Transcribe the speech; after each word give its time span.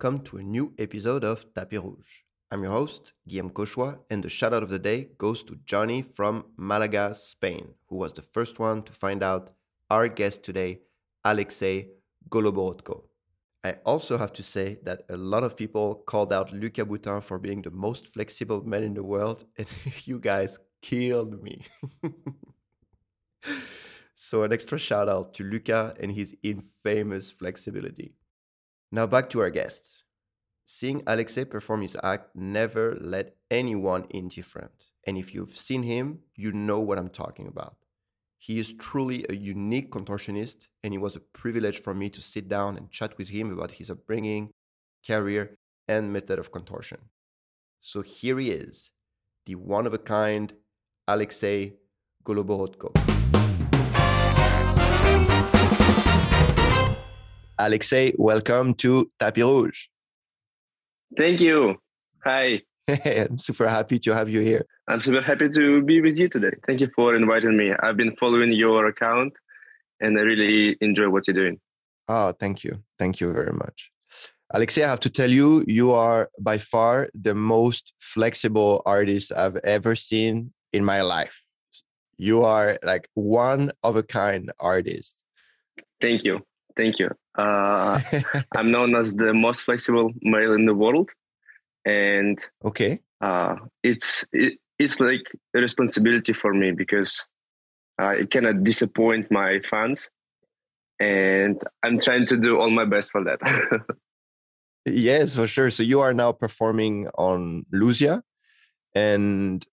welcome 0.00 0.20
to 0.20 0.36
a 0.36 0.42
new 0.44 0.72
episode 0.78 1.24
of 1.24 1.44
Tapis 1.54 1.80
Rouge. 1.80 2.20
I'm 2.52 2.62
your 2.62 2.70
host, 2.70 3.14
Guillaume 3.26 3.50
Cauchois, 3.50 3.98
and 4.08 4.22
the 4.22 4.28
shout 4.28 4.54
out 4.54 4.62
of 4.62 4.68
the 4.68 4.78
day 4.78 5.08
goes 5.18 5.42
to 5.42 5.58
Johnny 5.66 6.02
from 6.02 6.44
Malaga, 6.56 7.16
Spain, 7.16 7.70
who 7.88 7.96
was 7.96 8.12
the 8.12 8.22
first 8.22 8.60
one 8.60 8.84
to 8.84 8.92
find 8.92 9.24
out 9.24 9.50
our 9.90 10.06
guest 10.06 10.44
today, 10.44 10.82
Aleksei 11.26 11.88
Goloborodko. 12.30 13.06
I 13.64 13.78
also 13.84 14.16
have 14.18 14.32
to 14.34 14.42
say 14.44 14.78
that 14.84 15.02
a 15.08 15.16
lot 15.16 15.42
of 15.42 15.56
people 15.56 15.96
called 16.06 16.32
out 16.32 16.52
Luca 16.52 16.84
Boutin 16.84 17.20
for 17.20 17.40
being 17.40 17.62
the 17.62 17.72
most 17.72 18.06
flexible 18.06 18.62
man 18.62 18.84
in 18.84 18.94
the 18.94 19.02
world, 19.02 19.46
and 19.58 19.66
you 20.04 20.20
guys 20.20 20.60
killed 20.80 21.42
me. 21.42 21.64
so, 24.14 24.44
an 24.44 24.52
extra 24.52 24.78
shout 24.78 25.08
out 25.08 25.34
to 25.34 25.42
Luca 25.42 25.92
and 25.98 26.12
his 26.12 26.36
infamous 26.44 27.32
flexibility. 27.32 28.14
Now, 28.90 29.06
back 29.06 29.28
to 29.30 29.40
our 29.40 29.50
guest. 29.50 30.04
Seeing 30.64 31.02
Aleksei 31.02 31.48
perform 31.48 31.82
his 31.82 31.96
act 32.02 32.34
never 32.34 32.96
let 33.00 33.36
anyone 33.50 34.06
indifferent. 34.10 34.86
And 35.06 35.18
if 35.18 35.34
you've 35.34 35.56
seen 35.56 35.82
him, 35.82 36.20
you 36.34 36.52
know 36.52 36.80
what 36.80 36.98
I'm 36.98 37.10
talking 37.10 37.46
about. 37.46 37.76
He 38.38 38.58
is 38.58 38.72
truly 38.72 39.26
a 39.28 39.34
unique 39.34 39.90
contortionist, 39.90 40.68
and 40.82 40.94
it 40.94 40.98
was 40.98 41.16
a 41.16 41.20
privilege 41.20 41.82
for 41.82 41.92
me 41.92 42.08
to 42.10 42.22
sit 42.22 42.48
down 42.48 42.76
and 42.76 42.90
chat 42.90 43.18
with 43.18 43.28
him 43.30 43.52
about 43.52 43.72
his 43.72 43.90
upbringing, 43.90 44.50
career, 45.06 45.56
and 45.86 46.12
method 46.12 46.38
of 46.38 46.52
contortion. 46.52 46.98
So 47.80 48.02
here 48.02 48.38
he 48.38 48.50
is, 48.50 48.90
the 49.44 49.56
one 49.56 49.86
of 49.86 49.94
a 49.94 49.98
kind 49.98 50.52
Aleksei 51.08 51.74
Goloborodko. 52.24 53.17
Aleksei, 57.58 58.14
welcome 58.16 58.72
to 58.74 59.10
Tapis 59.18 59.42
Rouge. 59.42 59.88
Thank 61.16 61.40
you. 61.40 61.76
Hi. 62.24 62.62
I'm 62.88 63.38
super 63.38 63.68
happy 63.68 63.98
to 63.98 64.14
have 64.14 64.28
you 64.28 64.40
here. 64.40 64.64
I'm 64.86 65.00
super 65.00 65.20
happy 65.20 65.48
to 65.48 65.82
be 65.82 66.00
with 66.00 66.16
you 66.16 66.28
today. 66.28 66.56
Thank 66.66 66.80
you 66.80 66.88
for 66.94 67.16
inviting 67.16 67.56
me. 67.56 67.72
I've 67.82 67.96
been 67.96 68.14
following 68.16 68.52
your 68.52 68.86
account 68.86 69.32
and 70.00 70.16
I 70.16 70.22
really 70.22 70.76
enjoy 70.80 71.08
what 71.08 71.26
you're 71.26 71.34
doing. 71.34 71.58
Oh, 72.06 72.32
thank 72.38 72.62
you. 72.62 72.82
Thank 72.98 73.20
you 73.20 73.32
very 73.32 73.52
much. 73.52 73.90
Aleksei, 74.54 74.84
I 74.84 74.88
have 74.88 75.00
to 75.00 75.10
tell 75.10 75.30
you, 75.30 75.64
you 75.66 75.90
are 75.90 76.30
by 76.40 76.58
far 76.58 77.10
the 77.12 77.34
most 77.34 77.92
flexible 77.98 78.82
artist 78.86 79.32
I've 79.36 79.56
ever 79.56 79.96
seen 79.96 80.52
in 80.72 80.84
my 80.84 81.02
life. 81.02 81.42
You 82.16 82.44
are 82.44 82.78
like 82.84 83.08
one 83.14 83.72
of 83.82 83.96
a 83.96 84.02
kind 84.04 84.52
artist. 84.60 85.24
Thank 86.00 86.24
you. 86.24 86.40
Thank 86.78 87.00
you. 87.00 87.10
Uh, 87.36 88.00
I'm 88.56 88.70
known 88.70 88.94
as 88.94 89.12
the 89.14 89.34
most 89.34 89.62
flexible 89.62 90.12
male 90.22 90.54
in 90.54 90.64
the 90.64 90.74
world, 90.74 91.10
and 91.84 92.38
okay, 92.64 93.00
uh, 93.20 93.56
it's 93.82 94.24
it, 94.32 94.60
it's 94.78 95.00
like 95.00 95.26
a 95.56 95.58
responsibility 95.58 96.32
for 96.32 96.54
me 96.54 96.70
because 96.70 97.26
I 97.98 98.28
cannot 98.30 98.62
disappoint 98.62 99.28
my 99.28 99.58
fans, 99.68 100.08
and 101.00 101.60
I'm 101.82 101.98
trying 101.98 102.26
to 102.26 102.36
do 102.36 102.58
all 102.60 102.70
my 102.70 102.84
best 102.84 103.10
for 103.10 103.24
that. 103.24 103.40
yes, 104.86 105.34
for 105.34 105.48
sure. 105.48 105.72
So 105.72 105.82
you 105.82 105.98
are 105.98 106.14
now 106.14 106.30
performing 106.30 107.08
on 107.18 107.66
Luzia, 107.74 108.22
and 108.94 109.66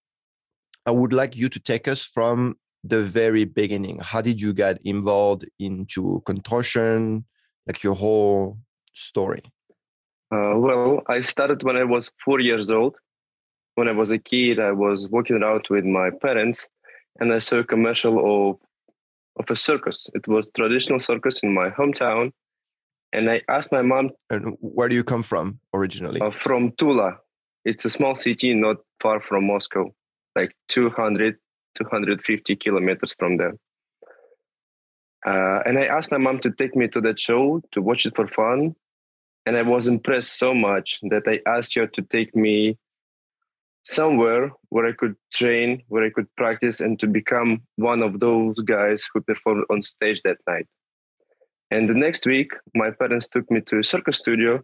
I 0.88 0.92
would 0.92 1.14
like 1.14 1.36
you 1.36 1.50
to 1.50 1.60
take 1.60 1.88
us 1.88 2.04
from 2.04 2.56
the 2.88 3.04
very 3.04 3.46
beginning. 3.46 4.00
How 4.02 4.22
did 4.22 4.40
you 4.40 4.54
get 4.54 4.80
involved 4.84 5.46
into 5.60 6.22
contortion? 6.26 7.26
Like 7.68 7.84
your 7.84 7.96
whole 7.96 8.60
story. 8.94 9.42
Uh, 10.32 10.54
well, 10.56 11.02
I 11.08 11.22
started 11.22 11.64
when 11.64 11.78
I 11.78 11.84
was 11.84 12.12
four 12.24 12.40
years 12.40 12.70
old. 12.70 12.96
When 13.76 13.88
I 13.88 13.92
was 13.92 14.12
a 14.12 14.20
kid, 14.20 14.60
I 14.60 14.72
was 14.72 15.08
walking 15.10 15.42
around 15.42 15.66
with 15.70 15.84
my 15.84 16.10
parents, 16.22 16.66
and 17.20 17.34
I 17.34 17.40
saw 17.40 17.58
a 17.58 17.64
commercial 17.64 18.16
of 18.20 18.58
of 19.38 19.50
a 19.50 19.56
circus. 19.56 20.08
It 20.14 20.28
was 20.28 20.48
traditional 20.56 21.00
circus 21.00 21.40
in 21.44 21.54
my 21.54 21.70
hometown, 21.70 22.32
and 23.12 23.30
I 23.30 23.42
asked 23.50 23.72
my 23.72 23.82
mom. 23.82 24.12
And 24.30 24.56
where 24.62 24.88
do 24.88 24.96
you 24.96 25.04
come 25.04 25.24
from 25.24 25.60
originally? 25.74 26.22
Uh, 26.22 26.32
from 26.32 26.72
Tula. 26.78 27.18
It's 27.66 27.84
a 27.84 27.90
small 27.90 28.16
city 28.16 28.54
not 28.54 28.78
far 29.02 29.20
from 29.20 29.48
Moscow, 29.48 29.94
like 30.36 30.56
200, 30.70 31.36
250 31.76 32.56
kilometers 32.56 33.16
from 33.18 33.38
there. 33.38 33.54
Uh, 35.26 35.60
and 35.66 35.80
I 35.80 35.86
asked 35.86 36.12
my 36.12 36.18
mom 36.18 36.40
to 36.42 36.52
take 36.52 36.76
me 36.76 36.88
to 36.90 37.02
that 37.02 37.20
show 37.20 37.62
to 37.72 37.82
watch 37.82 38.06
it 38.06 38.16
for 38.16 38.28
fun. 38.28 38.76
And 39.48 39.58
I 39.58 39.62
was 39.62 39.88
impressed 39.88 40.38
so 40.38 40.54
much 40.54 41.00
that 41.10 41.24
I 41.28 41.40
asked 41.48 41.76
her 41.76 41.88
to 41.88 42.02
take 42.02 42.36
me 42.36 42.78
somewhere 43.84 44.52
where 44.70 44.88
I 44.88 44.92
could 44.92 45.16
train, 45.32 45.84
where 45.88 46.04
I 46.04 46.10
could 46.10 46.28
practice, 46.36 46.80
and 46.80 47.00
to 47.00 47.08
become 47.08 47.62
one 47.76 48.02
of 48.02 48.20
those 48.20 48.60
guys 48.60 49.06
who 49.14 49.22
performed 49.22 49.66
on 49.70 49.82
stage 49.82 50.22
that 50.24 50.38
night. 50.48 50.68
And 51.72 51.90
the 51.90 51.94
next 51.94 52.26
week, 52.26 52.52
my 52.76 52.92
parents 52.92 53.28
took 53.28 53.50
me 53.50 53.62
to 53.62 53.80
a 53.80 53.84
circus 53.84 54.18
studio 54.18 54.62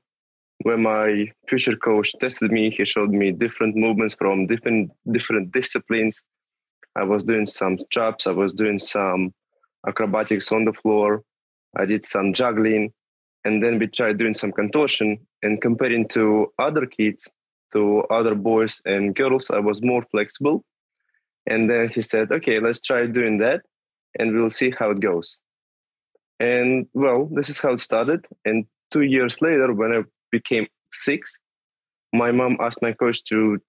where 0.64 0.78
my 0.78 1.26
future 1.48 1.76
coach 1.76 2.14
tested 2.20 2.52
me. 2.52 2.70
He 2.70 2.86
showed 2.86 3.12
me 3.12 3.32
different 3.32 3.76
movements 3.76 4.14
from 4.14 4.48
different 4.48 4.92
different 5.12 5.52
disciplines. 5.52 6.22
I 6.96 7.04
was 7.04 7.24
doing 7.24 7.48
some 7.48 7.78
chops, 7.90 8.28
I 8.28 8.32
was 8.32 8.54
doing 8.54 8.80
some 8.80 9.34
acrobatics 9.88 10.52
on 10.52 10.66
the 10.66 10.74
floor, 10.74 11.24
I 11.78 11.86
did 11.86 12.06
some 12.06 12.34
juggling, 12.34 12.94
and 13.46 13.64
then 13.64 13.80
we 13.80 13.88
tried 13.88 14.18
doing 14.18 14.34
some 14.34 14.52
contortion. 14.52 15.18
And 15.44 15.62
comparing 15.62 16.08
to 16.10 16.52
other 16.60 16.86
kids, 16.86 17.28
to 17.74 18.04
other 18.12 18.36
boys 18.36 18.82
and 18.86 19.16
girls, 19.16 19.50
I 19.50 19.60
was 19.60 19.82
more 19.82 20.06
flexible. 20.12 20.64
And 21.48 21.70
then 21.70 21.90
he 21.90 22.02
said, 22.02 22.32
okay, 22.32 22.60
let's 22.60 22.82
try 22.82 23.08
doing 23.08 23.40
that 23.40 23.62
and 24.20 24.34
we'll 24.34 24.52
see 24.52 24.72
how 24.78 24.92
it 24.92 25.00
goes. 25.00 25.38
And 26.40 26.88
well, 26.94 27.30
this 27.32 27.50
is 27.50 27.60
how 27.60 27.74
it 27.74 27.80
started. 27.80 28.26
And 28.46 28.66
two 28.92 29.02
years 29.02 29.42
later, 29.42 29.74
when 29.74 29.92
I 29.92 30.02
became 30.32 30.68
six, 30.92 31.34
my 32.14 32.32
mom 32.32 32.58
asked 32.60 32.82
my 32.82 32.94
coach 32.94 33.24
to 33.26 33.60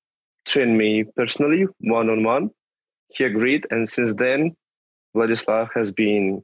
train 0.47 0.77
me 0.77 1.05
personally, 1.17 1.67
one 1.81 2.11
on 2.11 2.25
one. 2.25 2.51
He 3.15 3.25
agreed. 3.25 3.67
And 3.71 3.89
since 3.89 4.15
then, 4.15 4.57
Vladislav 5.15 5.69
has 5.75 5.91
been 5.91 6.43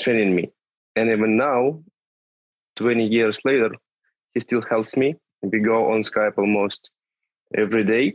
training 0.00 0.34
me. 0.34 0.50
And 0.96 1.10
even 1.10 1.36
now, 1.36 1.82
20 2.76 3.06
years 3.06 3.38
later, 3.44 3.70
he 4.34 4.40
still 4.40 4.62
helps 4.62 4.96
me. 4.96 5.14
We 5.42 5.60
go 5.60 5.92
on 5.92 6.02
Skype 6.02 6.38
almost 6.38 6.90
every 7.56 7.84
day, 7.84 8.14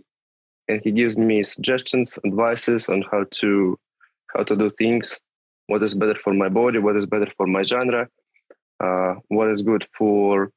and 0.68 0.82
he 0.84 0.92
gives 0.92 1.18
me 1.18 1.44
suggestions, 1.44 2.18
advices 2.26 2.90
on 2.90 3.04
how 3.12 3.26
to 3.40 3.78
how 4.36 4.44
to 4.44 4.56
do 4.56 4.70
things, 4.78 5.18
what 5.68 5.84
is 5.84 5.94
better 5.94 6.16
for 6.16 6.34
my 6.34 6.50
body, 6.50 6.80
what 6.80 6.96
is 6.96 7.06
better 7.06 7.28
for 7.38 7.48
my 7.48 7.64
genre, 7.64 8.08
uh, 8.84 9.16
what 9.30 9.50
is 9.50 9.62
good 9.62 9.88
for 9.98 10.52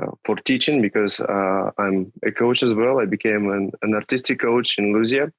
uh, 0.00 0.10
for 0.24 0.36
teaching 0.36 0.80
because 0.80 1.20
uh, 1.20 1.70
I'm 1.78 2.12
a 2.24 2.32
coach 2.32 2.62
as 2.62 2.72
well. 2.72 3.00
I 3.00 3.06
became 3.06 3.50
an, 3.50 3.72
an 3.82 3.94
artistic 3.94 4.40
coach 4.40 4.78
in 4.78 4.92
Luzia, 4.92 5.30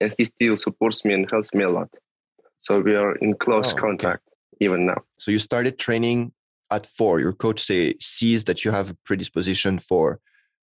and 0.00 0.14
he 0.16 0.24
still 0.24 0.56
supports 0.56 1.04
me 1.04 1.14
and 1.14 1.30
helps 1.30 1.52
me 1.54 1.64
a 1.64 1.70
lot. 1.70 1.90
So 2.60 2.80
we 2.80 2.94
are 2.94 3.14
in 3.16 3.34
close 3.34 3.72
oh, 3.72 3.76
contact 3.76 4.22
okay. 4.26 4.64
even 4.64 4.86
now. 4.86 5.02
So 5.18 5.30
you 5.30 5.38
started 5.38 5.78
training 5.78 6.32
at 6.70 6.86
four. 6.86 7.20
Your 7.20 7.32
coach 7.32 7.60
say 7.60 7.94
sees 8.00 8.44
that 8.44 8.64
you 8.64 8.70
have 8.70 8.90
a 8.90 8.96
predisposition 9.04 9.78
for 9.78 10.20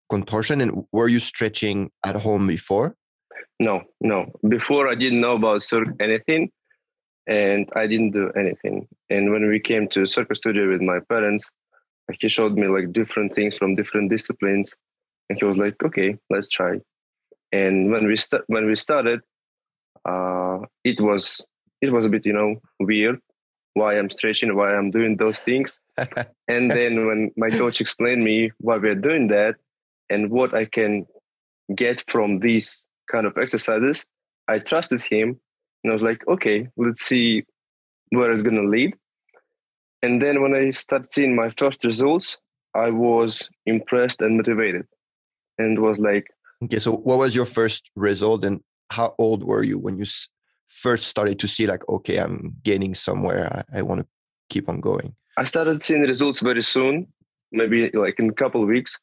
contortion. 0.09 0.61
And 0.61 0.85
were 0.91 1.07
you 1.07 1.19
stretching 1.19 1.91
at 2.03 2.15
home 2.17 2.47
before? 2.47 2.95
No, 3.59 3.83
no. 4.01 4.31
Before 4.47 4.89
I 4.89 4.95
didn't 4.95 5.21
know 5.21 5.35
about 5.35 5.63
anything, 5.99 6.51
and 7.27 7.67
I 7.75 7.87
didn't 7.87 8.11
do 8.11 8.31
anything. 8.37 8.87
And 9.09 9.31
when 9.31 9.47
we 9.47 9.59
came 9.59 9.87
to 9.89 10.05
circus 10.05 10.37
studio 10.37 10.69
with 10.69 10.81
my 10.81 10.99
parents, 11.09 11.45
he 12.19 12.29
showed 12.29 12.53
me 12.53 12.67
like 12.67 12.91
different 12.91 13.33
things 13.33 13.57
from 13.57 13.75
different 13.75 14.11
disciplines, 14.11 14.75
and 15.29 15.39
he 15.39 15.45
was 15.45 15.57
like, 15.57 15.81
"Okay, 15.83 16.17
let's 16.29 16.49
try." 16.49 16.79
And 17.51 17.91
when 17.91 18.07
we 18.07 18.17
st- 18.17 18.43
when 18.47 18.65
we 18.65 18.75
started, 18.75 19.21
uh, 20.07 20.59
it 20.83 20.99
was 20.99 21.41
it 21.81 21.91
was 21.91 22.05
a 22.05 22.09
bit 22.09 22.25
you 22.25 22.33
know 22.33 22.55
weird 22.79 23.19
why 23.75 23.97
I'm 23.99 24.09
stretching, 24.09 24.55
why 24.55 24.73
I'm 24.73 24.89
doing 24.89 25.17
those 25.17 25.39
things. 25.39 25.79
and 26.47 26.71
then 26.71 27.05
when 27.05 27.31
my 27.35 27.49
coach 27.49 27.81
explained 27.81 28.23
me 28.23 28.51
why 28.59 28.77
we're 28.77 28.95
doing 28.95 29.27
that 29.27 29.55
and 30.09 30.31
what 30.31 30.53
I 30.53 30.63
can 30.65 31.05
get 31.75 32.03
from 32.09 32.39
these 32.39 32.83
kind 33.11 33.27
of 33.27 33.37
exercises, 33.37 34.05
I 34.47 34.59
trusted 34.59 35.01
him 35.01 35.39
and 35.83 35.91
I 35.91 35.93
was 35.93 36.01
like, 36.01 36.25
okay, 36.27 36.69
let's 36.77 37.05
see 37.05 37.43
where 38.09 38.31
it's 38.31 38.43
gonna 38.43 38.63
lead. 38.63 38.95
And 40.01 40.21
then 40.21 40.41
when 40.41 40.53
I 40.53 40.69
started 40.69 41.13
seeing 41.13 41.35
my 41.35 41.49
first 41.57 41.83
results, 41.83 42.37
I 42.73 42.91
was 42.91 43.49
impressed 43.65 44.21
and 44.21 44.37
motivated. 44.37 44.87
And 45.57 45.79
was 45.79 45.99
like, 45.99 46.27
okay, 46.63 46.79
so 46.79 46.93
what 46.93 47.17
was 47.17 47.35
your 47.35 47.45
first 47.45 47.91
result 47.95 48.43
and 48.43 48.61
how 48.91 49.13
old 49.17 49.43
were 49.43 49.63
you 49.63 49.77
when 49.77 49.97
you 49.97 50.05
first 50.67 51.07
started 51.07 51.39
to 51.39 51.47
see 51.47 51.67
like 51.67 51.87
okay 51.87 52.17
i'm 52.17 52.55
getting 52.63 52.93
somewhere 52.93 53.65
i, 53.73 53.79
I 53.79 53.81
want 53.81 54.01
to 54.01 54.07
keep 54.49 54.67
on 54.67 54.81
going 54.81 55.15
i 55.37 55.45
started 55.45 55.81
seeing 55.81 56.01
results 56.01 56.39
very 56.41 56.61
soon 56.61 57.07
maybe 57.55 57.89
like 57.93 58.19
in 58.19 58.29
a 58.29 58.33
couple 58.33 58.61
of 58.61 58.67
weeks, 58.67 58.97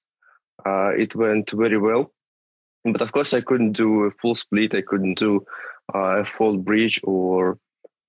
uh, 0.66 0.90
it 0.90 1.14
went 1.14 1.50
very 1.50 1.78
well. 1.78 2.12
But 2.84 3.00
of 3.00 3.12
course, 3.12 3.32
I 3.32 3.40
couldn't 3.40 3.72
do 3.72 4.04
a 4.04 4.10
full 4.20 4.34
split. 4.34 4.74
I 4.74 4.82
couldn't 4.82 5.18
do 5.18 5.44
uh, 5.94 6.20
a 6.20 6.24
full 6.24 6.58
bridge 6.58 7.00
or 7.04 7.58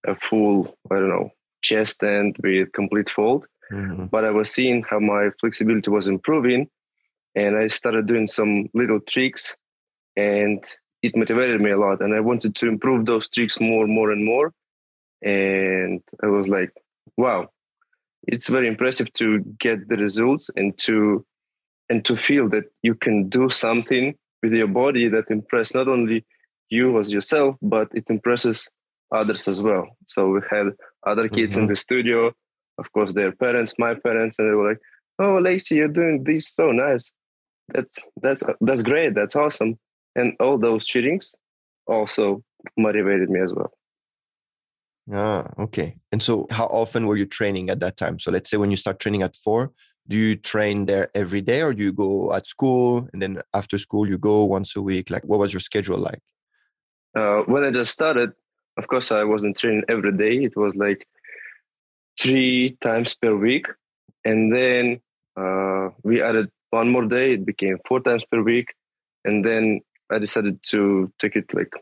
a 0.05 0.15
full, 0.15 0.75
I 0.91 0.95
don't 0.95 1.09
know, 1.09 1.29
chest 1.61 1.95
stand 1.95 2.35
with 2.43 2.71
complete 2.73 3.09
fold. 3.09 3.45
Mm-hmm. 3.71 4.05
But 4.05 4.25
I 4.25 4.31
was 4.31 4.51
seeing 4.51 4.83
how 4.83 4.99
my 4.99 5.29
flexibility 5.39 5.89
was 5.89 6.07
improving, 6.07 6.69
and 7.35 7.57
I 7.57 7.67
started 7.67 8.07
doing 8.07 8.27
some 8.27 8.67
little 8.73 8.99
tricks, 8.99 9.55
and 10.15 10.63
it 11.01 11.15
motivated 11.15 11.61
me 11.61 11.71
a 11.71 11.77
lot. 11.77 12.01
And 12.01 12.13
I 12.13 12.19
wanted 12.19 12.55
to 12.55 12.67
improve 12.67 13.05
those 13.05 13.29
tricks 13.29 13.59
more, 13.59 13.87
more, 13.87 14.11
and 14.11 14.23
more. 14.23 14.53
And 15.21 16.01
I 16.21 16.27
was 16.27 16.47
like, 16.47 16.71
wow, 17.17 17.49
it's 18.27 18.47
very 18.47 18.67
impressive 18.67 19.11
to 19.13 19.39
get 19.59 19.87
the 19.89 19.97
results 19.97 20.49
and 20.55 20.77
to 20.79 21.25
and 21.89 22.05
to 22.05 22.15
feel 22.15 22.47
that 22.49 22.63
you 22.81 22.95
can 22.95 23.27
do 23.29 23.49
something 23.49 24.15
with 24.41 24.53
your 24.53 24.67
body 24.67 25.09
that 25.09 25.29
impress 25.29 25.73
not 25.73 25.87
only 25.87 26.25
you 26.69 26.97
as 26.99 27.11
yourself, 27.11 27.55
but 27.61 27.89
it 27.93 28.05
impresses 28.09 28.67
others 29.13 29.47
as 29.47 29.61
well. 29.61 29.85
So 30.07 30.29
we 30.29 30.39
had 30.49 30.67
other 31.05 31.27
kids 31.27 31.55
mm-hmm. 31.55 31.63
in 31.63 31.69
the 31.69 31.75
studio, 31.75 32.31
of 32.77 32.91
course, 32.93 33.13
their 33.13 33.33
parents, 33.33 33.73
my 33.77 33.93
parents, 33.93 34.37
and 34.39 34.49
they 34.49 34.55
were 34.55 34.69
like, 34.69 34.79
"Oh, 35.19 35.37
Lacey, 35.39 35.75
you're 35.75 35.87
doing 35.87 36.23
this 36.23 36.49
so 36.49 36.71
nice. 36.71 37.11
That's 37.69 37.99
that's 38.21 38.43
that's 38.61 38.81
great. 38.81 39.15
That's 39.15 39.35
awesome." 39.35 39.79
And 40.15 40.33
all 40.39 40.57
those 40.57 40.87
cheatings 40.87 41.33
also 41.87 42.43
motivated 42.77 43.29
me 43.29 43.39
as 43.41 43.53
well. 43.53 43.71
Ah, 45.11 45.49
okay. 45.59 45.97
And 46.11 46.21
so, 46.21 46.47
how 46.49 46.65
often 46.67 47.07
were 47.07 47.17
you 47.17 47.25
training 47.25 47.69
at 47.69 47.79
that 47.81 47.97
time? 47.97 48.19
So, 48.19 48.31
let's 48.31 48.49
say 48.49 48.57
when 48.57 48.71
you 48.71 48.77
start 48.77 48.99
training 48.99 49.21
at 49.21 49.35
four, 49.35 49.71
do 50.07 50.15
you 50.15 50.35
train 50.35 50.85
there 50.85 51.09
every 51.13 51.41
day, 51.41 51.61
or 51.61 51.73
do 51.73 51.83
you 51.83 51.93
go 51.93 52.33
at 52.33 52.47
school 52.47 53.09
and 53.11 53.21
then 53.21 53.41
after 53.53 53.77
school 53.77 54.07
you 54.07 54.17
go 54.17 54.43
once 54.45 54.75
a 54.75 54.81
week? 54.81 55.09
Like, 55.09 55.23
what 55.25 55.39
was 55.39 55.53
your 55.53 55.59
schedule 55.59 55.97
like? 55.97 56.19
Uh, 57.15 57.41
when 57.45 57.63
I 57.63 57.71
just 57.71 57.91
started, 57.91 58.31
of 58.77 58.87
course, 58.87 59.11
I 59.11 59.23
wasn't 59.23 59.57
training 59.57 59.83
every 59.89 60.11
day. 60.11 60.43
It 60.43 60.55
was 60.55 60.73
like 60.75 61.05
three 62.19 62.77
times 62.81 63.13
per 63.13 63.35
week, 63.35 63.65
and 64.23 64.53
then 64.53 65.01
uh, 65.35 65.89
we 66.03 66.21
added 66.21 66.49
one 66.73 66.89
more 66.89 67.05
day. 67.05 67.33
It 67.33 67.45
became 67.45 67.77
four 67.87 67.99
times 67.99 68.25
per 68.25 68.41
week, 68.41 68.67
and 69.25 69.45
then 69.45 69.81
I 70.11 70.19
decided 70.19 70.59
to 70.71 71.11
take 71.21 71.35
it 71.35 71.53
like 71.53 71.73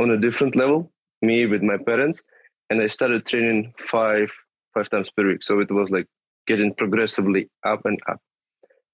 on 0.00 0.10
a 0.10 0.20
different 0.26 0.56
level. 0.56 0.90
Me 1.20 1.46
with 1.46 1.62
my 1.62 1.76
parents, 1.76 2.22
and 2.70 2.80
I 2.80 2.88
started 2.88 3.26
training 3.26 3.74
five 3.92 4.30
five 4.74 4.88
times 4.90 5.10
per 5.14 5.26
week. 5.28 5.42
So 5.42 5.60
it 5.60 5.70
was 5.70 5.90
like 5.90 6.06
getting 6.46 6.74
progressively 6.74 7.48
up 7.64 7.82
and 7.84 7.98
up. 8.08 8.20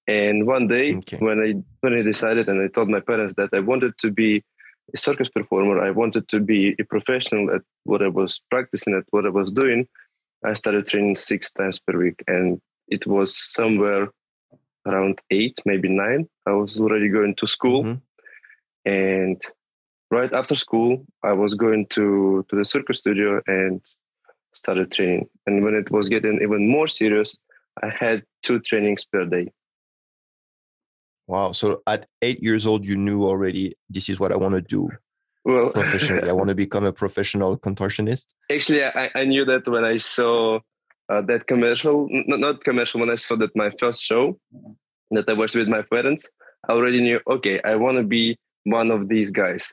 And 0.06 0.46
one 0.46 0.66
day 0.68 0.96
okay. 0.96 1.18
when 1.18 1.38
I 1.46 1.50
when 1.82 1.94
I 1.98 2.02
decided 2.02 2.48
and 2.48 2.60
I 2.60 2.68
told 2.68 2.88
my 2.88 3.00
parents 3.00 3.34
that 3.36 3.50
I 3.52 3.60
wanted 3.60 3.92
to 3.98 4.10
be 4.10 4.42
a 4.94 4.98
circus 4.98 5.28
performer, 5.28 5.80
I 5.80 5.90
wanted 5.90 6.28
to 6.28 6.40
be 6.40 6.74
a 6.78 6.84
professional 6.84 7.54
at 7.54 7.62
what 7.84 8.02
I 8.02 8.08
was 8.08 8.40
practicing, 8.50 8.94
at 8.94 9.04
what 9.10 9.24
I 9.24 9.30
was 9.30 9.50
doing, 9.50 9.86
I 10.44 10.52
started 10.54 10.86
training 10.86 11.16
six 11.16 11.50
times 11.52 11.78
per 11.78 11.96
week. 11.98 12.22
And 12.26 12.60
it 12.88 13.06
was 13.06 13.28
somewhere 13.58 14.08
around 14.86 15.20
eight, 15.30 15.58
maybe 15.64 15.88
nine. 15.88 16.28
I 16.46 16.52
was 16.52 16.78
already 16.78 17.08
going 17.08 17.34
to 17.36 17.46
school. 17.46 17.84
Mm-hmm. 17.84 18.90
And 18.90 19.42
right 20.10 20.32
after 20.32 20.56
school, 20.56 21.04
I 21.22 21.32
was 21.32 21.54
going 21.54 21.86
to, 21.90 22.44
to 22.48 22.56
the 22.56 22.64
circus 22.64 22.98
studio 22.98 23.40
and 23.46 23.80
started 24.54 24.92
training. 24.92 25.28
And 25.46 25.64
when 25.64 25.74
it 25.74 25.90
was 25.90 26.08
getting 26.08 26.40
even 26.42 26.68
more 26.68 26.88
serious, 26.88 27.36
I 27.82 27.88
had 27.88 28.22
two 28.42 28.60
trainings 28.60 29.04
per 29.04 29.24
day. 29.24 29.50
Wow. 31.26 31.52
So 31.52 31.82
at 31.86 32.06
eight 32.22 32.42
years 32.42 32.66
old, 32.66 32.84
you 32.84 32.96
knew 32.96 33.24
already 33.24 33.74
this 33.88 34.08
is 34.08 34.20
what 34.20 34.32
I 34.32 34.36
want 34.36 34.54
to 34.54 34.60
do. 34.60 34.90
Well, 35.44 35.70
professionally, 35.74 36.28
I 36.28 36.32
want 36.32 36.48
to 36.48 36.54
become 36.54 36.84
a 36.84 36.92
professional 36.92 37.58
contortionist. 37.58 38.26
Actually, 38.52 38.84
I, 38.84 39.10
I 39.14 39.24
knew 39.24 39.44
that 39.46 39.66
when 39.66 39.84
I 39.84 39.98
saw 39.98 40.60
uh, 41.08 41.20
that 41.22 41.46
commercial, 41.46 42.08
not, 42.10 42.40
not 42.40 42.64
commercial, 42.64 43.00
when 43.00 43.10
I 43.10 43.16
saw 43.16 43.36
that 43.36 43.54
my 43.54 43.70
first 43.78 44.02
show 44.02 44.38
that 45.10 45.28
I 45.28 45.32
was 45.32 45.54
with 45.54 45.68
my 45.68 45.82
parents, 45.82 46.26
I 46.68 46.72
already 46.72 47.00
knew, 47.00 47.20
okay, 47.28 47.60
I 47.62 47.76
want 47.76 47.98
to 47.98 48.04
be 48.04 48.38
one 48.64 48.90
of 48.90 49.08
these 49.08 49.30
guys 49.30 49.70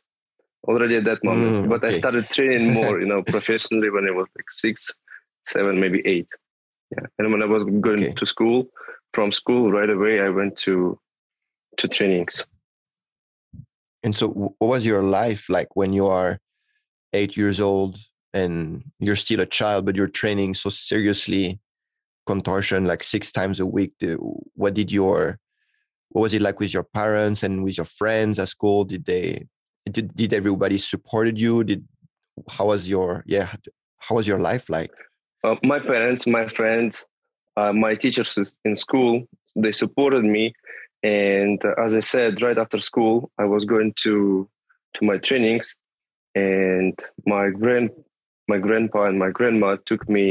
already 0.68 0.98
at 0.98 1.06
that 1.06 1.24
moment. 1.24 1.66
Mm, 1.66 1.70
but 1.70 1.84
I 1.84 1.94
started 1.94 2.30
training 2.30 2.74
more, 2.80 3.00
you 3.00 3.08
know, 3.08 3.24
professionally 3.24 3.90
when 3.90 4.08
I 4.08 4.12
was 4.12 4.28
like 4.36 4.52
six, 4.52 4.92
seven, 5.48 5.80
maybe 5.80 6.02
eight. 6.06 6.28
Yeah. 6.92 7.06
And 7.18 7.32
when 7.32 7.42
I 7.42 7.46
was 7.46 7.64
going 7.64 8.04
okay. 8.04 8.14
to 8.14 8.26
school, 8.26 8.68
from 9.14 9.32
school 9.32 9.72
right 9.72 9.90
away, 9.90 10.22
I 10.22 10.30
went 10.30 10.58
to 10.60 11.00
to 11.78 11.88
trainings. 11.88 12.44
And 14.04 14.16
so, 14.16 14.30
what 14.30 14.68
was 14.68 14.86
your 14.86 15.04
life 15.04 15.50
like 15.50 15.76
when 15.76 15.94
you 15.94 16.08
are 16.08 16.40
eight 17.14 17.38
years 17.38 17.60
old 17.60 17.98
and 18.34 18.84
you're 19.00 19.16
still 19.16 19.40
a 19.42 19.46
child, 19.46 19.86
but 19.86 19.96
you're 19.96 20.08
training 20.08 20.54
so 20.54 20.70
seriously, 20.70 21.60
contortion 22.26 22.86
like 22.86 23.04
six 23.04 23.32
times 23.32 23.60
a 23.60 23.66
week? 23.66 23.94
What 24.56 24.74
did 24.74 24.92
your 24.92 25.40
what 26.10 26.24
was 26.24 26.34
it 26.34 26.42
like 26.42 26.60
with 26.60 26.74
your 26.74 26.84
parents 26.84 27.42
and 27.44 27.64
with 27.64 27.78
your 27.78 27.86
friends 27.86 28.38
at 28.40 28.50
school? 28.50 28.84
Did 28.84 29.06
they 29.06 29.48
did 29.90 30.16
did 30.16 30.34
everybody 30.34 30.78
supported 30.78 31.40
you? 31.40 31.64
Did 31.64 31.88
how 32.50 32.68
was 32.68 32.90
your 32.90 33.24
yeah 33.26 33.54
how 34.00 34.16
was 34.16 34.28
your 34.28 34.40
life 34.40 34.70
like? 34.70 34.92
Uh, 35.44 35.56
my 35.64 35.80
parents, 35.80 36.28
my 36.28 36.48
friends, 36.48 37.06
uh, 37.58 37.74
my 37.74 37.96
teachers 37.96 38.56
in 38.64 38.76
school, 38.76 39.28
they 39.56 39.72
supported 39.72 40.24
me 40.24 40.54
and 41.04 41.64
uh, 41.66 41.74
as 41.78 41.94
I 41.94 42.00
said, 42.00 42.42
right 42.42 42.58
after 42.58 42.80
school, 42.80 43.32
I 43.38 43.46
was 43.46 43.66
going 43.66 43.94
to 44.04 44.48
to 44.96 45.06
my 45.06 45.18
trainings, 45.18 45.76
and 46.36 46.98
my 47.26 47.50
grand 47.50 47.92
my 48.54 48.60
grandpa 48.68 49.02
and 49.10 49.18
my 49.26 49.32
grandma 49.38 49.70
took 49.90 50.02
me 50.18 50.26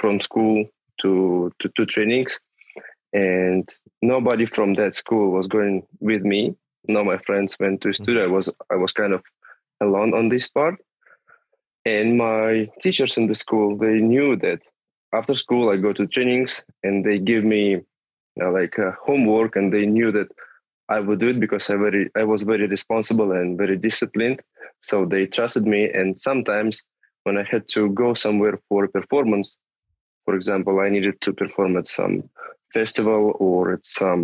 from 0.00 0.14
school 0.28 0.56
to 1.02 1.12
to, 1.58 1.66
to 1.76 1.82
trainings, 1.94 2.32
and 3.12 3.64
nobody 4.12 4.46
from 4.56 4.74
that 4.80 4.92
school 5.02 5.26
was 5.36 5.46
going 5.56 5.76
with 6.10 6.22
me. 6.32 6.40
No, 6.94 7.00
my 7.12 7.18
friends 7.26 7.50
went 7.60 7.76
to 7.82 7.92
studio. 7.92 8.24
I 8.28 8.32
was 8.36 8.46
I 8.74 8.76
was 8.84 8.92
kind 9.00 9.12
of 9.16 9.22
alone 9.86 10.10
on 10.20 10.28
this 10.28 10.46
part, 10.58 10.76
and 11.84 12.06
my 12.28 12.68
teachers 12.82 13.16
in 13.20 13.26
the 13.28 13.38
school 13.44 13.68
they 13.84 13.96
knew 14.12 14.30
that 14.44 14.60
after 15.18 15.34
school 15.44 15.64
I 15.72 15.76
go 15.86 15.92
to 15.94 16.06
trainings 16.14 16.52
and 16.84 17.04
they 17.04 17.18
give 17.30 17.44
me 17.54 17.62
uh, 18.42 18.50
like 18.58 18.76
uh, 18.78 18.92
homework, 19.06 19.56
and 19.56 19.72
they 19.72 19.86
knew 19.96 20.10
that 20.18 20.28
I 20.88 21.00
would 21.00 21.20
do 21.20 21.28
it 21.28 21.40
because 21.44 21.64
I 21.70 21.76
very 21.76 22.04
I 22.22 22.24
was 22.32 22.42
very 22.52 22.66
responsible 22.76 23.30
and 23.32 23.58
very 23.62 23.76
disciplined. 23.88 24.38
So 24.80 24.96
they 25.12 25.26
trusted 25.26 25.64
me. 25.74 25.82
And 25.98 26.08
sometimes 26.28 26.74
when 27.28 27.36
I 27.36 27.46
had 27.54 27.68
to 27.76 27.90
go 27.90 28.14
somewhere 28.14 28.58
for 28.68 28.84
a 28.84 28.88
performance, 28.98 29.48
for 30.24 30.34
example, 30.34 30.80
I 30.80 30.88
needed 30.88 31.20
to 31.20 31.34
perform 31.34 31.76
at 31.76 31.86
some 31.86 32.14
festival 32.72 33.22
or 33.38 33.74
at 33.74 33.84
some 33.84 34.22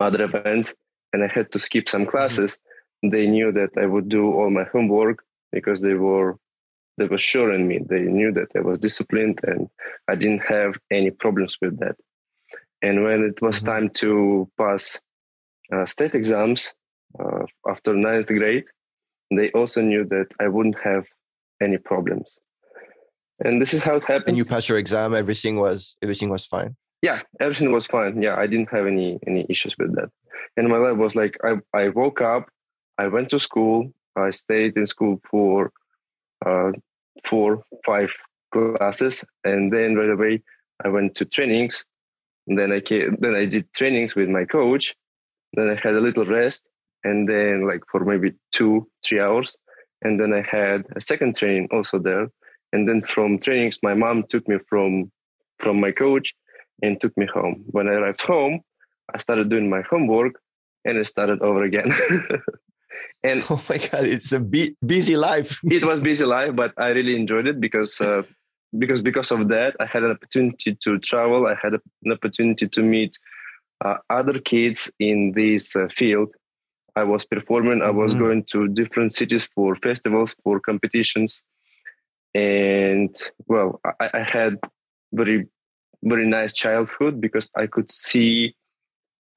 other 0.00 0.24
events, 0.24 0.74
and 1.12 1.22
I 1.22 1.28
had 1.28 1.52
to 1.52 1.60
skip 1.60 1.88
some 1.88 2.02
mm-hmm. 2.02 2.10
classes. 2.10 2.52
Mm-hmm. 2.54 3.10
They 3.14 3.26
knew 3.34 3.52
that 3.52 3.70
I 3.82 3.86
would 3.86 4.08
do 4.08 4.24
all 4.36 4.50
my 4.50 4.66
homework 4.74 5.18
because 5.52 5.80
they 5.80 5.94
were 5.94 6.30
they 6.98 7.06
were 7.12 7.24
sure 7.32 7.50
in 7.54 7.68
me. 7.70 7.78
They 7.92 8.04
knew 8.18 8.32
that 8.38 8.50
I 8.58 8.62
was 8.68 8.78
disciplined 8.80 9.38
and 9.50 9.60
I 10.10 10.14
didn't 10.16 10.44
have 10.56 10.72
any 10.90 11.10
problems 11.22 11.56
with 11.62 11.78
that. 11.78 11.96
And 12.82 13.04
when 13.04 13.20
it 13.30 13.40
was 13.40 13.56
mm-hmm. 13.58 13.72
time 13.72 13.86
to 14.02 14.10
pass 14.58 14.98
uh, 15.72 15.86
state 15.86 16.14
exams 16.16 16.60
uh, 17.22 17.44
after 17.72 17.94
ninth 17.94 18.26
grade, 18.26 18.66
they 19.38 19.48
also 19.52 19.80
knew 19.90 20.04
that 20.14 20.30
I 20.44 20.48
wouldn't 20.48 20.80
have 20.90 21.06
any 21.62 21.78
problems. 21.78 22.38
And 23.44 23.60
this 23.62 23.72
is 23.72 23.80
how 23.80 23.96
it 23.96 24.04
happened. 24.04 24.28
And 24.28 24.36
you 24.36 24.44
passed 24.44 24.68
your 24.68 24.78
exam. 24.78 25.14
Everything 25.14 25.56
was 25.56 25.96
everything 26.02 26.28
was 26.28 26.44
fine. 26.46 26.76
Yeah, 27.02 27.20
everything 27.40 27.70
was 27.72 27.86
fine. 27.86 28.20
Yeah, 28.20 28.36
I 28.36 28.46
didn't 28.46 28.70
have 28.70 28.86
any 28.86 29.18
any 29.26 29.46
issues 29.48 29.76
with 29.78 29.94
that. 29.96 30.10
And 30.56 30.68
my 30.68 30.78
life 30.78 30.96
was 30.96 31.14
like 31.14 31.36
I 31.44 31.52
I 31.72 31.88
woke 31.88 32.20
up, 32.20 32.50
I 32.98 33.06
went 33.06 33.30
to 33.30 33.38
school, 33.38 33.92
I 34.16 34.30
stayed 34.30 34.76
in 34.76 34.86
school 34.86 35.20
for 35.30 35.72
uh, 36.44 36.72
four 37.24 37.62
five 37.86 38.12
classes, 38.52 39.24
and 39.44 39.72
then 39.72 39.94
right 39.94 40.10
away 40.10 40.42
I 40.84 40.88
went 40.88 41.14
to 41.16 41.24
trainings 41.24 41.84
and 42.48 42.58
then 42.58 42.72
I 42.72 42.80
came, 42.80 43.16
then 43.20 43.34
I 43.34 43.44
did 43.44 43.72
trainings 43.74 44.14
with 44.14 44.28
my 44.28 44.44
coach. 44.44 44.96
Then 45.52 45.68
I 45.68 45.74
had 45.74 45.94
a 45.94 46.00
little 46.00 46.24
rest, 46.24 46.62
and 47.04 47.28
then 47.28 47.66
like 47.66 47.82
for 47.90 48.04
maybe 48.04 48.34
two, 48.52 48.88
three 49.04 49.20
hours, 49.20 49.56
and 50.02 50.20
then 50.20 50.32
I 50.32 50.42
had 50.48 50.84
a 50.96 51.00
second 51.00 51.36
training 51.36 51.68
also 51.72 51.98
there. 51.98 52.28
And 52.72 52.88
then 52.88 53.02
from 53.02 53.38
trainings, 53.38 53.78
my 53.82 53.94
mom 53.94 54.24
took 54.28 54.46
me 54.48 54.58
from 54.68 55.10
from 55.58 55.80
my 55.80 55.90
coach 55.90 56.34
and 56.82 57.00
took 57.00 57.16
me 57.16 57.26
home. 57.26 57.64
When 57.66 57.88
I 57.88 57.92
arrived 57.92 58.20
home, 58.20 58.60
I 59.14 59.18
started 59.18 59.48
doing 59.48 59.68
my 59.68 59.82
homework, 59.82 60.34
and 60.84 60.98
I 60.98 61.02
started 61.02 61.40
over 61.42 61.64
again. 61.64 61.92
and 63.22 63.42
oh 63.50 63.62
my 63.68 63.78
god, 63.78 64.04
it's 64.04 64.32
a 64.32 64.40
busy 64.40 65.16
life. 65.16 65.60
it 65.64 65.84
was 65.84 66.00
busy 66.00 66.24
life, 66.24 66.54
but 66.54 66.72
I 66.76 66.88
really 66.88 67.16
enjoyed 67.16 67.46
it 67.46 67.60
because 67.60 68.00
uh, 68.00 68.22
because 68.78 69.00
because 69.00 69.30
of 69.30 69.48
that, 69.48 69.74
I 69.80 69.86
had 69.86 70.02
an 70.02 70.10
opportunity 70.10 70.76
to 70.82 70.98
travel. 70.98 71.46
I 71.46 71.54
had 71.60 71.72
an 71.74 72.12
opportunity 72.12 72.68
to 72.68 72.82
meet 72.82 73.18
uh, 73.84 73.96
other 74.10 74.38
kids 74.38 74.90
in 74.98 75.32
this 75.32 75.74
uh, 75.74 75.88
field. 75.90 76.34
I 76.96 77.04
was 77.04 77.24
performing. 77.24 77.82
I 77.82 77.90
was 77.90 78.12
mm-hmm. 78.12 78.22
going 78.22 78.44
to 78.52 78.68
different 78.68 79.14
cities 79.14 79.48
for 79.54 79.76
festivals, 79.76 80.34
for 80.42 80.60
competitions, 80.60 81.42
and 82.34 83.14
well, 83.46 83.80
I, 84.00 84.10
I 84.14 84.22
had 84.22 84.58
very 85.12 85.46
very 86.02 86.26
nice 86.26 86.52
childhood 86.52 87.20
because 87.20 87.50
I 87.56 87.66
could 87.66 87.90
see 87.90 88.54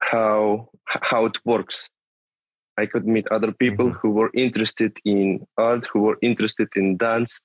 how 0.00 0.68
how 0.84 1.26
it 1.26 1.38
works. 1.44 1.88
I 2.78 2.86
could 2.86 3.06
meet 3.06 3.28
other 3.30 3.52
people 3.52 3.86
mm-hmm. 3.86 3.98
who 3.98 4.10
were 4.10 4.30
interested 4.34 4.98
in 5.04 5.46
art, 5.58 5.86
who 5.92 6.00
were 6.00 6.18
interested 6.22 6.68
in 6.74 6.96
dance, 6.96 7.40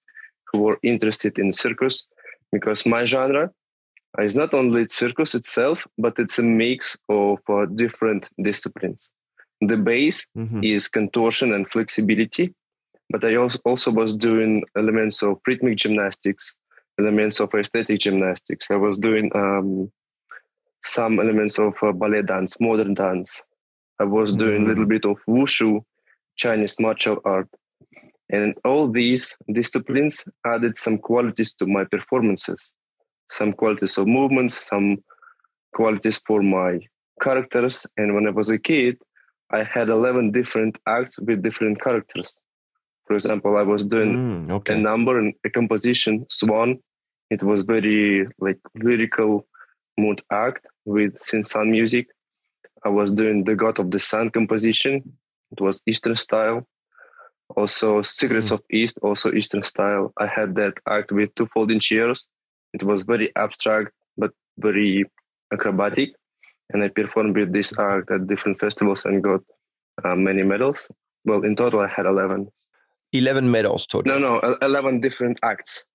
who 0.52 0.60
were 0.60 0.80
interested 0.84 1.38
in 1.38 1.52
circus, 1.54 2.06
because 2.52 2.86
my 2.86 3.06
genre 3.06 3.52
is 4.20 4.36
not 4.36 4.54
only 4.54 4.88
circus 4.90 5.36
itself, 5.36 5.86
but 5.98 6.18
it's 6.18 6.40
a 6.40 6.44
mix 6.44 6.98
of 7.10 7.40
uh, 7.50 7.66
different 7.66 8.30
disciplines. 8.42 9.10
The 9.62 9.78
base 9.78 10.26
mm-hmm. 10.38 10.64
is 10.64 10.88
contortion 10.88 11.54
and 11.54 11.68
flexibility, 11.70 12.54
but 13.10 13.24
I 13.24 13.36
also, 13.36 13.92
was 13.92 14.14
doing 14.16 14.64
elements 14.76 15.24
of 15.24 15.40
rhythmic 15.48 15.78
gymnastics, 15.78 16.54
elements 17.00 17.40
of 17.40 17.54
aesthetic 17.54 18.00
gymnastics. 18.00 18.70
I 18.70 18.76
was 18.76 18.98
doing 18.98 19.32
um, 19.34 19.92
some 20.84 21.20
elements 21.20 21.58
of 21.58 21.74
uh, 21.82 21.92
ballet 21.92 22.22
dance, 22.22 22.56
modern 22.60 22.94
dance. 22.94 23.32
I 24.00 24.04
was 24.04 24.30
mm-hmm. 24.30 24.40
doing 24.40 24.64
a 24.64 24.68
little 24.68 24.86
bit 24.86 25.06
of 25.06 25.18
wushu, 25.28 25.82
Chinese 26.36 26.76
martial 26.80 27.18
art. 27.26 27.50
And 28.30 28.56
all 28.66 28.92
these 28.92 29.36
disciplines 29.52 30.24
added 30.46 30.78
some 30.78 30.98
qualities 30.98 31.54
to 31.60 31.66
my 31.66 31.86
performances, 31.86 32.74
some 33.32 33.54
qualities 33.54 33.98
of 33.98 34.06
movements, 34.08 34.68
some 34.68 34.98
qualities 35.74 36.20
for 36.28 36.42
my 36.42 36.80
characters. 37.22 37.86
And 37.96 38.14
when 38.14 38.28
I 38.28 38.32
was 38.32 38.50
a 38.50 38.60
kid, 38.60 38.98
I 39.52 39.64
had 39.64 39.90
11 39.90 40.32
different 40.32 40.78
acts 40.88 41.20
with 41.20 41.42
different 41.42 41.82
characters. 41.82 42.34
For 43.06 43.16
example, 43.16 43.56
I 43.56 43.62
was 43.62 43.84
doing 43.84 44.48
mm, 44.48 44.52
okay. 44.52 44.76
a 44.76 44.78
number 44.78 45.18
and 45.18 45.34
a 45.46 45.50
composition, 45.50 46.26
Swan. 46.30 46.80
It 47.30 47.42
was 47.42 47.62
very 47.64 48.28
like 48.40 48.60
lyrical 48.76 49.48
mood 49.98 50.22
act 50.32 50.66
with 50.86 51.18
synth 51.24 51.70
music. 51.70 52.08
I 52.84 52.90
was 52.90 53.12
doing 53.12 53.44
the 53.46 53.56
God 53.56 53.80
of 53.80 53.92
the 53.92 54.00
Sun 54.00 54.32
composition. 54.32 55.18
It 55.52 55.62
was 55.62 55.82
Eastern 55.88 56.18
style. 56.18 56.68
Also, 57.56 58.02
Secrets 58.02 58.50
mm. 58.50 58.56
of 58.56 58.62
East, 58.72 58.98
also 59.02 59.32
Eastern 59.32 59.64
style. 59.64 60.14
I 60.20 60.28
had 60.28 60.56
that 60.56 60.74
act 60.90 61.12
with 61.12 61.34
two 61.36 61.48
folding 61.54 61.80
chairs. 61.80 62.28
It 62.74 62.84
was 62.84 63.04
very 63.04 63.34
abstract 63.38 63.92
but 64.18 64.32
very 64.58 65.06
acrobatic, 65.54 66.10
and 66.72 66.84
I 66.84 66.90
performed 66.90 67.38
with 67.38 67.54
this 67.54 67.74
act 67.78 68.12
at 68.12 68.28
different 68.28 68.60
festivals 68.60 69.06
and 69.06 69.24
got 69.24 69.42
uh, 70.04 70.16
many 70.16 70.44
medals. 70.44 70.88
Well, 71.26 71.44
in 71.44 71.56
total, 71.56 71.80
I 71.82 71.88
had 71.88 72.06
eleven. 72.06 72.50
11 73.14 73.50
medals 73.50 73.88
total? 73.88 74.20
No, 74.20 74.40
no, 74.40 74.58
11 74.62 75.00
different 75.02 75.40
acts. 75.44 75.86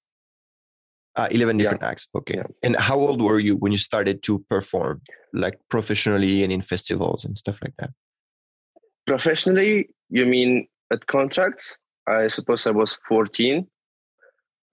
Uh, 1.15 1.29
11 1.31 1.59
different 1.59 1.83
yeah. 1.83 1.89
acts. 1.89 2.09
Okay. 2.15 2.37
Yeah. 2.37 2.47
And 2.63 2.77
how 2.77 2.99
old 2.99 3.21
were 3.21 3.39
you 3.39 3.57
when 3.57 3.71
you 3.71 3.79
started 3.79 4.23
to 4.25 4.39
perform, 4.49 5.03
like 5.35 5.59
professionally 5.69 6.43
and 6.43 6.53
in 6.53 6.63
festivals 6.63 7.25
and 7.25 7.37
stuff 7.37 7.59
like 7.63 7.75
that? 7.79 7.91
Professionally, 9.07 9.91
you 10.09 10.25
mean 10.25 10.69
at 10.91 11.07
contracts? 11.07 11.77
I 12.07 12.29
suppose 12.29 12.67
I 12.67 12.71
was 12.71 12.99
14. 13.09 13.67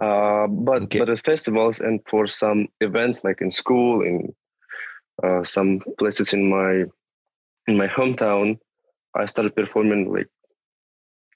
Uh, 0.02 0.48
but 0.48 0.84
okay. 0.84 1.00
but 1.00 1.10
at 1.10 1.26
festivals 1.26 1.82
and 1.82 2.00
for 2.10 2.26
some 2.26 2.68
events 2.80 3.22
like 3.26 3.42
in 3.42 3.52
school, 3.52 4.02
in 4.02 4.34
uh, 5.24 5.44
some 5.44 5.82
places 5.98 6.34
in 6.34 6.50
my 6.50 6.86
in 7.68 7.78
my 7.78 7.88
hometown, 7.88 8.58
I 9.16 9.26
started 9.26 9.56
performing 9.56 10.12
like 10.12 10.28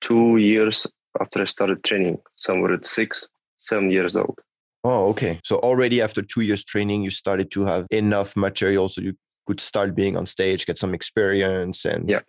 two 0.01 0.37
years 0.37 0.87
after 1.19 1.41
I 1.41 1.45
started 1.45 1.83
training, 1.83 2.17
somewhere 2.35 2.73
at 2.73 2.85
six, 2.85 3.27
seven 3.57 3.91
years 3.91 4.15
old. 4.15 4.39
Oh, 4.83 5.07
okay. 5.09 5.39
So 5.43 5.57
already 5.57 6.01
after 6.01 6.21
two 6.21 6.41
years 6.41 6.63
training, 6.63 7.03
you 7.03 7.09
started 7.09 7.51
to 7.51 7.65
have 7.65 7.87
enough 7.89 8.35
material 8.35 8.89
so 8.89 9.01
you 9.01 9.13
could 9.47 9.59
start 9.59 9.95
being 9.95 10.17
on 10.17 10.25
stage, 10.25 10.65
get 10.65 10.77
some 10.77 10.93
experience, 10.93 11.85
and 11.85 12.09
yeah, 12.09 12.21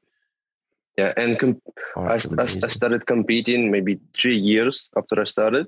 yeah. 0.97 1.13
And 1.17 1.39
com- 1.39 1.63
oh, 1.97 2.05
I, 2.05 2.15
I, 2.15 2.43
I 2.43 2.69
started 2.69 3.07
competing 3.07 3.71
maybe 3.71 4.01
three 4.17 4.37
years 4.37 4.91
after 4.97 5.21
I 5.21 5.25
started. 5.25 5.67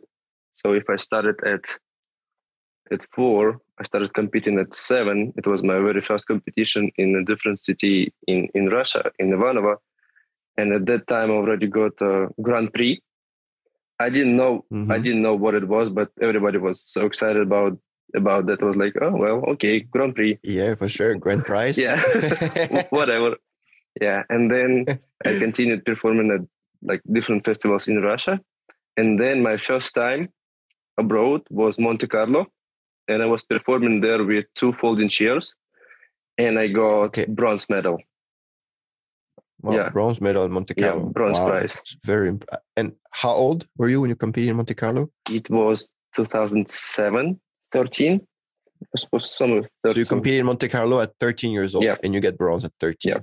So 0.54 0.72
if 0.72 0.88
I 0.88 0.96
started 0.96 1.36
at 1.44 1.60
at 2.92 3.00
four, 3.14 3.60
I 3.78 3.84
started 3.84 4.14
competing 4.14 4.58
at 4.58 4.74
seven. 4.74 5.32
It 5.36 5.46
was 5.46 5.62
my 5.62 5.74
very 5.74 6.00
first 6.00 6.26
competition 6.26 6.90
in 6.96 7.14
a 7.14 7.24
different 7.24 7.58
city 7.58 8.12
in 8.26 8.48
in 8.54 8.68
Russia, 8.68 9.10
in 9.18 9.30
Ivanovo 9.30 9.76
and 10.56 10.72
at 10.72 10.86
that 10.86 11.06
time 11.06 11.30
I 11.30 11.34
already 11.34 11.66
got 11.66 12.00
a 12.00 12.28
Grand 12.40 12.72
Prix. 12.72 13.00
I 13.98 14.10
didn't 14.10 14.36
know 14.36 14.64
mm-hmm. 14.72 14.90
I 14.90 14.98
didn't 14.98 15.22
know 15.22 15.34
what 15.34 15.54
it 15.54 15.66
was, 15.68 15.88
but 15.88 16.10
everybody 16.20 16.58
was 16.58 16.82
so 16.82 17.06
excited 17.06 17.42
about 17.42 17.78
about 18.14 18.46
that. 18.46 18.62
I 18.62 18.64
was 18.64 18.76
like, 18.76 18.94
oh 19.00 19.16
well, 19.16 19.44
okay, 19.52 19.80
Grand 19.80 20.14
Prix. 20.14 20.38
Yeah, 20.42 20.74
for 20.74 20.88
sure, 20.88 21.14
Grand 21.16 21.44
Prize. 21.44 21.78
yeah, 21.78 22.02
whatever. 22.90 23.36
Yeah, 24.00 24.22
and 24.28 24.50
then 24.50 25.00
I 25.24 25.38
continued 25.44 25.84
performing 25.84 26.30
at 26.30 26.46
like 26.82 27.00
different 27.10 27.44
festivals 27.44 27.88
in 27.88 28.02
Russia, 28.02 28.40
and 28.96 29.18
then 29.18 29.42
my 29.42 29.56
first 29.56 29.94
time 29.94 30.28
abroad 30.98 31.42
was 31.50 31.78
Monte 31.78 32.06
Carlo, 32.06 32.46
and 33.08 33.22
I 33.22 33.26
was 33.26 33.42
performing 33.42 34.00
there 34.00 34.22
with 34.24 34.46
two 34.54 34.72
folding 34.74 35.08
chairs, 35.08 35.54
and 36.38 36.58
I 36.58 36.68
got 36.68 37.02
okay. 37.06 37.26
bronze 37.26 37.68
medal. 37.68 37.98
Wow, 39.62 39.74
yeah. 39.74 39.88
bronze 39.88 40.20
medal 40.20 40.44
in 40.44 40.52
Monte 40.52 40.74
Carlo. 40.74 41.06
Yeah, 41.06 41.12
bronze 41.12 41.36
wow. 41.36 41.48
prize. 41.48 41.76
It's 41.80 41.96
very 42.04 42.28
imp- 42.28 42.44
and 42.76 42.92
how 43.10 43.32
old 43.32 43.66
were 43.76 43.88
you 43.88 44.00
when 44.00 44.10
you 44.10 44.16
competed 44.16 44.50
in 44.50 44.56
Monte 44.56 44.74
Carlo? 44.74 45.10
It 45.30 45.48
was 45.50 45.88
2007, 46.14 47.40
13. 47.72 48.26
I 48.82 48.98
suppose 48.98 49.34
somewhere 49.34 49.62
13. 49.82 49.94
So 49.94 49.98
you 49.98 50.04
competed 50.06 50.40
in 50.40 50.46
Monte 50.46 50.68
Carlo 50.68 51.00
at 51.00 51.14
13 51.18 51.50
years 51.50 51.74
old 51.74 51.84
yeah. 51.84 51.96
and 52.02 52.12
you 52.12 52.20
get 52.20 52.36
bronze 52.36 52.64
at 52.64 52.72
13. 52.80 53.12
Yeah. 53.12 53.20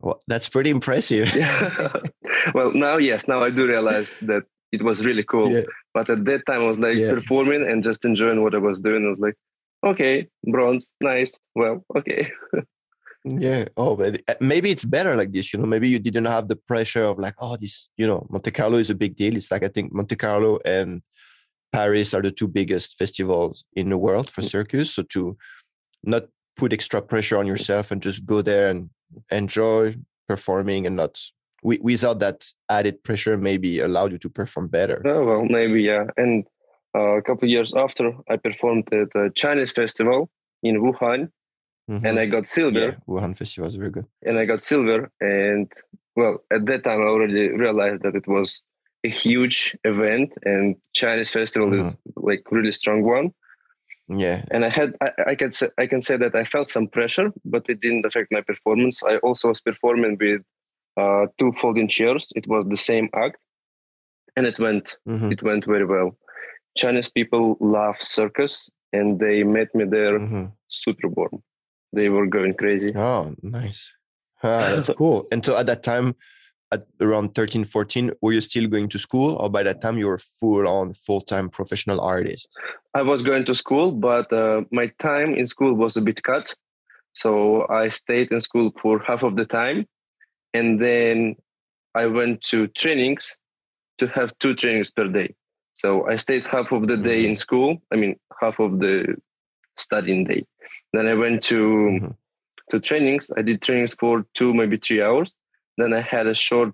Well, 0.00 0.20
that's 0.26 0.48
pretty 0.48 0.70
impressive. 0.70 1.34
yeah. 1.36 1.92
well, 2.54 2.72
now, 2.74 2.96
yes, 2.96 3.28
now 3.28 3.42
I 3.44 3.50
do 3.50 3.66
realize 3.66 4.14
that 4.22 4.42
it 4.72 4.82
was 4.82 5.04
really 5.04 5.24
cool. 5.24 5.50
Yeah. 5.50 5.62
But 5.94 6.10
at 6.10 6.24
that 6.24 6.46
time, 6.46 6.60
I 6.62 6.66
was 6.66 6.78
like 6.78 6.96
yeah. 6.96 7.12
performing 7.12 7.68
and 7.68 7.82
just 7.82 8.04
enjoying 8.04 8.42
what 8.42 8.54
I 8.54 8.58
was 8.58 8.80
doing. 8.80 9.06
I 9.06 9.10
was 9.10 9.18
like, 9.18 9.34
okay, 9.84 10.28
bronze, 10.44 10.92
nice. 11.00 11.38
Well, 11.54 11.84
okay. 11.96 12.30
yeah 13.24 13.66
oh 13.76 13.96
but 13.96 14.22
uh, 14.28 14.34
maybe 14.40 14.70
it's 14.70 14.84
better 14.84 15.14
like 15.14 15.30
this 15.30 15.52
you 15.52 15.58
know 15.58 15.66
maybe 15.66 15.88
you 15.88 15.98
didn't 15.98 16.24
have 16.24 16.48
the 16.48 16.56
pressure 16.56 17.04
of 17.04 17.18
like 17.18 17.34
oh 17.38 17.54
this 17.60 17.90
you 17.98 18.06
know 18.06 18.26
monte 18.30 18.50
carlo 18.50 18.78
is 18.78 18.88
a 18.88 18.94
big 18.94 19.14
deal 19.14 19.36
it's 19.36 19.50
like 19.50 19.62
i 19.62 19.68
think 19.68 19.92
monte 19.92 20.16
carlo 20.16 20.58
and 20.64 21.02
paris 21.70 22.14
are 22.14 22.22
the 22.22 22.30
two 22.30 22.48
biggest 22.48 22.96
festivals 22.96 23.62
in 23.74 23.90
the 23.90 23.98
world 23.98 24.30
for 24.30 24.40
mm. 24.40 24.48
circus 24.48 24.94
so 24.94 25.02
to 25.02 25.36
not 26.02 26.24
put 26.56 26.72
extra 26.72 27.02
pressure 27.02 27.36
on 27.36 27.46
yourself 27.46 27.90
and 27.90 28.02
just 28.02 28.24
go 28.24 28.40
there 28.40 28.70
and 28.70 28.88
enjoy 29.30 29.94
performing 30.26 30.86
and 30.86 30.96
not 30.96 31.20
without 31.62 32.18
that 32.20 32.46
added 32.70 33.02
pressure 33.02 33.36
maybe 33.36 33.80
allowed 33.80 34.12
you 34.12 34.18
to 34.18 34.30
perform 34.30 34.66
better 34.66 35.02
oh 35.06 35.24
well 35.24 35.44
maybe 35.44 35.82
yeah 35.82 36.04
and 36.16 36.46
uh, 36.94 37.16
a 37.16 37.22
couple 37.22 37.48
years 37.48 37.72
after 37.76 38.12
i 38.30 38.36
performed 38.36 38.88
at 38.92 39.08
a 39.14 39.30
chinese 39.34 39.70
festival 39.70 40.30
in 40.62 40.80
wuhan 40.80 41.30
mm-hmm. 41.90 42.06
and 42.06 42.18
I 42.18 42.26
got 42.26 42.46
silver. 42.46 42.80
Yeah, 42.80 42.94
Wuhan 43.08 43.36
Festival 43.36 43.66
was 43.66 43.76
very 43.76 43.90
good. 43.90 44.06
And 44.22 44.38
I 44.38 44.44
got 44.44 44.62
silver, 44.62 45.10
and 45.20 45.70
well, 46.16 46.38
at 46.50 46.66
that 46.66 46.84
time 46.84 47.00
I 47.00 47.04
already 47.04 47.48
realized 47.48 48.02
that 48.02 48.14
it 48.14 48.26
was 48.26 48.62
a 49.04 49.08
huge 49.08 49.76
event, 49.84 50.32
and 50.44 50.76
Chinese 50.92 51.30
festival 51.30 51.70
mm-hmm. 51.70 51.86
is 51.86 51.94
like 52.16 52.42
really 52.50 52.72
strong 52.72 53.02
one. 53.02 53.32
Yeah, 54.08 54.44
and 54.50 54.64
I 54.64 54.70
had 54.70 54.94
I, 55.00 55.10
I 55.28 55.34
can 55.34 55.52
say 55.52 55.68
I 55.78 55.86
can 55.86 56.02
say 56.02 56.16
that 56.16 56.34
I 56.34 56.44
felt 56.44 56.68
some 56.68 56.88
pressure, 56.88 57.32
but 57.44 57.68
it 57.68 57.80
didn't 57.80 58.06
affect 58.06 58.32
my 58.32 58.40
performance. 58.40 59.02
I 59.02 59.16
also 59.18 59.48
was 59.48 59.60
performing 59.60 60.16
with 60.20 60.42
uh, 61.00 61.26
two 61.38 61.52
folding 61.60 61.88
chairs. 61.88 62.28
It 62.34 62.46
was 62.46 62.64
the 62.68 62.76
same 62.90 63.08
act, 63.14 63.38
and 64.36 64.46
it 64.46 64.58
went 64.58 64.96
mm-hmm. 65.08 65.32
it 65.32 65.42
went 65.42 65.64
very 65.64 65.86
well. 65.86 66.16
Chinese 66.76 67.08
people 67.08 67.56
love 67.60 67.96
circus, 68.00 68.70
and 68.92 69.18
they 69.18 69.42
met 69.42 69.74
me 69.74 69.84
there 69.84 70.18
mm-hmm. 70.18 70.46
super 70.68 71.08
warm 71.08 71.42
they 71.92 72.08
were 72.08 72.26
going 72.26 72.54
crazy. 72.54 72.92
Oh, 72.94 73.34
nice. 73.42 73.92
Ah, 74.42 74.70
that's 74.70 74.90
cool. 74.96 75.26
And 75.32 75.44
so 75.44 75.56
at 75.56 75.66
that 75.66 75.82
time, 75.82 76.14
at 76.72 76.86
around 77.00 77.34
13, 77.34 77.64
14, 77.64 78.12
were 78.22 78.32
you 78.32 78.40
still 78.40 78.68
going 78.68 78.88
to 78.88 78.98
school 78.98 79.34
or 79.36 79.50
by 79.50 79.62
that 79.64 79.82
time 79.82 79.98
you 79.98 80.06
were 80.06 80.18
full 80.18 80.66
on 80.68 80.94
full-time 80.94 81.50
professional 81.50 82.00
artist? 82.00 82.48
I 82.94 83.02
was 83.02 83.22
going 83.22 83.44
to 83.46 83.54
school, 83.54 83.92
but 83.92 84.32
uh, 84.32 84.62
my 84.70 84.92
time 85.00 85.34
in 85.34 85.46
school 85.46 85.74
was 85.74 85.96
a 85.96 86.00
bit 86.00 86.22
cut. 86.22 86.54
So 87.12 87.66
I 87.68 87.88
stayed 87.88 88.30
in 88.30 88.40
school 88.40 88.72
for 88.80 89.00
half 89.00 89.22
of 89.22 89.36
the 89.36 89.44
time. 89.44 89.86
And 90.54 90.80
then 90.80 91.36
I 91.94 92.06
went 92.06 92.42
to 92.50 92.66
trainings 92.68 93.36
to 93.98 94.06
have 94.08 94.32
two 94.40 94.54
trainings 94.54 94.90
per 94.90 95.08
day. 95.08 95.34
So 95.74 96.06
I 96.08 96.16
stayed 96.16 96.44
half 96.44 96.72
of 96.72 96.86
the 96.88 96.96
day 96.96 97.26
in 97.26 97.36
school. 97.36 97.80
I 97.92 97.96
mean, 97.96 98.16
half 98.40 98.58
of 98.60 98.80
the 98.80 99.16
studying 99.78 100.24
day. 100.24 100.44
Then 100.92 101.06
I 101.06 101.14
went 101.14 101.42
to 101.44 101.56
Mhm. 101.56 102.14
to 102.70 102.80
trainings. 102.80 103.30
I 103.36 103.42
did 103.42 103.62
trainings 103.62 103.94
for 103.94 104.24
two, 104.34 104.54
maybe 104.54 104.76
three 104.76 105.02
hours. 105.02 105.34
Then 105.76 105.92
I 105.92 106.00
had 106.00 106.26
a 106.26 106.34
short 106.34 106.72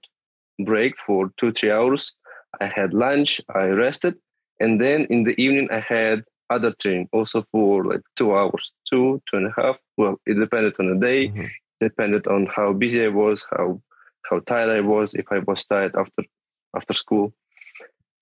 break 0.59 0.95
for 1.07 1.31
two, 1.39 1.53
three 1.53 1.71
hours. 1.71 2.13
I 2.61 2.67
had 2.67 2.93
lunch. 2.93 3.41
I 3.55 3.67
rested, 3.85 4.15
and 4.61 4.81
then 4.81 5.07
in 5.15 5.25
the 5.25 5.35
evening 5.41 5.69
I 5.71 5.81
had 5.81 6.25
other 6.51 6.73
training 6.81 7.09
also 7.13 7.45
for 7.53 7.85
like 7.85 8.03
two 8.17 8.35
hours, 8.35 8.73
two, 8.89 9.21
two 9.27 9.37
and 9.39 9.47
a 9.47 9.55
half. 9.61 9.77
Well, 9.97 10.21
it 10.27 10.35
depended 10.35 10.75
on 10.79 10.87
the 10.93 11.07
day 11.11 11.29
Mhm. 11.29 11.51
Depended 11.81 12.27
on 12.27 12.47
how 12.47 12.73
busy 12.73 13.05
I 13.05 13.09
was, 13.09 13.45
how 13.51 13.81
how 14.31 14.41
tired 14.41 14.71
I 14.71 14.81
was, 14.81 15.15
if 15.15 15.27
I 15.31 15.39
was 15.41 15.65
tired 15.65 15.95
after 15.97 16.23
after 16.77 16.95
school. 16.95 17.33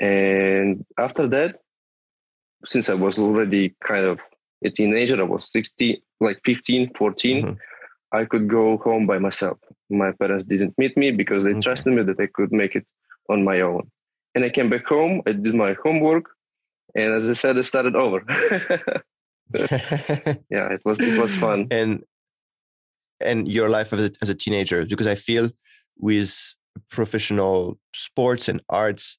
And 0.00 0.84
after 0.98 1.26
that, 1.28 1.60
since 2.64 2.88
I 2.88 2.94
was 2.94 3.18
already 3.18 3.74
kind 3.82 4.04
of 4.04 4.18
a 4.64 4.70
teenager, 4.70 5.18
I 5.20 5.24
was 5.24 5.50
16, 5.52 5.96
like 6.20 6.40
15, 6.44 6.90
14, 6.96 7.44
Mhm. 7.44 7.58
I 8.12 8.24
could 8.24 8.48
go 8.48 8.78
home 8.78 9.06
by 9.06 9.18
myself. 9.18 9.58
My 9.90 10.12
parents 10.12 10.44
didn't 10.44 10.74
meet 10.78 10.96
me 10.96 11.10
because 11.10 11.44
they 11.44 11.50
Okay. 11.50 11.60
trusted 11.60 11.92
me 11.92 12.02
that 12.02 12.20
I 12.20 12.26
could 12.26 12.52
make 12.52 12.74
it 12.74 12.86
on 13.28 13.44
my 13.44 13.60
own. 13.60 13.90
And 14.34 14.44
I 14.44 14.50
came 14.50 14.68
back 14.70 14.86
home, 14.86 15.22
I 15.26 15.32
did 15.32 15.54
my 15.54 15.74
homework, 15.84 16.26
and 16.94 17.12
as 17.14 17.28
I 17.30 17.34
said, 17.34 17.58
I 17.58 17.62
started 17.62 17.94
over. 17.96 18.20
yeah, 20.50 20.66
it 20.72 20.82
was 20.84 20.98
it 21.00 21.16
was 21.16 21.34
fun. 21.34 21.68
and 21.70 22.02
and 23.24 23.50
your 23.50 23.68
life 23.68 23.92
as 23.92 24.00
a, 24.00 24.10
as 24.22 24.28
a 24.28 24.34
teenager 24.34 24.84
because 24.84 25.06
i 25.06 25.14
feel 25.14 25.50
with 25.98 26.56
professional 26.90 27.78
sports 27.94 28.48
and 28.48 28.60
arts 28.68 29.18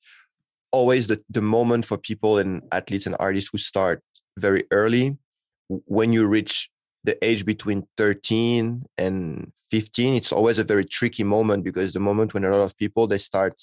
always 0.71 1.07
the, 1.07 1.21
the 1.29 1.41
moment 1.41 1.85
for 1.85 1.97
people 1.97 2.37
and 2.37 2.61
athletes 2.71 3.05
and 3.05 3.15
artists 3.19 3.49
who 3.51 3.57
start 3.57 4.01
very 4.37 4.65
early 4.71 5.17
when 5.67 6.11
you 6.11 6.27
reach 6.27 6.69
the 7.03 7.17
age 7.23 7.45
between 7.45 7.87
13 7.97 8.83
and 8.97 9.51
15 9.71 10.15
it's 10.15 10.31
always 10.31 10.59
a 10.59 10.63
very 10.63 10.85
tricky 10.85 11.23
moment 11.23 11.63
because 11.63 11.93
the 11.93 11.99
moment 11.99 12.33
when 12.33 12.43
a 12.43 12.49
lot 12.49 12.61
of 12.61 12.77
people 12.77 13.07
they 13.07 13.17
start 13.17 13.61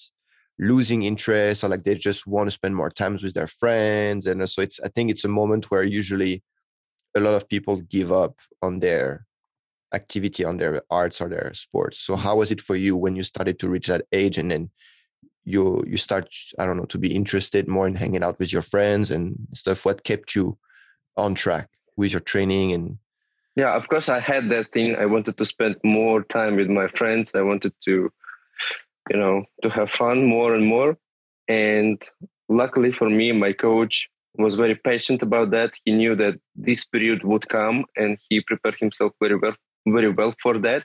losing 0.59 1.03
interest 1.03 1.65
or 1.65 1.69
like 1.69 1.85
they 1.85 1.95
just 1.95 2.27
want 2.27 2.47
to 2.47 2.53
spend 2.53 2.77
more 2.77 2.91
times 2.91 3.23
with 3.23 3.35
their 3.35 3.47
friends 3.47 4.27
and 4.27 4.41
uh, 4.41 4.47
so 4.47 4.63
it's 4.63 4.81
i 4.85 4.89
think 4.89 5.11
it's 5.11 5.25
a 5.25 5.29
moment 5.29 5.71
where 5.71 5.83
usually 5.83 6.43
a 7.17 7.21
lot 7.21 7.35
of 7.35 7.49
people 7.49 7.77
give 7.83 8.11
up 8.13 8.37
on 8.63 8.81
their 8.81 9.27
activity 9.93 10.45
on 10.45 10.57
their 10.57 10.83
arts 10.91 11.21
or 11.21 11.29
their 11.29 11.53
sports. 11.55 11.99
So 11.99 12.17
how 12.17 12.37
was 12.37 12.51
it 12.51 12.61
for 12.61 12.77
you 12.77 12.97
when 12.97 13.17
you 13.17 13.23
started 13.23 13.59
to 13.61 13.69
reach 13.69 13.87
that 13.87 14.07
age 14.13 14.39
and 14.39 14.51
then 14.51 14.71
you 15.45 15.83
you 15.89 15.97
start 15.97 16.33
i 16.61 16.65
don't 16.65 16.77
know 16.77 16.85
to 16.85 16.99
be 16.99 17.17
interested 17.17 17.67
more 17.67 17.89
in 17.89 17.97
hanging 17.97 18.23
out 18.23 18.39
with 18.39 18.53
your 18.53 18.63
friends 18.63 19.11
and 19.11 19.37
stuff? 19.55 19.85
What 19.85 20.05
kept 20.05 20.35
you 20.35 20.59
on 21.17 21.35
track 21.35 21.69
with 21.97 22.13
your 22.13 22.21
training 22.21 22.73
and 22.73 22.97
yeah 23.55 23.75
of 23.77 23.87
course 23.89 24.09
i 24.09 24.21
had 24.21 24.49
that 24.51 24.73
thing. 24.73 24.97
I 24.97 25.07
wanted 25.07 25.37
to 25.37 25.45
spend 25.45 25.77
more 25.85 26.23
time 26.23 26.57
with 26.57 26.69
my 26.69 26.89
friends. 26.89 27.33
I 27.35 27.43
wanted 27.43 27.75
to 27.85 28.11
you 29.11 29.17
know 29.17 29.45
to 29.63 29.69
have 29.71 29.91
fun 29.91 30.25
more 30.25 30.55
and 30.55 30.67
more. 30.67 30.97
And 31.49 32.01
luckily 32.49 32.93
for 32.93 33.11
me 33.11 33.33
my 33.33 33.53
coach 33.53 34.09
was 34.37 34.55
very 34.55 34.77
patient 34.77 35.21
about 35.21 35.51
that. 35.51 35.73
He 35.85 35.93
knew 35.93 36.15
that 36.17 36.39
this 36.55 36.87
period 36.87 37.23
would 37.23 37.47
come 37.51 37.85
and 37.97 38.17
he 38.31 38.41
prepared 38.41 38.77
himself 38.79 39.13
very 39.21 39.37
well 39.37 39.55
very 39.87 40.11
well 40.11 40.35
for 40.43 40.59
that. 40.59 40.85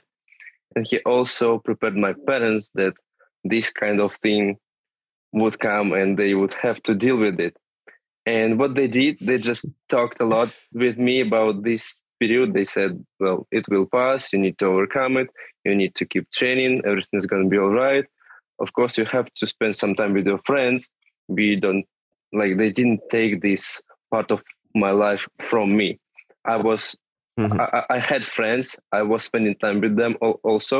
And 0.74 0.86
he 0.86 0.98
also 1.00 1.58
prepared 1.58 1.96
my 1.96 2.14
parents 2.26 2.70
that 2.74 2.94
this 3.44 3.70
kind 3.70 4.00
of 4.00 4.14
thing 4.16 4.58
would 5.32 5.58
come 5.58 5.92
and 5.92 6.18
they 6.18 6.34
would 6.34 6.54
have 6.54 6.82
to 6.84 6.94
deal 6.94 7.16
with 7.16 7.40
it. 7.40 7.56
And 8.26 8.58
what 8.58 8.74
they 8.74 8.88
did 8.88 9.18
they 9.20 9.38
just 9.38 9.66
talked 9.88 10.20
a 10.20 10.24
lot 10.24 10.54
with 10.72 10.98
me 10.98 11.20
about 11.20 11.62
this 11.62 12.00
period. 12.20 12.52
They 12.52 12.64
said 12.64 13.04
well 13.18 13.46
it 13.50 13.66
will 13.68 13.86
pass. 13.86 14.32
You 14.32 14.38
need 14.38 14.58
to 14.58 14.66
overcome 14.66 15.16
it. 15.16 15.28
You 15.64 15.74
need 15.74 15.94
to 15.96 16.04
keep 16.04 16.30
training. 16.30 16.82
Everything's 16.84 17.26
going 17.26 17.44
to 17.44 17.48
be 17.48 17.58
all 17.58 17.70
right. 17.70 18.04
Of 18.60 18.72
course 18.72 18.98
you 18.98 19.04
have 19.06 19.32
to 19.36 19.46
spend 19.46 19.76
some 19.76 19.94
time 19.94 20.12
with 20.12 20.26
your 20.26 20.40
friends. 20.44 20.88
We 21.28 21.56
don't 21.56 21.84
like 22.32 22.58
they 22.58 22.70
didn't 22.70 23.00
take 23.10 23.40
this 23.40 23.80
part 24.10 24.30
of 24.30 24.42
my 24.74 24.90
life 24.90 25.26
from 25.48 25.76
me. 25.76 25.98
I 26.44 26.56
was 26.56 26.96
Mhm. 27.38 27.60
I, 27.60 27.82
I 27.96 27.98
had 27.98 28.26
friends 28.26 28.76
i 28.92 29.02
was 29.02 29.24
spending 29.24 29.54
time 29.56 29.80
with 29.80 29.94
them 29.96 30.16
also 30.50 30.78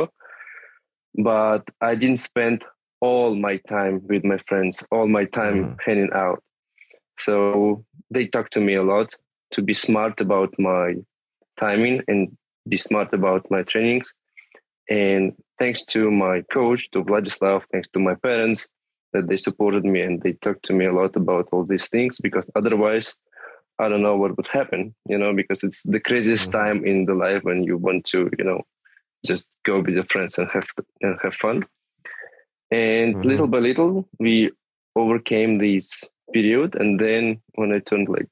but 1.15 1.63
i 1.81 1.95
didn't 1.95 2.19
spend 2.19 2.63
all 3.01 3.33
my 3.35 3.55
time 3.69 3.95
with 4.09 4.23
my 4.31 4.37
friends 4.47 4.83
all 4.91 5.07
my 5.07 5.25
time 5.25 5.57
Mhm. 5.63 5.75
hanging 5.85 6.13
out 6.13 6.43
so 7.17 7.83
they 8.13 8.25
talked 8.27 8.53
to 8.53 8.61
me 8.67 8.75
a 8.75 8.83
lot 8.83 9.09
to 9.51 9.61
be 9.61 9.73
smart 9.73 10.21
about 10.21 10.51
my 10.59 10.95
timing 11.57 12.01
and 12.07 12.37
be 12.67 12.77
smart 12.77 13.13
about 13.13 13.49
my 13.51 13.63
trainings. 13.63 14.13
And 14.89 15.33
thanks 15.59 15.83
to 15.85 16.09
my 16.11 16.41
coach, 16.53 16.89
to 16.91 17.03
Vladislav, 17.03 17.63
thanks 17.71 17.87
to 17.93 17.99
my 17.99 18.15
parents, 18.15 18.67
that 19.13 19.27
they 19.27 19.37
supported 19.37 19.83
me 19.85 20.01
and 20.01 20.21
they 20.21 20.33
talked 20.33 20.63
to 20.65 20.73
me 20.73 20.85
a 20.85 20.93
lot 20.93 21.15
about 21.15 21.49
all 21.51 21.65
these 21.65 21.87
things 21.89 22.17
because 22.19 22.45
otherwise, 22.55 23.15
I 23.79 23.89
don't 23.89 24.01
know 24.03 24.15
what 24.17 24.35
would 24.37 24.47
happen, 24.47 24.93
you 25.07 25.17
know, 25.17 25.33
because 25.33 25.63
it's 25.63 25.83
the 25.83 25.99
craziest 25.99 26.51
Mhm. 26.51 26.51
time 26.51 26.85
in 26.85 27.05
the 27.05 27.13
life 27.15 27.43
when 27.43 27.63
you 27.63 27.77
want 27.77 28.05
to, 28.07 28.29
you 28.37 28.43
know, 28.45 28.61
just 29.25 29.47
go 29.65 29.79
with 29.79 29.95
your 29.95 30.05
friends 30.05 30.37
and 30.37 30.49
have 30.49 30.67
and 31.01 31.17
have 31.21 31.35
fun. 31.35 31.65
And 32.71 33.17
Mhm. 33.17 33.23
little 33.23 33.47
by 33.47 33.59
little, 33.59 34.07
we 34.19 34.51
overcame 34.95 35.57
this 35.59 36.03
period. 36.33 36.75
And 36.75 36.99
then 36.99 37.41
when 37.55 37.71
I 37.71 37.79
turned 37.79 38.09
like 38.09 38.29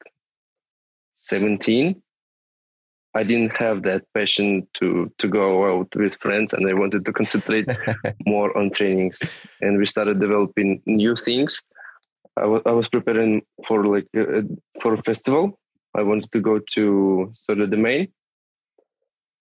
17, 1.16 2.02
I 3.16 3.24
didn't 3.24 3.56
have 3.58 3.84
that 3.84 4.04
passion 4.14 4.68
to 4.76 5.12
to 5.18 5.28
go 5.28 5.66
out 5.80 5.96
with 5.96 6.16
friends, 6.22 6.54
and 6.54 6.68
I 6.70 6.74
wanted 6.74 7.06
to 7.06 7.14
concentrate 7.14 7.70
more 8.26 8.56
on 8.58 8.70
trainings. 8.72 9.30
And 9.62 9.78
we 9.78 9.86
started 9.86 10.20
developing 10.20 10.82
new 10.86 11.16
things. 11.16 11.62
I 12.44 12.46
wa- 12.52 12.66
I 12.66 12.72
was 12.80 12.88
preparing 12.90 13.42
for 13.68 13.86
like 13.94 14.08
uh, 14.18 14.44
for 14.82 14.94
a 14.94 15.02
festival. 15.10 15.60
I 16.00 16.04
wanted 16.10 16.32
to 16.36 16.40
go 16.50 16.56
to 16.76 16.84
Cirque 17.44 17.60
de 17.60 17.68
Demain, 17.76 18.04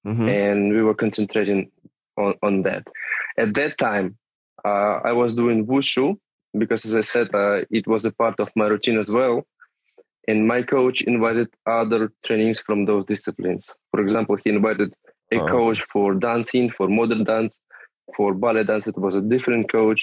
Mhm. 0.06 0.28
and 0.28 0.59
we 0.74 0.82
were 0.82 0.94
concentrating 0.94 1.70
on, 2.16 2.35
on 2.42 2.62
that. 2.62 2.82
At 3.37 3.54
that 3.54 3.72
time, 3.78 4.16
uh, 4.64 4.94
I 5.11 5.12
was 5.12 5.30
doing 5.35 5.66
wushu 5.66 6.16
because, 6.56 6.85
as 6.88 6.94
I 6.94 7.02
said, 7.02 7.28
uh, 7.35 7.59
it 7.70 7.87
was 7.87 8.04
a 8.04 8.12
part 8.12 8.37
of 8.40 8.48
my 8.56 8.66
routine 8.66 8.98
as 8.98 9.11
well. 9.11 9.37
And 10.28 10.46
my 10.46 10.62
coach 10.62 11.02
invited 11.02 11.48
other 11.66 12.11
trainings 12.24 12.61
from 12.66 12.85
those 12.87 13.04
disciplines. 13.04 13.64
For 13.90 14.00
example, 14.00 14.37
he 14.42 14.48
invited 14.50 14.90
a 15.32 15.38
Oh. 15.40 15.46
coach 15.56 15.80
for 15.92 16.14
dancing, 16.14 16.66
for 16.70 16.88
modern 16.88 17.22
dance, 17.24 17.61
for 18.16 18.28
ballet 18.35 18.64
dance. 18.64 18.87
It 18.87 18.98
was 18.98 19.14
a 19.14 19.20
different 19.35 19.64
coach, 19.70 20.00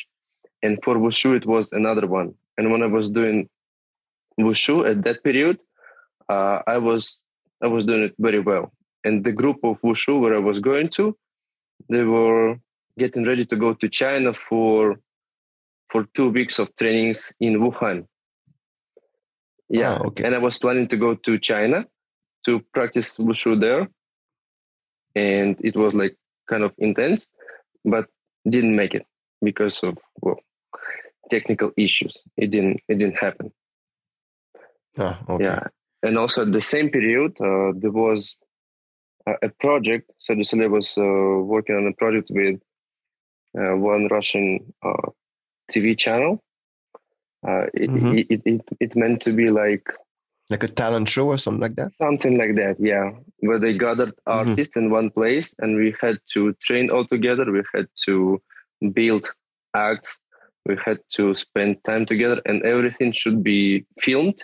and 0.61 0.73
for 0.83 0.95
wushu, 0.95 1.35
it 1.35 1.45
was 1.45 1.65
another 1.81 2.07
one. 2.07 2.29
And 2.57 2.71
when 2.71 2.83
I 2.83 2.87
was 2.87 3.09
doing 3.09 3.49
wushu 4.39 4.89
at 4.89 5.03
that 5.03 5.23
period, 5.23 5.59
uh, 6.29 6.59
I 6.67 6.77
was 6.77 7.19
I 7.61 7.67
was 7.67 7.85
doing 7.85 8.03
it 8.03 8.13
very 8.19 8.39
well 8.39 8.71
and 9.03 9.23
the 9.23 9.31
group 9.31 9.57
of 9.63 9.79
wushu 9.81 10.19
where 10.19 10.35
I 10.35 10.39
was 10.39 10.59
going 10.59 10.89
to, 10.89 11.15
they 11.89 12.03
were 12.03 12.57
getting 12.97 13.25
ready 13.25 13.45
to 13.45 13.55
go 13.55 13.73
to 13.73 13.89
China 13.89 14.33
for 14.33 14.99
for 15.89 16.05
two 16.15 16.29
weeks 16.29 16.57
of 16.59 16.75
trainings 16.75 17.31
in 17.39 17.59
Wuhan. 17.59 18.07
Yeah, 19.69 19.97
Ah, 19.99 20.05
okay. 20.07 20.23
and 20.25 20.35
I 20.35 20.39
was 20.39 20.57
planning 20.57 20.87
to 20.89 20.97
go 20.97 21.15
to 21.15 21.37
China 21.37 21.85
to 22.45 22.59
practice 22.73 23.17
wushu 23.17 23.59
there, 23.59 23.87
and 25.15 25.57
it 25.63 25.75
was 25.75 25.93
like 25.93 26.15
kind 26.49 26.63
of 26.63 26.73
intense, 26.77 27.27
but 27.85 28.07
didn't 28.49 28.75
make 28.75 28.93
it 28.93 29.05
because 29.41 29.79
of 29.83 29.97
well 30.21 30.39
technical 31.29 31.71
issues. 31.77 32.21
It 32.37 32.51
didn't 32.51 32.81
it 32.87 32.97
didn't 32.99 33.17
happen. 33.17 33.51
Ah, 34.97 35.19
okay. 35.29 35.43
Yeah, 35.45 35.63
and 36.03 36.17
also 36.17 36.41
at 36.43 36.51
the 36.51 36.61
same 36.61 36.89
period, 36.89 37.31
uh, 37.41 37.71
there 37.75 37.91
was 37.91 38.35
a, 39.25 39.33
a 39.43 39.49
project. 39.49 40.11
So 40.19 40.35
Soleil 40.43 40.69
was 40.69 40.97
uh, 40.97 41.01
working 41.43 41.75
on 41.75 41.87
a 41.87 41.93
project 41.93 42.29
with 42.31 42.59
uh, 43.57 43.75
one 43.77 44.07
Russian 44.09 44.73
uh, 44.83 45.09
TV 45.71 45.97
channel. 45.97 46.43
Uh, 47.47 47.65
it, 47.73 47.89
Mhm. 47.91 48.13
it, 48.19 48.27
it, 48.29 48.41
it, 48.45 48.61
it 48.79 48.95
meant 48.95 49.21
to 49.21 49.33
be 49.33 49.49
like 49.49 49.87
Like 50.49 50.63
a 50.63 50.67
talent 50.67 51.09
show 51.09 51.27
or 51.27 51.37
something 51.37 51.61
like 51.61 51.75
that. 51.75 51.91
something 51.97 52.37
like 52.37 52.55
that, 52.55 52.75
yeah, 52.79 53.11
where 53.39 53.59
they 53.59 53.73
gathered 53.77 54.13
artists 54.27 54.75
in 54.75 54.89
one 54.91 55.09
place 55.09 55.53
and 55.59 55.75
we 55.75 55.95
had 56.01 56.17
to 56.33 56.53
train 56.65 56.89
all 56.91 57.05
together. 57.07 57.45
We 57.51 57.63
had 57.73 57.87
to 58.05 58.41
build 58.93 59.25
acts. 59.73 60.17
We 60.65 60.77
had 60.85 60.99
to 61.15 61.33
spend 61.35 61.83
time 61.83 62.05
together, 62.05 62.41
and 62.45 62.63
everything 62.63 63.11
should 63.11 63.43
be 63.43 63.85
filmed. 63.99 64.39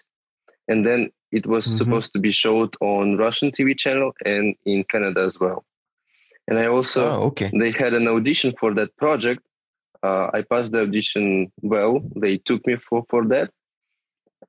And 0.67 0.85
then 0.85 1.11
it 1.31 1.45
was 1.45 1.65
Mhm. 1.65 1.77
supposed 1.77 2.11
to 2.13 2.19
be 2.19 2.31
showed 2.31 2.75
on 2.81 3.17
Russian 3.17 3.51
TV 3.51 3.73
channel 3.75 4.11
and 4.25 4.55
in 4.65 4.83
Canada 4.83 5.21
as 5.21 5.39
well. 5.39 5.65
And 6.47 6.57
I 6.59 6.65
also 6.65 7.01
oh, 7.05 7.23
okay. 7.29 7.49
they 7.53 7.71
had 7.71 7.93
an 7.93 8.07
audition 8.07 8.53
for 8.59 8.73
that 8.73 8.95
project. 8.97 9.41
Uh, 10.01 10.29
I 10.33 10.41
passed 10.41 10.71
the 10.71 10.81
audition 10.81 11.51
well. 11.61 12.01
They 12.15 12.37
took 12.37 12.65
me 12.65 12.75
for, 12.77 13.05
for 13.09 13.25
that. 13.27 13.51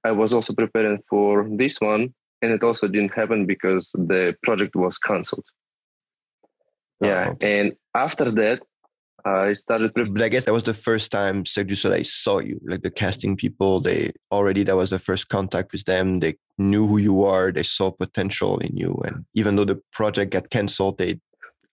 I 0.04 0.12
was 0.12 0.32
also 0.32 0.54
preparing 0.54 1.02
for 1.10 1.46
this 1.50 1.80
one, 1.80 2.14
and 2.40 2.52
it 2.52 2.62
also 2.62 2.88
didn't 2.88 3.12
happen 3.12 3.44
because 3.46 3.90
the 3.92 4.34
project 4.42 4.74
was 4.76 4.96
cancelled. 4.98 5.44
Oh, 7.02 7.06
Yeah, 7.06 7.30
okay. 7.30 7.60
and 7.60 7.76
after 7.94 8.30
that, 8.30 8.62
I 9.24 9.52
started. 9.54 9.94
Pre- 9.94 10.08
But 10.08 10.22
I 10.22 10.28
guess 10.28 10.44
that 10.44 10.52
was 10.52 10.62
the 10.64 10.74
first 10.74 11.10
time 11.12 11.44
Cirque 11.44 11.68
du 11.68 11.74
Soleil 11.76 12.04
saw 12.04 12.38
you, 12.38 12.60
like 12.64 12.82
the 12.82 12.90
casting 12.90 13.36
people. 13.36 13.80
They 13.80 14.12
already 14.30 14.62
that 14.64 14.76
was 14.76 14.90
the 14.90 14.98
first 14.98 15.28
contact 15.28 15.72
with 15.72 15.84
them. 15.84 16.18
They 16.18 16.34
knew 16.58 16.86
who 16.86 16.98
you 16.98 17.24
are. 17.24 17.52
They 17.52 17.62
saw 17.62 17.90
potential 17.90 18.58
in 18.58 18.76
you, 18.76 19.00
and 19.04 19.24
even 19.34 19.56
though 19.56 19.64
the 19.64 19.80
project 19.92 20.32
got 20.32 20.50
cancelled, 20.50 20.98
they, 20.98 21.20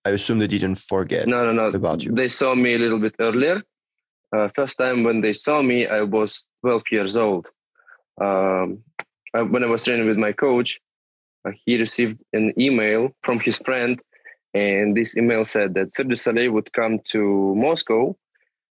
I 0.06 0.12
assume 0.12 0.40
they 0.40 0.48
didn't 0.48 0.78
forget. 0.78 1.28
no, 1.28 1.46
no, 1.46 1.52
no. 1.54 1.68
about 1.78 2.04
you. 2.04 2.12
They 2.14 2.30
saw 2.30 2.56
me 2.56 2.76
a 2.76 2.80
little 2.80 3.00
bit 3.00 3.16
earlier. 3.20 3.62
Uh, 4.36 4.50
first 4.56 4.78
time 4.78 5.04
when 5.04 5.22
they 5.22 5.34
saw 5.34 5.62
me, 5.62 5.88
I 5.88 6.02
was 6.02 6.44
12 6.62 6.82
years 6.92 7.16
old. 7.16 7.48
Um, 8.20 8.80
I, 9.34 9.42
when 9.42 9.64
I 9.64 9.68
was 9.68 9.84
training 9.84 10.08
with 10.08 10.18
my 10.18 10.34
coach, 10.34 10.80
uh, 11.46 11.52
he 11.66 11.78
received 11.80 12.20
an 12.34 12.52
email 12.60 13.10
from 13.24 13.40
his 13.40 13.56
friend, 13.58 14.02
and 14.54 14.96
this 14.96 15.16
email 15.16 15.46
said 15.46 15.74
that 15.76 15.94
du 15.94 16.16
Soleil 16.16 16.52
would 16.52 16.72
come 16.74 17.00
to 17.12 17.54
Moscow, 17.56 18.16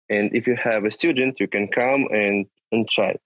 and 0.08 0.34
if 0.34 0.46
you 0.46 0.56
have 0.56 0.84
a 0.84 0.90
student, 0.90 1.40
you 1.40 1.48
can 1.48 1.68
come 1.68 2.06
and 2.10 2.46
and 2.72 2.88
try 2.88 3.10
it. 3.10 3.20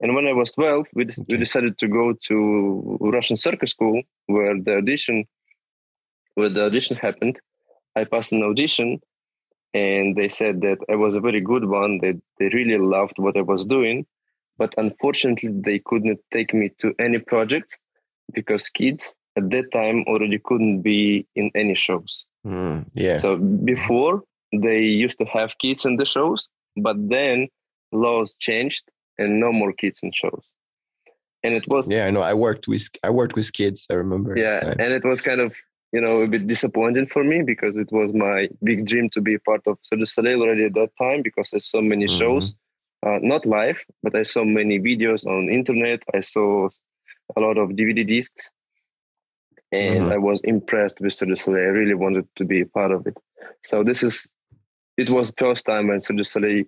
And 0.00 0.14
when 0.14 0.26
I 0.26 0.32
was 0.32 0.52
12, 0.52 0.86
we, 0.94 1.04
des- 1.04 1.22
we 1.28 1.36
decided 1.38 1.78
to 1.78 1.88
go 1.88 2.12
to 2.28 2.98
Russian 3.00 3.36
circus 3.36 3.70
school 3.70 4.02
where 4.26 4.54
the 4.60 4.76
audition 4.76 5.24
where 6.34 6.50
the 6.50 6.64
audition 6.66 6.96
happened. 6.96 7.40
I 7.96 8.04
passed 8.04 8.32
an 8.32 8.42
audition 8.42 9.00
and 9.72 10.14
they 10.14 10.28
said 10.28 10.60
that 10.60 10.78
I 10.90 10.96
was 10.96 11.16
a 11.16 11.20
very 11.20 11.40
good 11.40 11.64
one, 11.64 11.98
that 12.02 12.20
they 12.38 12.48
really 12.48 12.78
loved 12.78 13.18
what 13.18 13.38
I 13.38 13.42
was 13.42 13.64
doing. 13.64 14.06
But 14.58 14.74
unfortunately, 14.76 15.50
they 15.64 15.78
couldn't 15.78 16.20
take 16.30 16.52
me 16.52 16.70
to 16.80 16.94
any 16.98 17.18
projects 17.18 17.78
because 18.34 18.68
kids 18.68 19.14
at 19.36 19.50
that 19.50 19.70
time 19.72 20.04
already 20.06 20.38
couldn't 20.38 20.82
be 20.82 21.26
in 21.34 21.50
any 21.54 21.74
shows. 21.74 22.24
Mm, 22.46 22.86
yeah. 22.94 23.18
So 23.18 23.36
before 23.36 24.22
they 24.52 24.80
used 24.80 25.18
to 25.18 25.24
have 25.26 25.58
kids 25.58 25.84
in 25.84 25.96
the 25.96 26.04
shows, 26.06 26.48
but 26.76 26.96
then 27.08 27.48
laws 27.92 28.34
changed 28.38 28.84
and 29.18 29.40
no 29.40 29.52
more 29.52 29.72
kids 29.72 30.00
in 30.02 30.12
shows. 30.12 30.52
And 31.42 31.54
it 31.54 31.66
was 31.68 31.88
yeah, 31.88 32.06
I 32.06 32.10
know. 32.10 32.22
I 32.22 32.34
worked 32.34 32.66
with 32.66 32.88
I 33.04 33.10
worked 33.10 33.36
with 33.36 33.52
kids. 33.52 33.86
I 33.90 33.94
remember. 33.94 34.36
yeah, 34.36 34.74
and 34.78 34.92
it 34.92 35.04
was 35.04 35.22
kind 35.22 35.40
of 35.40 35.54
you 35.92 36.00
know 36.00 36.20
a 36.22 36.26
bit 36.26 36.46
disappointing 36.46 37.06
for 37.06 37.22
me 37.22 37.42
because 37.42 37.76
it 37.76 37.90
was 37.92 38.12
my 38.12 38.48
big 38.64 38.86
dream 38.86 39.08
to 39.10 39.20
be 39.20 39.38
part 39.38 39.62
of 39.66 39.78
Cirque 39.82 40.00
du 40.00 40.06
Soleil 40.06 40.40
already 40.42 40.64
at 40.64 40.74
that 40.74 40.90
time 40.98 41.22
because 41.22 41.48
there's 41.50 41.70
so 41.70 41.80
many 41.80 42.06
Mhm. 42.06 42.18
shows, 42.18 42.54
uh, 43.06 43.18
not 43.22 43.46
live, 43.46 43.78
but 44.02 44.14
I 44.16 44.24
saw 44.24 44.44
many 44.44 44.78
videos 44.80 45.24
on 45.26 45.48
internet. 45.48 46.00
I 46.14 46.20
saw 46.20 46.68
a 47.36 47.40
lot 47.40 47.58
of 47.58 47.70
DVD 47.76 48.04
discs, 48.04 48.50
and 49.72 50.10
Mhm. 50.10 50.12
I 50.12 50.18
was 50.18 50.40
impressed 50.44 51.00
with 51.00 51.12
Cirque 51.12 51.30
du 51.30 51.36
Soleil. 51.36 51.64
I 51.68 51.72
really 51.80 51.94
wanted 51.94 52.26
to 52.36 52.44
be 52.44 52.60
a 52.60 52.66
part 52.66 52.92
of 52.92 53.06
it. 53.06 53.16
So 53.62 53.82
this 53.82 54.02
is 54.02 54.26
it 54.96 55.10
was 55.10 55.28
the 55.28 55.36
first 55.38 55.66
time 55.66 55.88
when 55.88 56.00
Cirque 56.00 56.18
du 56.18 56.24
Soleil 56.24 56.64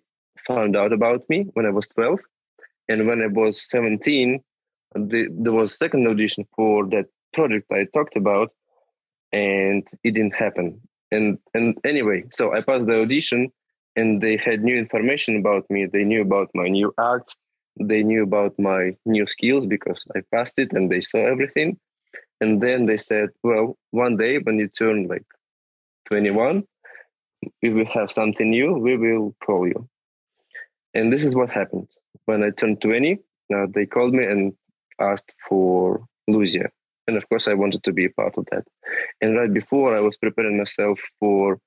found 0.47 0.77
out 0.77 0.93
about 0.93 1.29
me 1.29 1.45
when 1.55 1.67
I 1.67 1.71
was 1.71 1.89
12, 1.89 2.19
and 2.89 3.07
when 3.07 3.23
I 3.23 3.27
was 3.27 3.69
17, 3.71 4.43
the, 4.95 5.29
there 5.31 5.53
was 5.53 5.77
second 5.79 6.07
audition 6.07 6.47
for 6.57 6.87
that 6.89 7.07
project 7.33 7.71
I 7.73 7.85
talked 7.95 8.17
about, 8.17 8.51
and 9.33 9.87
it 10.05 10.13
didn't 10.13 10.35
happen. 10.35 10.81
And 11.11 11.39
and 11.55 11.77
anyway, 11.85 12.25
so 12.33 12.53
I 12.53 12.61
passed 12.61 12.87
the 12.87 13.01
audition, 13.01 13.51
and 13.97 14.21
they 14.21 14.37
had 14.37 14.63
new 14.63 14.77
information 14.77 15.37
about 15.37 15.65
me. 15.71 15.87
They 15.87 16.05
knew 16.05 16.23
about 16.23 16.51
my 16.55 16.69
new 16.69 16.93
act. 16.99 17.37
They 17.81 18.03
knew 18.03 18.23
about 18.25 18.59
my 18.59 18.97
new 19.07 19.27
skills 19.27 19.67
because 19.67 20.05
I 20.17 20.21
passed 20.35 20.59
it, 20.59 20.73
and 20.73 20.91
they 20.91 21.01
saw 21.01 21.19
everything. 21.19 21.79
And 22.41 22.61
then 22.61 22.87
they 22.87 22.99
said, 22.99 23.31
"Well, 23.43 23.77
one 23.91 24.17
day 24.17 24.39
when 24.39 24.59
you 24.59 24.69
turn 24.69 25.09
like 25.09 25.27
21, 26.07 26.65
we 27.63 27.71
will 27.71 27.87
have 27.87 28.13
something 28.13 28.51
new. 28.51 28.75
We 28.75 28.97
will 28.97 29.35
call 29.45 29.67
you." 29.67 29.89
And 30.95 31.13
this 31.13 31.23
is 31.23 31.35
what 31.35 31.51
happened 31.51 31.89
when 32.27 32.43
I 32.43 32.51
turned 32.51 32.81
20. 32.81 33.19
Now 33.51 33.67
they 33.67 33.87
called 33.87 34.15
me 34.15 34.25
and 34.25 34.55
asked 35.01 35.35
for 35.49 36.07
Luzia. 36.31 36.69
And 37.07 37.17
of 37.17 37.29
course, 37.29 37.49
I 37.49 37.55
wanted 37.55 37.83
to 37.85 37.93
be 37.93 38.05
a 38.05 38.11
part 38.11 38.37
of 38.37 38.47
that. 38.51 38.65
And 39.21 39.37
right 39.37 39.53
before, 39.53 39.97
I 39.97 40.01
was 40.01 40.17
preparing 40.17 40.59
myself 40.59 41.01
for 41.19 41.59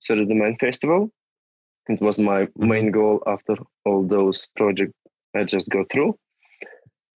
Cirque 0.00 0.18
de 0.18 0.26
Demain 0.26 0.58
Festival. 0.58 1.10
It 1.88 2.00
was 2.00 2.18
my 2.18 2.46
Mhm. 2.46 2.68
main 2.68 2.90
goal 2.90 3.22
after 3.26 3.54
all 3.84 4.02
those 4.06 4.46
projects 4.56 4.94
I 5.34 5.44
just 5.44 5.68
go 5.68 5.84
through. 5.84 6.18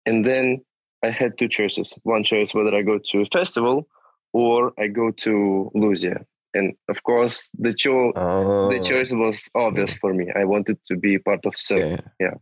And 0.06 0.26
then 0.26 0.64
I 1.04 1.10
had 1.10 1.38
two 1.38 1.48
choices. 1.48 1.94
One 2.04 2.24
choice 2.24 2.54
whether 2.54 2.76
I 2.76 2.82
go 2.84 3.00
to 3.12 3.22
a 3.22 3.26
festival 3.26 3.88
or 4.34 4.74
I 4.80 4.88
go 4.88 5.12
to 5.12 5.72
Luzia. 5.76 6.24
And 6.54 6.74
of 6.90 7.02
course, 7.04 7.50
the, 7.58 7.74
cho- 7.74 8.12
Oh, 8.16 8.70
the 8.70 8.80
choice 8.84 9.12
was 9.12 9.50
obvious 9.56 9.94
for 9.96 10.14
me. 10.14 10.32
I 10.36 10.44
wanted 10.46 10.78
to 10.88 10.98
be 10.98 11.18
part 11.18 11.46
of 11.46 11.56
Cirque. 11.58 11.80
yeah. 11.80 11.98
yeah. 12.20 12.34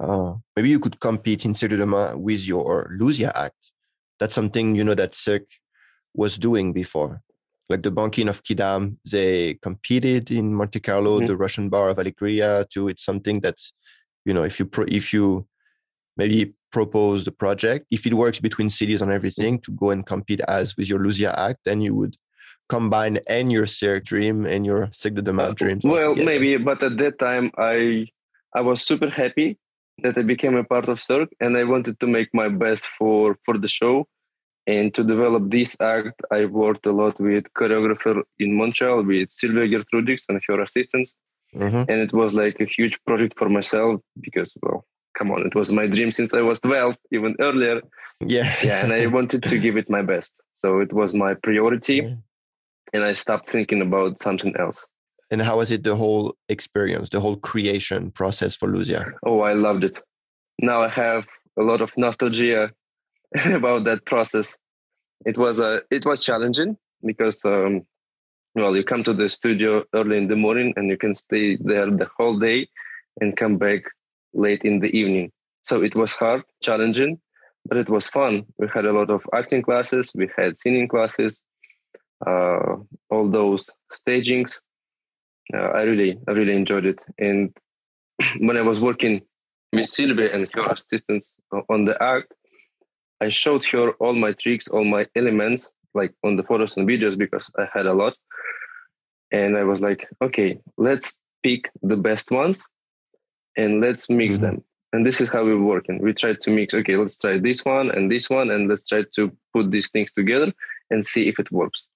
Oh, 0.00 0.40
maybe 0.54 0.68
you 0.68 0.78
could 0.78 1.00
compete 1.00 1.44
in 1.44 1.54
Cirque 1.54 1.70
de 1.70 1.76
Demain 1.78 2.16
with 2.20 2.46
your 2.46 2.90
Luzia 3.00 3.32
act. 3.34 3.72
That's 4.20 4.34
something 4.34 4.74
you 4.74 4.84
know 4.84 4.94
that 4.94 5.14
Cirque 5.14 5.50
was 6.14 6.38
doing 6.38 6.72
before. 6.72 7.22
Like 7.68 7.82
the 7.82 7.90
Banquine 7.90 8.28
of 8.28 8.42
Quidam, 8.42 8.96
they 9.10 9.54
competed 9.60 10.30
in 10.30 10.54
Monte 10.54 10.80
Carlo, 10.80 11.20
Mhm. 11.20 11.26
the 11.28 11.36
Russian 11.36 11.68
Bar 11.68 11.90
of 11.90 11.98
Alegria 11.98 12.64
too. 12.68 12.88
It's 12.88 13.04
something 13.04 13.40
that's, 13.40 13.72
you 14.24 14.32
know, 14.32 14.44
if 14.44 14.58
you 14.58 14.66
pro- 14.66 14.86
if 14.88 15.12
you 15.12 15.46
maybe 16.16 16.54
propose 16.70 17.24
the 17.24 17.32
project, 17.32 17.86
if 17.90 18.06
it 18.06 18.14
works 18.14 18.40
between 18.40 18.70
cities 18.70 19.00
and 19.02 19.10
everything, 19.10 19.58
to 19.60 19.70
go 19.72 19.90
and 19.90 20.04
compete 20.06 20.40
as 20.48 20.76
with 20.76 20.88
your 20.88 20.98
Luzia 20.98 21.32
act, 21.36 21.60
then 21.64 21.80
you 21.80 21.94
would 21.94 22.16
combine 22.68 23.18
and 23.26 23.50
your 23.50 23.66
Cirque 23.66 24.04
dream 24.04 24.44
and 24.46 24.66
your 24.66 24.88
Cirque 24.92 25.14
de 25.14 25.22
Demain 25.22 25.50
Uh, 25.50 25.54
dreams. 25.54 25.82
well, 25.84 26.08
altogether. 26.08 26.26
maybe, 26.30 26.56
but 26.58 26.82
at 26.82 26.96
that 26.98 27.18
time, 27.18 27.50
I 27.56 28.06
I 28.54 28.60
was 28.62 28.82
super 28.82 29.10
happy 29.10 29.58
that 30.02 30.16
I 30.16 30.22
became 30.22 30.56
a 30.56 30.64
part 30.64 30.88
of 30.88 31.02
Cirque, 31.02 31.32
and 31.40 31.56
I 31.56 31.64
wanted 31.64 31.98
to 32.00 32.06
make 32.06 32.28
my 32.32 32.48
best 32.48 32.84
for 32.98 33.36
for 33.44 33.56
the 33.58 33.68
show. 33.68 34.06
And 34.66 34.92
to 34.96 35.02
develop 35.02 35.42
this 35.50 35.76
act, 35.80 36.20
I 36.30 36.44
worked 36.44 36.84
a 36.84 36.92
lot 36.92 37.18
with 37.18 37.44
choreographer 37.58 38.22
in 38.38 38.54
Montreal 38.60 39.02
with 39.10 39.30
Sylvia 39.30 39.66
Gertrudix 39.72 40.18
and 40.28 40.38
her 40.48 40.60
assistants, 40.66 41.16
Mhm. 41.54 41.82
and 41.90 41.98
it 42.06 42.12
was 42.12 42.30
like 42.42 42.56
a 42.60 42.66
huge 42.76 42.96
project 43.06 43.34
for 43.40 43.48
myself 43.48 43.94
because, 44.20 44.50
well, 44.62 44.84
come 45.18 45.30
on, 45.32 45.46
it 45.46 45.54
was 45.54 45.72
my 45.72 45.86
dream 45.86 46.12
since 46.12 46.32
I 46.32 46.40
was 46.40 46.60
12, 46.60 46.94
even 47.12 47.34
earlier. 47.40 47.80
Yeah. 48.20 48.54
Yeah, 48.62 48.84
and 48.84 48.92
I 48.92 49.06
wanted 49.06 49.42
to 49.44 49.58
give 49.58 49.76
it 49.76 49.90
my 49.90 50.02
best, 50.02 50.32
so 50.54 50.80
it 50.80 50.92
was 50.92 51.14
my 51.14 51.34
priority, 51.34 51.96
Yeah. 51.96 52.14
and 52.92 53.04
I 53.04 53.12
stopped 53.14 53.48
thinking 53.48 53.82
about 53.82 54.18
something 54.20 54.54
else. 54.58 54.84
And 55.30 55.42
how 55.42 55.58
was 55.58 55.70
it 55.70 55.82
the 55.84 55.96
whole 55.96 56.34
experience, 56.48 57.10
the 57.10 57.20
whole 57.20 57.36
creation 57.36 58.10
process 58.10 58.56
for 58.56 58.68
Luzia? 58.68 59.12
Oh, 59.26 59.40
I 59.40 59.52
loved 59.52 59.84
it. 59.84 59.96
Now 60.60 60.82
I 60.82 60.88
have 60.88 61.24
a 61.58 61.62
lot 61.62 61.80
of 61.82 61.90
nostalgia 61.96 62.70
about 63.60 63.84
that 63.84 64.06
process. 64.06 64.56
It 65.26 65.36
was 65.36 65.60
a 65.60 65.82
it 65.90 66.06
was 66.06 66.24
challenging 66.24 66.78
because 67.04 67.38
um, 67.44 67.82
well, 68.54 68.74
you 68.74 68.84
come 68.84 69.04
to 69.04 69.12
the 69.12 69.28
studio 69.28 69.84
early 69.94 70.16
in 70.16 70.28
the 70.28 70.36
morning 70.36 70.72
and 70.76 70.88
you 70.88 70.96
can 70.96 71.14
stay 71.14 71.56
there 71.60 71.90
the 71.90 72.08
whole 72.16 72.38
day 72.38 72.68
and 73.20 73.36
come 73.36 73.58
back 73.58 73.82
late 74.34 74.62
in 74.62 74.80
the 74.80 74.88
evening. 74.96 75.30
So 75.62 75.82
it 75.82 75.94
was 75.94 76.12
hard, 76.12 76.42
challenging, 76.62 77.20
but 77.66 77.78
it 77.78 77.88
was 77.88 78.08
fun. 78.08 78.46
We 78.58 78.68
had 78.72 78.84
a 78.84 78.92
lot 78.92 79.10
of 79.10 79.22
acting 79.34 79.62
classes, 79.62 80.10
we 80.14 80.30
had 80.36 80.56
singing 80.56 80.88
classes, 80.88 81.42
uh, 82.26 82.76
all 83.10 83.28
those 83.30 83.68
stagings. 83.92 84.60
Uh, 85.52 85.58
I 85.58 85.82
really, 85.82 86.18
I 86.26 86.32
really 86.32 86.54
enjoyed 86.54 86.86
it. 86.86 86.98
And 87.18 87.56
when 88.38 88.56
I 88.56 88.62
was 88.62 88.80
working 88.80 89.22
with 89.72 89.88
Sylvia 89.88 90.32
and 90.34 90.48
her 90.54 90.72
assistants 90.72 91.34
on 91.68 91.84
the 91.84 92.02
act, 92.02 92.32
I 93.20 93.28
showed 93.30 93.64
her 93.66 93.92
all 93.92 94.14
my 94.14 94.32
tricks, 94.32 94.68
all 94.68 94.84
my 94.84 95.06
elements, 95.16 95.68
like 95.94 96.14
on 96.24 96.36
the 96.36 96.44
photos 96.44 96.76
and 96.76 96.88
videos, 96.88 97.18
because 97.18 97.50
I 97.58 97.66
had 97.72 97.86
a 97.86 97.92
lot. 97.92 98.14
And 99.32 99.56
I 99.56 99.64
was 99.64 99.80
like, 99.80 100.08
okay, 100.22 100.58
let's 100.76 101.16
pick 101.42 101.70
the 101.82 101.96
best 101.96 102.30
ones 102.30 102.62
and 103.56 103.80
let's 103.80 104.08
mix 104.08 104.36
Mhm. 104.36 104.40
them. 104.40 104.64
And 104.92 105.04
this 105.04 105.20
is 105.20 105.28
how 105.28 105.44
we're 105.44 105.62
working. 105.74 105.98
We 105.98 106.12
try 106.14 106.32
to 106.34 106.50
mix, 106.50 106.72
okay, 106.72 106.96
let's 106.96 107.18
try 107.18 107.38
this 107.38 107.64
one 107.64 107.90
and 107.90 108.10
this 108.10 108.30
one, 108.30 108.50
and 108.50 108.68
let's 108.68 108.86
try 108.88 109.02
to 109.16 109.22
put 109.52 109.70
these 109.70 109.90
things 109.90 110.10
together 110.12 110.52
and 110.90 111.04
see 111.04 111.28
if 111.28 111.38
it 111.38 111.50
works. 111.52 111.88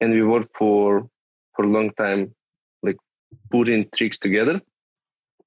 And 0.00 0.12
we 0.12 0.22
worked 0.22 0.56
for 0.56 1.08
for 1.56 1.64
a 1.64 1.68
long 1.76 1.90
time, 2.04 2.34
like 2.82 2.98
putting 3.50 3.88
tricks 3.96 4.18
together. 4.18 4.60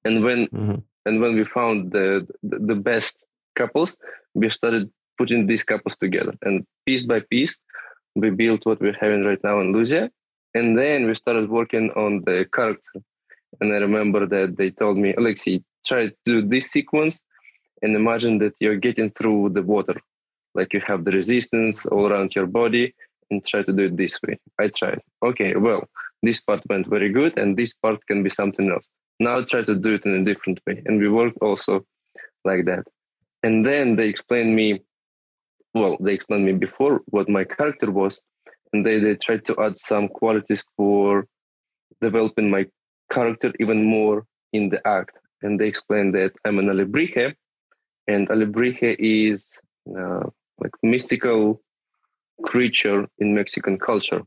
And 0.04 0.22
when 0.24 0.46
Mhm. 0.48 0.82
and 1.06 1.20
when 1.22 1.34
we 1.36 1.44
found 1.44 1.92
the, 1.92 2.26
the 2.42 2.58
the 2.70 2.74
best 2.90 3.24
couples, 3.56 3.96
we 4.34 4.48
started 4.50 4.90
putting 5.18 5.46
these 5.46 5.64
couples 5.64 5.96
together. 5.96 6.34
And 6.42 6.66
piece 6.86 7.04
by 7.04 7.20
piece, 7.20 7.54
we 8.14 8.30
built 8.30 8.66
what 8.66 8.80
we're 8.80 8.98
having 9.04 9.24
right 9.24 9.42
now 9.42 9.60
in 9.60 9.72
Luzia. 9.72 10.10
And 10.54 10.78
then 10.78 11.06
we 11.06 11.14
started 11.14 11.48
working 11.48 11.90
on 11.92 12.22
the 12.26 12.46
character. 12.52 13.00
And 13.60 13.72
I 13.72 13.76
remember 13.76 14.26
that 14.26 14.56
they 14.56 14.70
told 14.70 14.98
me, 14.98 15.12
Aleksei, 15.12 15.62
try 15.86 16.08
to 16.08 16.14
do 16.24 16.42
this 16.42 16.70
sequence 16.70 17.20
and 17.82 17.94
imagine 17.94 18.38
that 18.38 18.54
you're 18.60 18.76
getting 18.76 19.10
through 19.10 19.50
the 19.50 19.62
water. 19.62 19.96
Like 20.54 20.72
you 20.72 20.80
have 20.86 21.04
the 21.04 21.12
resistance 21.12 21.84
all 21.86 22.06
around 22.06 22.34
your 22.34 22.46
body 22.46 22.94
and 23.30 23.44
try 23.44 23.62
to 23.62 23.72
do 23.72 23.84
it 23.84 23.96
this 23.96 24.18
way. 24.26 24.38
I 24.58 24.68
tried. 24.68 25.00
Okay, 25.22 25.54
well, 25.56 25.88
this 26.22 26.40
part 26.40 26.62
went 26.68 26.86
very 26.86 27.10
good 27.10 27.38
and 27.38 27.56
this 27.56 27.74
part 27.74 28.06
can 28.06 28.22
be 28.22 28.30
something 28.30 28.70
else. 28.70 28.88
Now 29.20 29.42
try 29.42 29.62
to 29.62 29.74
do 29.74 29.94
it 29.94 30.06
in 30.06 30.14
a 30.14 30.24
different 30.24 30.60
way. 30.66 30.82
And 30.86 31.00
we 31.00 31.08
worked 31.08 31.38
also 31.40 31.84
like 32.44 32.64
that. 32.66 32.84
And 33.42 33.64
then 33.64 33.96
they 33.96 34.08
explained 34.08 34.56
me, 34.56 34.80
well, 35.74 35.96
they 36.00 36.14
explained 36.14 36.46
me 36.46 36.52
before 36.52 37.02
what 37.06 37.28
my 37.28 37.44
character 37.44 37.90
was. 37.90 38.20
And 38.72 38.84
they, 38.84 38.98
they 38.98 39.16
tried 39.16 39.44
to 39.46 39.60
add 39.60 39.78
some 39.78 40.08
qualities 40.08 40.64
for 40.76 41.26
developing 42.00 42.50
my 42.50 42.66
character 43.14 43.52
even 43.60 43.84
more 43.84 44.26
in 44.52 44.68
the 44.72 44.80
act. 44.86 45.14
And 45.42 45.58
they 45.58 45.68
explained 45.68 46.14
that 46.14 46.32
I'm 46.44 46.58
an 46.58 46.68
alebrije, 46.74 47.34
and 48.12 48.28
alebrije 48.28 48.96
is 48.98 49.38
uh, 49.98 50.24
like 50.62 50.72
mystical 50.82 51.60
creature 52.50 53.00
in 53.18 53.34
Mexican 53.34 53.78
culture. 53.78 54.22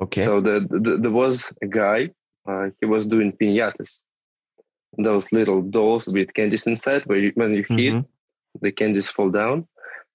Okay. 0.00 0.24
So 0.24 0.40
the, 0.40 0.66
the, 0.70 0.96
there 1.02 1.10
was 1.24 1.52
a 1.62 1.66
guy, 1.66 2.10
uh, 2.48 2.66
he 2.80 2.86
was 2.86 3.04
doing 3.06 3.32
piñatas, 3.32 4.00
those 4.98 5.26
little 5.32 5.60
dolls 5.62 6.06
with 6.06 6.32
candies 6.34 6.66
inside, 6.66 7.02
where 7.06 7.18
you, 7.18 7.32
when 7.34 7.52
you 7.52 7.64
hit, 7.68 7.94
Mhm. 7.94 8.06
the 8.64 8.72
candies 8.72 9.08
fall 9.08 9.30
down. 9.30 9.66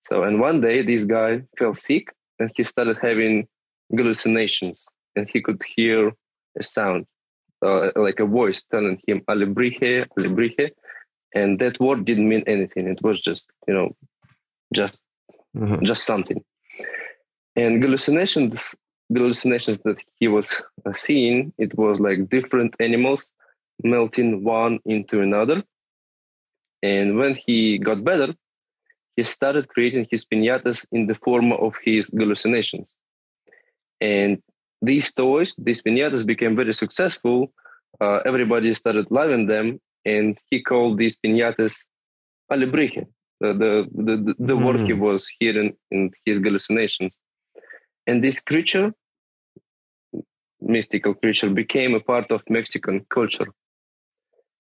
So, 0.07 0.23
and 0.23 0.39
one 0.39 0.61
day 0.61 0.77
this 0.81 1.03
guy 1.03 1.31
fell 1.57 1.75
sick 1.75 2.05
and 2.39 2.49
he 2.55 2.63
started 2.63 2.97
having 3.01 3.47
hallucinations 3.95 4.85
and 5.15 5.29
he 5.29 5.39
could 5.41 5.61
hear 5.75 6.13
a 6.57 6.63
sound, 6.63 7.05
uh, 7.61 7.91
like 7.95 8.19
a 8.19 8.25
voice 8.25 8.63
telling 8.71 8.99
him 9.07 9.21
alebrije, 9.27 10.05
alebrije. 10.17 10.71
And 11.35 11.59
that 11.59 11.79
word 11.79 12.05
didn't 12.05 12.27
mean 12.27 12.43
anything. 12.47 12.87
It 12.87 13.01
was 13.03 13.21
just, 13.21 13.45
you 13.67 13.73
know, 13.73 13.95
just 14.73 14.97
Mhm. 15.55 15.83
just 15.83 16.05
something. 16.05 16.43
And 17.55 17.83
hallucinations, 17.83 18.75
the 19.09 19.19
hallucinations 19.19 19.79
that 19.83 19.97
he 20.19 20.27
was 20.27 20.47
uh, 20.85 20.93
seeing, 20.93 21.53
it 21.57 21.77
was 21.77 21.99
like 21.99 22.29
different 22.29 22.75
animals 22.79 23.31
melting 23.83 24.43
one 24.43 24.79
into 24.85 25.21
another. 25.21 25.63
And 26.83 27.17
when 27.17 27.35
he 27.35 27.77
got 27.77 28.03
better, 28.03 28.33
he 29.15 29.23
started 29.23 29.67
creating 29.67 30.07
his 30.11 30.23
piñatas 30.25 30.85
in 30.91 31.07
the 31.07 31.15
form 31.15 31.51
of 31.51 31.75
his 31.83 32.09
hallucinations. 32.17 32.95
And 33.99 34.41
these 34.81 35.11
toys, 35.11 35.55
these 35.57 35.81
piñatas 35.81 36.25
became 36.25 36.55
very 36.55 36.73
successful. 36.73 37.51
Uh, 38.01 38.19
everybody 38.25 38.73
started 38.73 39.05
loving 39.11 39.45
them. 39.47 39.79
And 40.05 40.37
he 40.49 40.63
called 40.63 40.97
these 40.97 41.17
piñatas 41.17 41.75
alebrije, 42.51 43.05
the, 43.41 43.53
the, 43.53 43.87
the, 43.93 44.15
the, 44.25 44.35
the 44.39 44.57
word 44.57 44.79
he 44.81 44.93
Mm. 44.93 44.99
was 44.99 45.27
hearing 45.39 45.73
in 45.91 46.11
his 46.25 46.39
hallucinations. 46.39 47.19
And 48.07 48.23
this 48.23 48.39
creature, 48.39 48.93
mystical 50.61 51.13
creature, 51.13 51.49
became 51.49 51.93
a 51.95 51.99
part 51.99 52.31
of 52.31 52.41
Mexican 52.49 53.05
culture. 53.09 53.47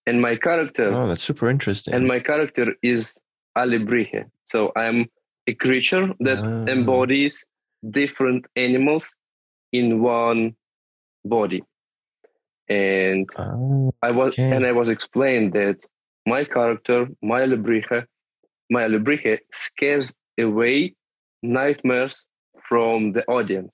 And 0.05 0.21
my 0.21 0.35
character, 0.35 0.93
Oh, 0.93 1.07
that's 1.07 1.23
super 1.23 1.49
interesting. 1.49 1.93
and 1.93 2.07
my 2.07 2.19
character 2.19 2.73
is 2.83 3.17
alebrije. 3.57 4.25
So 4.45 4.71
I'm 4.75 5.07
a 5.47 5.53
creature 5.53 6.13
that 6.19 6.39
Ah. 6.43 6.65
embodies 6.67 7.43
different 7.89 8.45
animals 8.55 9.05
in 9.71 10.01
one 10.01 10.55
body. 11.25 11.63
And 12.69 13.27
Ah, 13.37 13.55
I 14.03 14.11
was 14.11 14.35
and 14.37 14.65
I 14.65 14.71
was 14.71 14.89
explained 14.89 15.53
that 15.53 15.77
my 16.25 16.43
character, 16.45 17.07
my 17.21 17.41
alebrije, 17.41 18.05
my 18.69 18.83
alebrije 18.83 19.39
scares 19.51 20.13
away 20.39 20.95
nightmares 21.41 22.25
from 22.67 23.13
the 23.13 23.25
audience. 23.27 23.73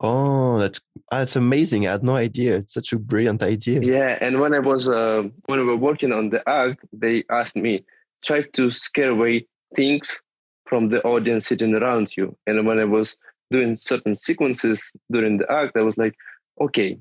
oh, 0.00 0.58
that's 0.58 0.80
ah, 1.12 1.20
that's 1.20 1.36
amazing. 1.36 1.86
I 1.86 1.92
had 1.92 2.02
no 2.04 2.14
idea. 2.16 2.56
It's 2.56 2.74
such 2.74 2.92
a 2.92 2.98
brilliant 2.98 3.42
idea. 3.42 3.80
Yeah, 3.80 4.18
and 4.20 4.40
when 4.40 4.54
I 4.54 4.58
was 4.58 4.88
uh, 4.88 5.22
when 5.46 5.60
we 5.60 5.64
were 5.66 5.76
working 5.76 6.12
on 6.12 6.30
the 6.30 6.46
act, 6.48 6.84
they 6.92 7.24
asked 7.30 7.56
me 7.56 7.84
try 8.24 8.42
to 8.54 8.70
scare 8.70 9.10
away 9.10 9.46
things 9.76 10.20
from 10.66 10.88
the 10.88 11.02
audience 11.02 11.46
sitting 11.46 11.74
around 11.74 12.16
you. 12.16 12.36
And 12.46 12.66
when 12.66 12.78
I 12.78 12.84
was 12.84 13.16
doing 13.50 13.76
certain 13.76 14.16
sequences 14.16 14.90
during 15.10 15.38
the 15.38 15.50
act, 15.50 15.76
I 15.76 15.82
was 15.82 15.96
like, 15.96 16.14
okay, 16.60 16.98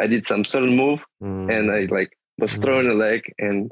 I 0.00 0.06
did 0.06 0.24
some 0.24 0.44
certain 0.44 0.76
move, 0.76 1.04
Mm. 1.22 1.50
and 1.50 1.70
I 1.70 1.86
like 1.94 2.10
was 2.38 2.52
Mm. 2.58 2.62
throwing 2.62 2.88
a 2.88 2.94
leg, 2.94 3.20
and 3.38 3.70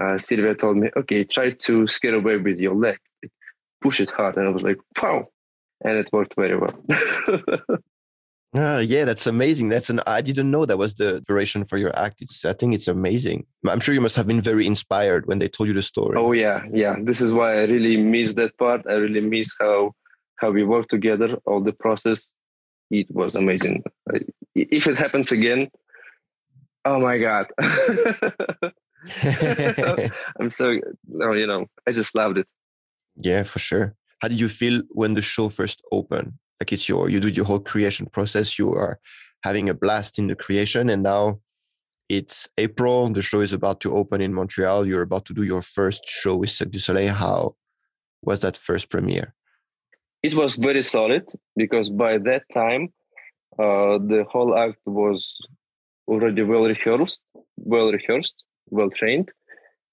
uh, 0.00 0.18
Sylvia 0.18 0.54
told 0.54 0.76
me, 0.76 0.90
okay, 0.96 1.24
try 1.24 1.50
to 1.52 1.86
scare 1.86 2.14
away 2.14 2.36
with 2.36 2.58
your 2.58 2.74
leg, 2.74 2.98
push 3.80 4.00
it 4.00 4.10
hard, 4.10 4.36
and 4.36 4.46
I 4.46 4.50
was 4.50 4.62
like, 4.62 4.78
wow, 5.02 5.28
and 5.84 5.96
it 5.98 6.10
worked 6.12 6.34
very 6.36 6.56
well. 6.56 6.76
Ah, 8.56 8.78
yeah, 8.78 9.04
that's 9.04 9.26
amazing. 9.26 9.68
That's 9.68 9.90
an 9.90 10.00
I 10.06 10.20
didn't 10.20 10.48
know 10.48 10.64
that 10.64 10.78
was 10.78 10.94
the 10.94 11.20
duration 11.26 11.64
for 11.64 11.76
your 11.76 11.96
act. 11.98 12.22
It's 12.22 12.44
I 12.44 12.52
think 12.52 12.72
it's 12.72 12.86
amazing. 12.86 13.46
I'm 13.66 13.80
sure 13.80 13.94
you 13.94 14.00
must 14.00 14.14
have 14.14 14.28
been 14.28 14.40
very 14.40 14.64
inspired 14.64 15.26
when 15.26 15.40
they 15.40 15.48
told 15.48 15.66
you 15.66 15.74
the 15.74 15.82
story. 15.82 16.16
Oh 16.16 16.30
yeah, 16.30 16.62
yeah. 16.72 16.94
This 17.02 17.20
is 17.20 17.32
why 17.32 17.54
I 17.54 17.64
really 17.64 17.96
miss 17.96 18.32
that 18.34 18.56
part. 18.56 18.82
I 18.88 18.92
really 18.92 19.20
miss 19.20 19.48
how 19.58 19.92
how 20.36 20.52
we 20.52 20.62
worked 20.62 20.90
together, 20.90 21.36
all 21.46 21.60
the 21.60 21.72
process. 21.72 22.28
It 22.90 23.10
was 23.10 23.34
amazing. 23.34 23.82
If 24.54 24.86
it 24.86 24.98
happens 24.98 25.32
again, 25.32 25.68
oh 26.84 27.00
my 27.00 27.18
god, 27.18 27.46
I'm 30.38 30.50
so 30.50 30.78
no, 31.08 31.32
you 31.32 31.48
know, 31.48 31.66
I 31.88 31.92
just 31.92 32.14
loved 32.14 32.38
it. 32.38 32.46
yeah, 33.16 33.42
for 33.42 33.58
sure. 33.58 33.96
How 34.20 34.28
did 34.28 34.38
you 34.38 34.48
feel 34.48 34.82
when 34.90 35.14
the 35.14 35.22
show 35.22 35.48
first 35.48 35.82
opened? 35.90 36.34
Like 36.60 36.72
it's 36.72 36.88
your 36.88 37.08
you 37.08 37.20
do 37.20 37.28
your 37.28 37.44
whole 37.44 37.60
creation 37.60 38.06
process. 38.06 38.58
You 38.58 38.72
are 38.72 38.98
having 39.42 39.68
a 39.68 39.74
blast 39.74 40.18
in 40.18 40.28
the 40.28 40.36
creation, 40.36 40.88
and 40.88 41.02
now 41.02 41.40
it's 42.08 42.48
April. 42.58 43.12
The 43.12 43.22
show 43.22 43.40
is 43.40 43.52
about 43.52 43.80
to 43.80 43.96
open 43.96 44.20
in 44.20 44.34
Montreal. 44.34 44.86
You're 44.86 45.02
about 45.02 45.24
to 45.26 45.34
do 45.34 45.42
your 45.42 45.62
first 45.62 46.06
show 46.06 46.36
with 46.36 46.50
Cirque 46.50 46.70
du 46.70 46.78
Soleil. 46.78 47.14
How 47.14 47.56
was 48.22 48.40
that 48.40 48.56
first 48.56 48.90
premiere? 48.90 49.34
It 50.22 50.34
was 50.34 50.56
very 50.56 50.82
solid 50.82 51.24
because 51.56 51.90
by 51.90 52.18
that 52.18 52.42
time, 52.54 52.92
uh, 53.58 53.98
the 53.98 54.24
whole 54.30 54.56
act 54.56 54.78
was 54.86 55.38
already 56.08 56.42
well 56.42 56.64
rehearsed, 56.64 57.20
well 57.56 57.92
rehearsed, 57.92 58.42
well 58.70 58.90
trained, 58.90 59.30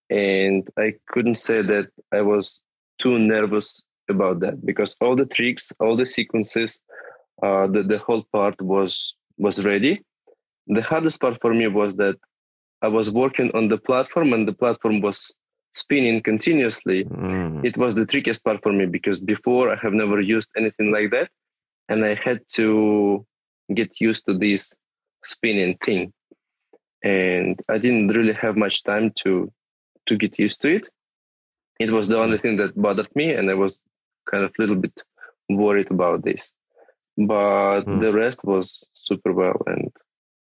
and 0.09 0.67
I 0.77 0.93
couldn't 1.09 1.39
say 1.39 1.61
that 1.61 1.87
I 2.11 2.21
was 2.21 2.61
too 2.99 3.17
nervous 3.17 3.81
about 4.11 4.39
that 4.41 4.55
because 4.65 4.95
all 5.01 5.15
the 5.15 5.25
tricks, 5.37 5.65
all 5.79 5.95
the 5.97 6.05
sequences, 6.17 6.79
uh, 7.45 7.65
the 7.73 7.81
the 7.83 7.99
whole 8.05 8.23
part 8.37 8.57
was 8.61 9.15
was 9.37 9.63
ready. 9.71 9.93
The 10.67 10.83
hardest 10.91 11.19
part 11.23 11.37
for 11.41 11.53
me 11.53 11.67
was 11.67 11.95
that 12.03 12.17
I 12.87 12.89
was 12.97 13.09
working 13.23 13.49
on 13.57 13.67
the 13.69 13.77
platform 13.89 14.33
and 14.33 14.47
the 14.47 14.53
platform 14.63 15.01
was 15.01 15.19
spinning 15.73 16.17
continuously 16.31 16.99
Mm. 17.05 17.63
it 17.69 17.75
was 17.77 17.95
the 17.95 18.05
trickiest 18.11 18.43
part 18.43 18.59
for 18.63 18.73
me 18.79 18.85
because 18.97 19.19
before 19.33 19.65
I 19.73 19.77
have 19.83 19.93
never 20.03 20.19
used 20.35 20.49
anything 20.61 20.91
like 20.97 21.09
that, 21.15 21.29
and 21.89 21.99
I 22.11 22.13
had 22.27 22.39
to 22.59 22.67
get 23.79 23.91
used 24.07 24.23
to 24.25 24.33
this 24.37 24.63
spinning 25.33 25.73
thing, 25.85 26.01
and 27.03 27.59
I 27.69 27.77
didn't 27.77 28.09
really 28.17 28.33
have 28.43 28.55
much 28.65 28.83
time 28.83 29.07
to 29.23 29.31
to 30.07 30.13
get 30.23 30.33
used 30.45 30.59
to 30.63 30.69
it. 30.77 30.85
It 31.79 31.91
was 31.97 32.05
the 32.07 32.17
only 32.23 32.37
thing 32.43 32.55
that 32.57 32.79
bothered 32.85 33.11
me, 33.15 33.27
and 33.37 33.45
I 33.49 33.53
was 33.63 33.73
kind 34.29 34.43
of 34.43 34.51
a 34.57 34.61
little 34.61 34.75
bit 34.75 34.93
worried 35.49 35.91
about 35.91 36.23
this. 36.23 36.51
But 37.17 37.81
Hmm. 37.83 37.99
the 37.99 38.11
rest 38.13 38.43
was 38.43 38.83
super 38.93 39.33
well, 39.33 39.61
and 39.67 39.91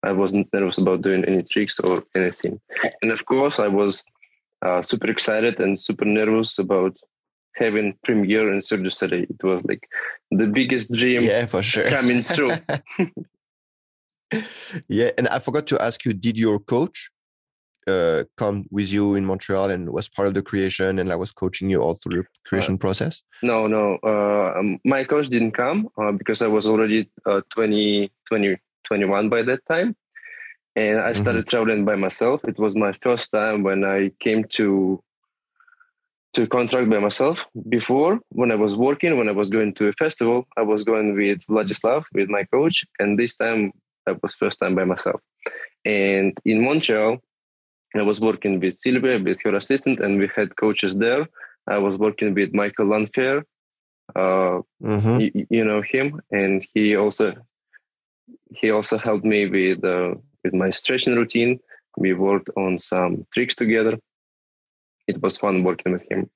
I 0.04 0.12
wasn't 0.12 0.52
nervous 0.54 0.78
about 0.78 1.02
doing 1.02 1.24
any 1.26 1.44
tricks 1.44 1.80
or 1.80 2.04
anything. 2.16 2.60
And 3.02 3.12
of 3.12 3.26
course, 3.26 3.60
I 3.60 3.68
was 3.68 4.04
uh, 4.66 4.82
super 4.82 5.10
excited 5.10 5.60
and 5.60 5.80
super 5.80 6.06
nervous 6.06 6.58
about 6.58 6.98
having 7.56 7.94
premiere 8.04 8.54
in 8.54 8.62
Cirque 8.62 8.84
du 8.84 8.90
Soleil. 8.90 9.24
It 9.30 9.44
was 9.44 9.64
like 9.66 9.88
the 10.32 10.48
biggest 10.48 10.92
dream 10.92 11.24
Yeah, 11.24 11.46
for 11.46 11.62
sure. 11.64 11.90
coming 11.90 12.24
true. 12.24 12.52
yeah, 14.88 15.12
and 15.18 15.28
I 15.28 15.40
forgot 15.40 15.68
to 15.68 15.82
ask 15.82 16.06
you: 16.06 16.14
Did 16.14 16.38
your 16.38 16.60
coach 16.60 17.10
uh, 17.88 18.24
come 18.38 18.66
with 18.72 18.92
you 18.92 19.16
in 19.16 19.26
Montreal 19.26 19.70
and 19.70 19.90
was 19.90 20.10
part 20.10 20.28
of 20.28 20.34
the 20.34 20.42
creation 20.42 21.00
and 21.00 21.12
I 21.12 21.16
was 21.16 21.32
coaching 21.32 21.70
you 21.70 21.82
all 21.82 21.96
through 21.96 22.24
the 22.24 22.28
creation 22.46 22.78
process? 22.78 23.22
no, 23.42 23.68
no, 23.68 23.98
uh, 24.04 24.60
um, 24.60 24.80
my 24.84 25.04
coach 25.04 25.28
didn't 25.30 25.52
come 25.52 25.90
uh, 25.98 26.12
because 26.12 26.42
I 26.42 26.48
was 26.48 26.66
already 26.68 27.10
uh, 27.26 27.42
20, 27.54 28.12
20, 28.28 28.58
21 28.86 29.30
by 29.30 29.44
that 29.44 29.66
time. 29.68 29.96
And 30.76 31.00
I 31.00 31.14
started 31.14 31.48
traveling 31.48 31.86
by 31.86 31.96
myself. 31.96 32.42
It 32.48 32.60
was 32.60 32.76
my 32.76 32.94
first 33.02 33.32
time 33.32 33.64
when 33.64 33.84
I 33.84 34.12
came 34.20 34.44
to 34.58 35.02
to 36.36 36.46
contract 36.46 36.88
by 36.88 37.00
myself. 37.00 37.44
Before, 37.68 38.20
when 38.30 38.52
I 38.52 38.56
was 38.56 38.76
working, 38.76 39.18
when 39.18 39.28
I 39.28 39.32
was 39.32 39.50
going 39.50 39.74
to 39.76 39.88
a 39.88 39.94
festival, 39.94 40.46
I 40.56 40.62
was 40.62 40.84
going 40.84 41.16
with 41.16 41.40
Vladislav, 41.50 42.04
with 42.14 42.30
my 42.30 42.44
coach, 42.44 42.86
and 43.00 43.18
this 43.18 43.36
time 43.36 43.72
that 44.06 44.22
was 44.22 44.36
first 44.36 44.60
time 44.60 44.76
by 44.76 44.84
myself. 44.84 45.20
And 45.84 46.38
in 46.46 46.64
Montreal, 46.64 47.18
I 47.96 48.02
was 48.02 48.20
working 48.20 48.60
with 48.60 48.78
Sylvia, 48.80 49.20
with 49.20 49.40
her 49.44 49.56
assistant, 49.56 50.00
and 50.00 50.20
we 50.20 50.30
had 50.36 50.56
coaches 50.56 50.96
there. 50.96 51.28
I 51.68 51.78
was 51.78 51.98
working 51.98 52.34
with 52.34 52.54
Michael 52.54 52.88
Lanfair. 52.88 53.44
Uh, 54.16 54.62
Mhm. 54.82 55.20
you, 55.22 55.48
you 55.50 55.64
know 55.66 55.82
him, 55.82 56.22
and 56.32 56.66
he 56.74 56.96
also 56.96 57.34
he 58.56 58.72
also 58.72 58.98
helped 58.98 59.26
me 59.26 59.48
with 59.48 59.84
uh, 59.84 60.16
with 60.44 60.54
my 60.54 60.70
stretching 60.70 61.16
routine. 61.16 61.60
We 61.98 62.14
worked 62.14 62.50
on 62.56 62.80
some 62.80 63.26
tricks 63.34 63.56
together. 63.56 64.00
It 65.08 65.22
was 65.22 65.38
fun 65.38 65.64
working 65.64 65.92
with 65.94 66.06
him. 66.12 66.30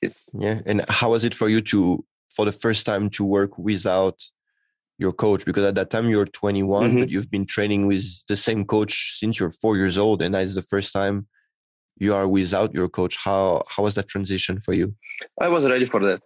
He's 0.00 0.30
Yeah. 0.32 0.60
And 0.66 0.84
how 0.88 1.10
was 1.10 1.24
it 1.24 1.34
for 1.34 1.48
you 1.48 1.60
to, 1.62 2.04
for 2.30 2.44
the 2.44 2.52
first 2.52 2.86
time, 2.86 3.10
to 3.10 3.24
work 3.24 3.58
without 3.58 4.16
your 4.98 5.12
coach? 5.12 5.44
Because 5.44 5.64
at 5.64 5.74
that 5.76 5.90
time 5.90 6.08
you're 6.08 6.26
21, 6.26 6.90
Mhm. 6.92 7.00
but 7.00 7.10
you've 7.10 7.30
been 7.30 7.46
training 7.46 7.86
with 7.86 8.04
the 8.26 8.36
same 8.36 8.64
coach 8.64 9.18
since 9.18 9.38
you're 9.38 9.50
four 9.50 9.76
years 9.76 9.96
old, 9.96 10.20
and 10.22 10.34
that 10.34 10.44
is 10.44 10.54
the 10.54 10.62
first 10.62 10.92
time 10.92 11.26
you 11.98 12.14
are 12.14 12.28
without 12.28 12.74
your 12.74 12.88
coach. 12.88 13.16
How 13.16 13.62
how 13.68 13.82
was 13.84 13.94
that 13.94 14.08
transition 14.08 14.60
for 14.60 14.72
you? 14.72 14.94
I 15.40 15.48
was 15.48 15.64
ready 15.66 15.86
for 15.86 16.00
that. 16.00 16.20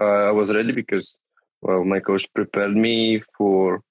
Uh, 0.00 0.24
I 0.30 0.32
was 0.32 0.50
ready 0.50 0.72
because, 0.72 1.16
well, 1.62 1.84
my 1.84 2.00
coach 2.00 2.24
prepared 2.34 2.76
me 2.76 3.22
for 3.36 3.82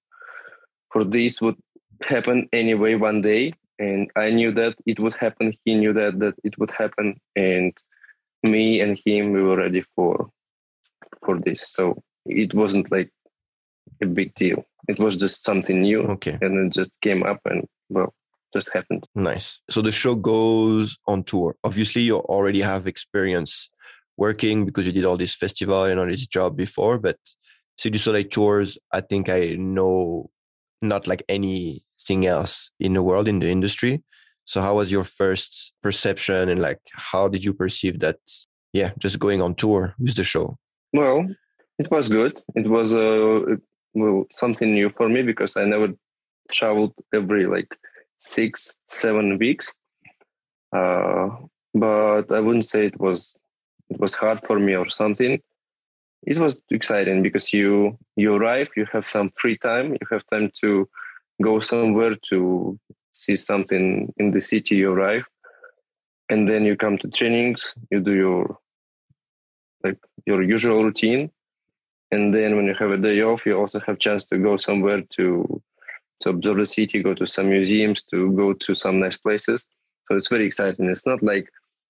for 0.91 1.03
this 1.03 1.41
would 1.41 1.57
happen 2.01 2.47
anyway 2.53 2.95
one 2.95 3.21
day, 3.21 3.53
and 3.79 4.11
I 4.15 4.29
knew 4.31 4.51
that 4.53 4.75
it 4.85 4.99
would 4.99 5.15
happen. 5.15 5.53
He 5.63 5.75
knew 5.75 5.93
that 5.93 6.19
that 6.19 6.35
it 6.43 6.57
would 6.59 6.71
happen, 6.71 7.19
and 7.35 7.73
me 8.43 8.81
and 8.81 8.99
him 9.05 9.31
we 9.33 9.41
were 9.41 9.57
ready 9.57 9.81
for 9.95 10.29
for 11.25 11.39
this. 11.39 11.61
So 11.71 12.03
it 12.25 12.53
wasn't 12.53 12.91
like 12.91 13.09
a 14.01 14.05
big 14.05 14.33
deal. 14.35 14.65
It 14.87 14.99
was 14.99 15.17
just 15.17 15.43
something 15.43 15.81
new, 15.81 16.01
Okay. 16.03 16.37
and 16.41 16.67
it 16.67 16.73
just 16.73 16.91
came 17.01 17.23
up, 17.23 17.39
and 17.45 17.67
well, 17.89 18.13
just 18.53 18.69
happened. 18.73 19.05
Nice. 19.15 19.59
So 19.69 19.81
the 19.81 19.91
show 19.91 20.15
goes 20.15 20.97
on 21.07 21.23
tour. 21.23 21.55
Obviously, 21.63 22.01
you 22.03 22.17
already 22.17 22.61
have 22.61 22.85
experience 22.87 23.69
working 24.17 24.65
because 24.65 24.85
you 24.85 24.91
did 24.91 25.05
all 25.05 25.17
this 25.17 25.35
festival 25.35 25.83
and 25.85 25.99
all 25.99 26.05
this 26.05 26.27
job 26.27 26.55
before, 26.55 26.97
but 26.99 27.17
Cirque 27.77 27.93
du 27.93 27.99
Soleil 27.99 28.25
tours, 28.25 28.77
I 28.91 29.01
think 29.01 29.29
I 29.29 29.55
know 29.57 30.29
not 30.81 31.07
like 31.07 31.23
anything 31.29 32.25
else 32.25 32.69
in 32.79 32.93
the 32.93 33.01
world 33.01 33.27
in 33.27 33.39
the 33.39 33.49
industry. 33.49 34.03
So 34.45 34.61
how 34.61 34.75
was 34.75 34.91
your 34.91 35.05
first 35.05 35.73
perception 35.81 36.49
and 36.49 36.61
like 36.61 36.79
how 36.91 37.27
did 37.29 37.43
you 37.43 37.53
perceive 37.53 37.99
that? 37.99 38.17
Yeah, 38.73 38.91
just 38.99 39.17
going 39.19 39.41
on 39.41 39.55
tour 39.55 39.95
with 39.99 40.15
the 40.15 40.23
show. 40.23 40.57
Well, 40.91 41.25
it 41.79 41.89
was 41.89 42.07
good. 42.07 42.41
It 42.55 42.67
was 42.67 42.93
uh, 42.93 43.55
well 43.93 44.25
something 44.35 44.73
new 44.73 44.89
for 44.89 45.09
me 45.09 45.21
because 45.21 45.55
I 45.57 45.65
never 45.65 45.93
traveled 46.51 46.93
every 47.13 47.45
like 47.45 47.75
six, 48.19 48.73
seven 48.87 49.37
weeks. 49.37 49.71
Uh, 50.75 51.29
but 51.73 52.31
I 52.31 52.39
wouldn't 52.39 52.65
say 52.65 52.85
it 52.85 52.99
was 52.99 53.35
it 53.89 53.99
was 53.99 54.15
hard 54.15 54.39
for 54.45 54.59
me 54.59 54.75
or 54.75 54.87
something. 54.87 55.41
It 56.25 56.37
was 56.37 56.61
exciting 56.69 57.21
because 57.21 57.53
you 57.53 57.97
you 58.15 58.33
arrive, 58.35 58.69
you 58.75 58.85
have 58.91 59.07
some 59.07 59.31
free 59.39 59.57
time, 59.57 59.93
you 59.93 60.07
have 60.11 60.25
time 60.31 60.51
to 60.61 60.89
go 61.41 61.59
somewhere 61.59 62.15
to 62.29 62.79
see 63.11 63.35
something 63.35 64.13
in 64.17 64.31
the 64.31 64.41
city 64.41 64.75
you 64.75 64.91
arrive, 64.91 65.27
and 66.29 66.47
then 66.49 66.63
you 66.63 66.75
come 66.75 66.97
to 66.99 67.09
trainings, 67.09 67.75
you 67.91 67.99
do 67.99 68.13
your 68.13 68.57
like 69.83 69.99
your 70.25 70.41
usual 70.41 70.83
routine 70.83 71.29
and 72.13 72.33
then 72.35 72.49
when 72.55 72.65
you 72.69 72.75
have 72.81 72.91
a 72.91 72.97
day 73.07 73.17
off 73.29 73.45
you 73.47 73.55
also 73.61 73.79
have 73.87 73.97
chance 74.07 74.23
to 74.29 74.37
go 74.47 74.53
somewhere 74.67 75.01
to 75.17 75.25
to 76.21 76.29
observe 76.33 76.57
the 76.57 76.67
city 76.77 76.97
go 77.07 77.13
to 77.21 77.27
some 77.35 77.47
museums 77.57 77.99
to 78.11 78.17
go 78.41 78.47
to 78.65 78.71
some 78.83 78.95
nice 79.05 79.17
places. 79.25 79.59
So 80.05 80.15
it's 80.17 80.29
very 80.35 80.45
exciting. 80.45 80.85
It's 80.89 81.05
not 81.11 81.21
like 81.31 81.47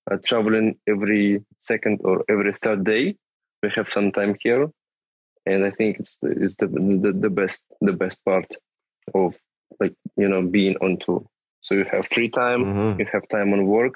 uh, 0.10 0.18
traveling 0.30 0.68
every 0.94 1.26
second 1.72 1.96
or 2.10 2.16
every 2.34 2.54
third 2.64 2.82
day. 2.94 3.04
We 3.62 3.70
have 3.78 3.90
some 3.96 4.12
time 4.18 4.34
here. 4.46 4.66
And 5.46 5.60
i 5.70 5.72
think 5.78 5.92
it's 6.02 6.16
the, 6.22 6.30
it's 6.44 6.56
the, 6.62 6.68
the 7.04 7.12
the 7.26 7.30
best 7.40 7.62
the 7.90 7.96
best 8.04 8.18
part 8.30 8.50
of 9.22 9.30
like 9.82 9.96
you 10.22 10.30
know 10.32 10.42
being 10.58 10.76
on 10.86 10.92
tour. 11.04 11.22
So 11.66 11.72
you 11.80 11.86
have 11.94 12.06
free 12.16 12.30
time 12.42 12.62
Mhm. 12.64 13.00
you 13.00 13.06
have 13.14 13.26
time 13.36 13.50
on 13.56 13.62
work 13.78 13.94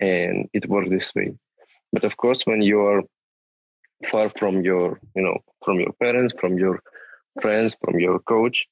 and 0.00 0.36
it 0.58 0.64
works 0.72 0.90
this 0.90 1.08
way. 1.16 1.28
But 1.92 2.04
of 2.08 2.14
course 2.22 2.40
when 2.48 2.60
you 2.70 2.78
are 2.90 3.02
far 4.10 4.30
from 4.38 4.62
your 4.62 5.00
you 5.16 5.22
know 5.22 5.36
from 5.64 5.80
your 5.80 5.92
parents 6.02 6.34
from 6.40 6.58
your 6.58 6.80
friends 7.42 7.76
from 7.84 7.98
your 7.98 8.18
coach 8.20 8.66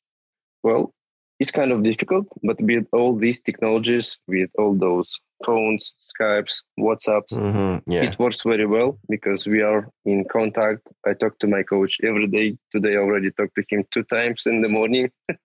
well 0.63 0.93
it's 1.39 1.51
kind 1.51 1.73
of 1.73 1.83
difficult 1.83 2.27
but 2.43 2.61
with 2.61 2.87
all 2.93 3.17
these 3.17 3.41
technologies 3.43 4.19
with 4.29 4.51
all 4.59 4.75
those 4.75 5.11
phones 5.45 5.93
skypes 6.01 6.55
whatsapps 6.79 7.33
Mhm. 7.33 7.83
Yeah. 7.87 8.05
it 8.05 8.19
works 8.19 8.43
very 8.43 8.67
well 8.67 8.99
because 9.09 9.47
we 9.47 9.61
are 9.63 9.89
in 10.05 10.25
contact 10.33 10.83
i 11.07 11.13
talk 11.13 11.39
to 11.41 11.47
my 11.47 11.63
coach 11.63 11.99
every 12.03 12.27
day 12.27 12.57
today 12.73 12.95
i 12.95 13.01
already 13.01 13.31
talked 13.33 13.55
to 13.57 13.65
him 13.69 13.85
two 13.91 14.05
times 14.05 14.43
in 14.47 14.63
the 14.63 14.69
morning 14.69 15.11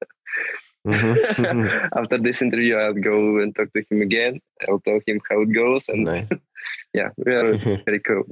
Mhm. 0.86 1.90
after 1.96 2.18
this 2.18 2.42
interview 2.42 2.76
i'll 2.76 2.94
go 2.94 3.38
and 3.40 3.56
talk 3.56 3.72
to 3.74 3.84
him 3.90 4.02
again 4.02 4.40
i'll 4.68 4.80
tell 4.80 5.00
him 5.06 5.20
how 5.30 5.42
it 5.42 5.54
goes 5.54 5.88
and 5.90 6.06
nice. 6.06 6.28
yeah 6.94 7.10
we 7.26 7.34
are 7.34 7.54
very 7.86 8.00
co- 8.00 8.26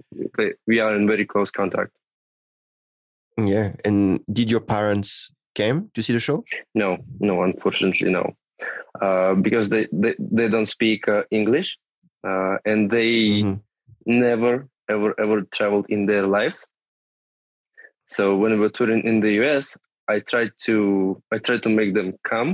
we 0.68 0.80
are 0.80 0.96
in 0.96 1.06
very 1.08 1.26
close 1.26 1.52
contact 1.52 1.92
yeah. 3.38 3.72
And 3.86 4.20
did 4.32 4.52
your 4.52 4.60
parents 4.60 5.32
came 5.56 5.90
to 5.94 6.02
see 6.04 6.14
the 6.14 6.20
show? 6.20 6.44
no 6.76 6.98
no 7.20 7.44
unfortunately 7.44 8.10
no 8.12 8.36
uh, 9.02 9.34
because 9.36 9.70
they, 9.70 9.88
they 9.94 10.14
they 10.20 10.48
don't 10.50 10.68
speak 10.68 11.08
uh, 11.08 11.24
english 11.32 11.78
uh, 12.28 12.58
and 12.66 12.90
they 12.92 13.44
Mhm. 13.44 13.60
never 14.06 14.68
ever 14.90 15.14
ever 15.20 15.42
traveled 15.56 15.86
in 15.90 16.06
their 16.06 16.26
life 16.28 16.60
so 18.08 18.36
when 18.36 18.52
we 18.54 18.60
were 18.60 18.70
touring 18.78 19.04
in 19.06 19.20
the 19.22 19.34
us 19.40 19.78
i 20.16 20.20
tried 20.32 20.52
to 20.66 20.76
i 21.34 21.38
tried 21.46 21.62
to 21.66 21.70
make 21.80 21.92
them 21.98 22.10
come 22.32 22.52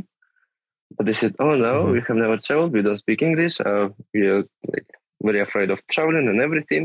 but 0.96 1.06
they 1.08 1.13
said 1.22 1.34
oh 1.46 1.56
no 1.68 1.74
Mhm. 1.76 1.91
we 1.94 2.00
have 2.08 2.18
never 2.24 2.38
traveled 2.46 2.72
we 2.78 2.82
don't 2.86 3.04
speak 3.06 3.22
english 3.30 3.56
uh, 3.70 3.86
we 4.13 4.22
are 4.34 4.44
like 4.74 4.88
very 5.28 5.41
afraid 5.48 5.70
of 5.72 5.80
traveling 5.94 6.28
and 6.32 6.39
everything 6.48 6.84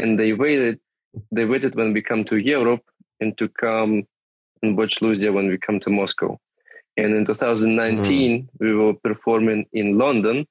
and 0.00 0.10
they 0.20 0.30
waited 0.44 0.76
they 1.36 1.44
waited 1.52 1.72
when 1.80 1.90
we 1.96 2.02
come 2.10 2.22
to 2.30 2.36
europe 2.54 2.84
and 3.20 3.30
to 3.40 3.46
come 3.64 3.92
and 4.62 4.76
watch 4.78 4.94
Luzia 5.02 5.30
when 5.36 5.48
we 5.52 5.58
come 5.66 5.78
to 5.80 5.90
Moscow. 5.90 6.30
And 6.96 7.10
in 7.18 7.24
2019, 7.26 8.48
we 8.60 8.70
were 8.80 8.94
performing 9.08 9.66
in 9.80 9.98
London. 9.98 10.46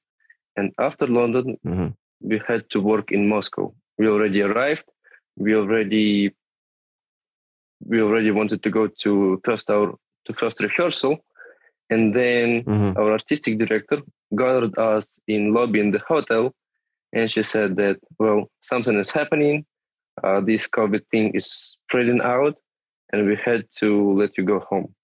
And 0.56 0.66
after 0.78 1.06
London, 1.20 1.46
Mhm. 1.64 1.88
we 2.30 2.36
had 2.48 2.62
to 2.72 2.78
work 2.92 3.06
in 3.16 3.22
Moscow. 3.34 3.74
We 3.98 4.06
already 4.14 4.40
arrived. 4.48 4.86
We 5.44 5.50
already 5.60 6.06
we 7.86 8.00
already 8.00 8.30
wanted 8.30 8.62
to 8.62 8.70
go 8.70 8.88
to 9.02 9.40
first 9.44 9.70
our 9.70 9.94
to 10.26 10.32
first 10.32 10.60
rehearsal, 10.60 11.14
and 11.90 12.14
then 12.14 12.64
Mhm. 12.64 12.96
our 12.96 13.12
artistic 13.12 13.58
director 13.58 13.98
gathered 14.34 14.76
us 14.78 15.06
in 15.26 15.52
lobby 15.52 15.80
in 15.80 15.90
the 15.90 16.02
hotel, 16.12 16.54
and 17.12 17.30
she 17.30 17.42
said 17.42 17.76
that 17.76 17.96
well 18.18 18.50
something 18.60 18.96
is 18.98 19.10
happening. 19.10 19.64
Uh, 20.22 20.40
this 20.40 20.66
COVID 20.68 21.02
thing 21.10 21.34
is 21.34 21.46
spreading 21.46 22.20
out, 22.22 22.56
and 23.12 23.26
we 23.26 23.36
had 23.36 23.62
to 23.80 23.88
let 24.20 24.38
you 24.38 24.44
go 24.44 24.60
home. 24.60 24.94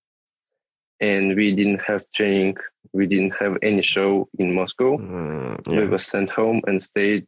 And 1.01 1.35
we 1.35 1.55
didn't 1.55 1.81
have 1.81 2.05
training. 2.15 2.57
We 2.93 3.07
didn't 3.07 3.35
have 3.41 3.57
any 3.63 3.83
show 3.83 4.29
in 4.39 4.55
Moscow 4.55 4.99
Mm, 4.99 5.57
we 5.67 5.87
were 5.87 5.99
sent 5.99 6.31
home 6.31 6.61
and 6.67 6.83
stayed 6.83 7.27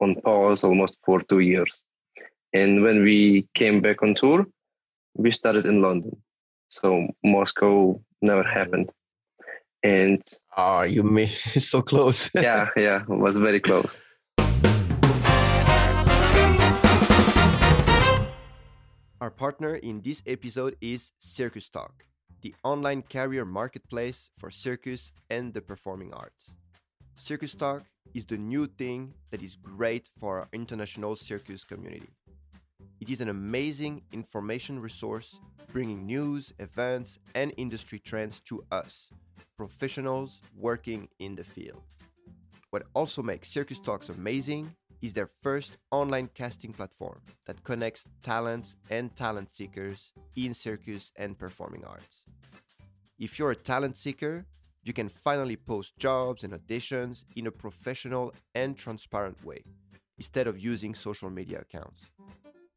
on 0.00 0.14
pause 0.22 0.64
almost 0.64 0.96
for 1.04 1.20
two 1.20 1.40
years. 1.40 1.82
And 2.52 2.82
when 2.82 3.02
we 3.02 3.46
came 3.54 3.80
back 3.80 4.02
on 4.02 4.14
tour, 4.14 4.46
we 5.14 5.30
started 5.32 5.66
in 5.66 5.82
London. 5.82 6.16
So 6.68 7.06
Moscow 7.24 8.00
never 8.22 8.42
happened. 8.42 8.90
And 9.82 10.22
Oh, 10.56 10.82
you 10.82 11.02
made 11.02 11.28
so 11.58 11.82
close. 11.82 12.30
yeah, 12.34 12.68
yeah, 12.76 13.02
it 13.02 13.08
was 13.08 13.36
very 13.36 13.60
close. 13.60 13.96
Our 19.20 19.30
partner 19.30 19.74
in 19.74 20.00
this 20.00 20.22
episode 20.26 20.76
is 20.80 21.12
Circus 21.18 21.68
Talk, 21.68 22.04
the 22.40 22.54
online 22.64 23.02
carrier 23.02 23.44
marketplace 23.44 24.30
for 24.38 24.50
circus 24.50 25.12
and 25.28 25.52
the 25.52 25.60
performing 25.60 26.14
arts. 26.14 26.54
Circus 27.16 27.54
Talk 27.54 27.82
is 28.14 28.24
the 28.24 28.38
new 28.38 28.66
thing 28.66 29.12
that 29.30 29.42
is 29.42 29.56
great 29.56 30.08
for 30.18 30.38
our 30.38 30.48
international 30.54 31.16
circus 31.16 31.64
community. 31.64 32.08
It 33.00 33.08
is 33.08 33.22
an 33.22 33.30
amazing 33.30 34.02
information 34.12 34.78
resource 34.78 35.40
bringing 35.72 36.04
news, 36.04 36.52
events, 36.58 37.18
and 37.34 37.50
industry 37.56 37.98
trends 37.98 38.40
to 38.40 38.62
us, 38.70 39.08
professionals 39.56 40.42
working 40.54 41.08
in 41.18 41.34
the 41.34 41.44
field. 41.44 41.80
What 42.68 42.82
also 42.92 43.22
makes 43.22 43.48
Circus 43.48 43.80
Talks 43.80 44.10
amazing 44.10 44.74
is 45.00 45.14
their 45.14 45.26
first 45.26 45.78
online 45.90 46.28
casting 46.34 46.74
platform 46.74 47.22
that 47.46 47.64
connects 47.64 48.06
talents 48.22 48.76
and 48.90 49.16
talent 49.16 49.48
seekers 49.54 50.12
in 50.36 50.52
circus 50.52 51.10
and 51.16 51.38
performing 51.38 51.86
arts. 51.86 52.26
If 53.18 53.38
you're 53.38 53.52
a 53.52 53.56
talent 53.56 53.96
seeker, 53.96 54.44
you 54.82 54.92
can 54.92 55.08
finally 55.08 55.56
post 55.56 55.96
jobs 55.98 56.44
and 56.44 56.52
auditions 56.52 57.24
in 57.34 57.46
a 57.46 57.50
professional 57.50 58.34
and 58.54 58.76
transparent 58.76 59.42
way 59.42 59.64
instead 60.18 60.46
of 60.46 60.58
using 60.58 60.94
social 60.94 61.30
media 61.30 61.60
accounts. 61.60 62.02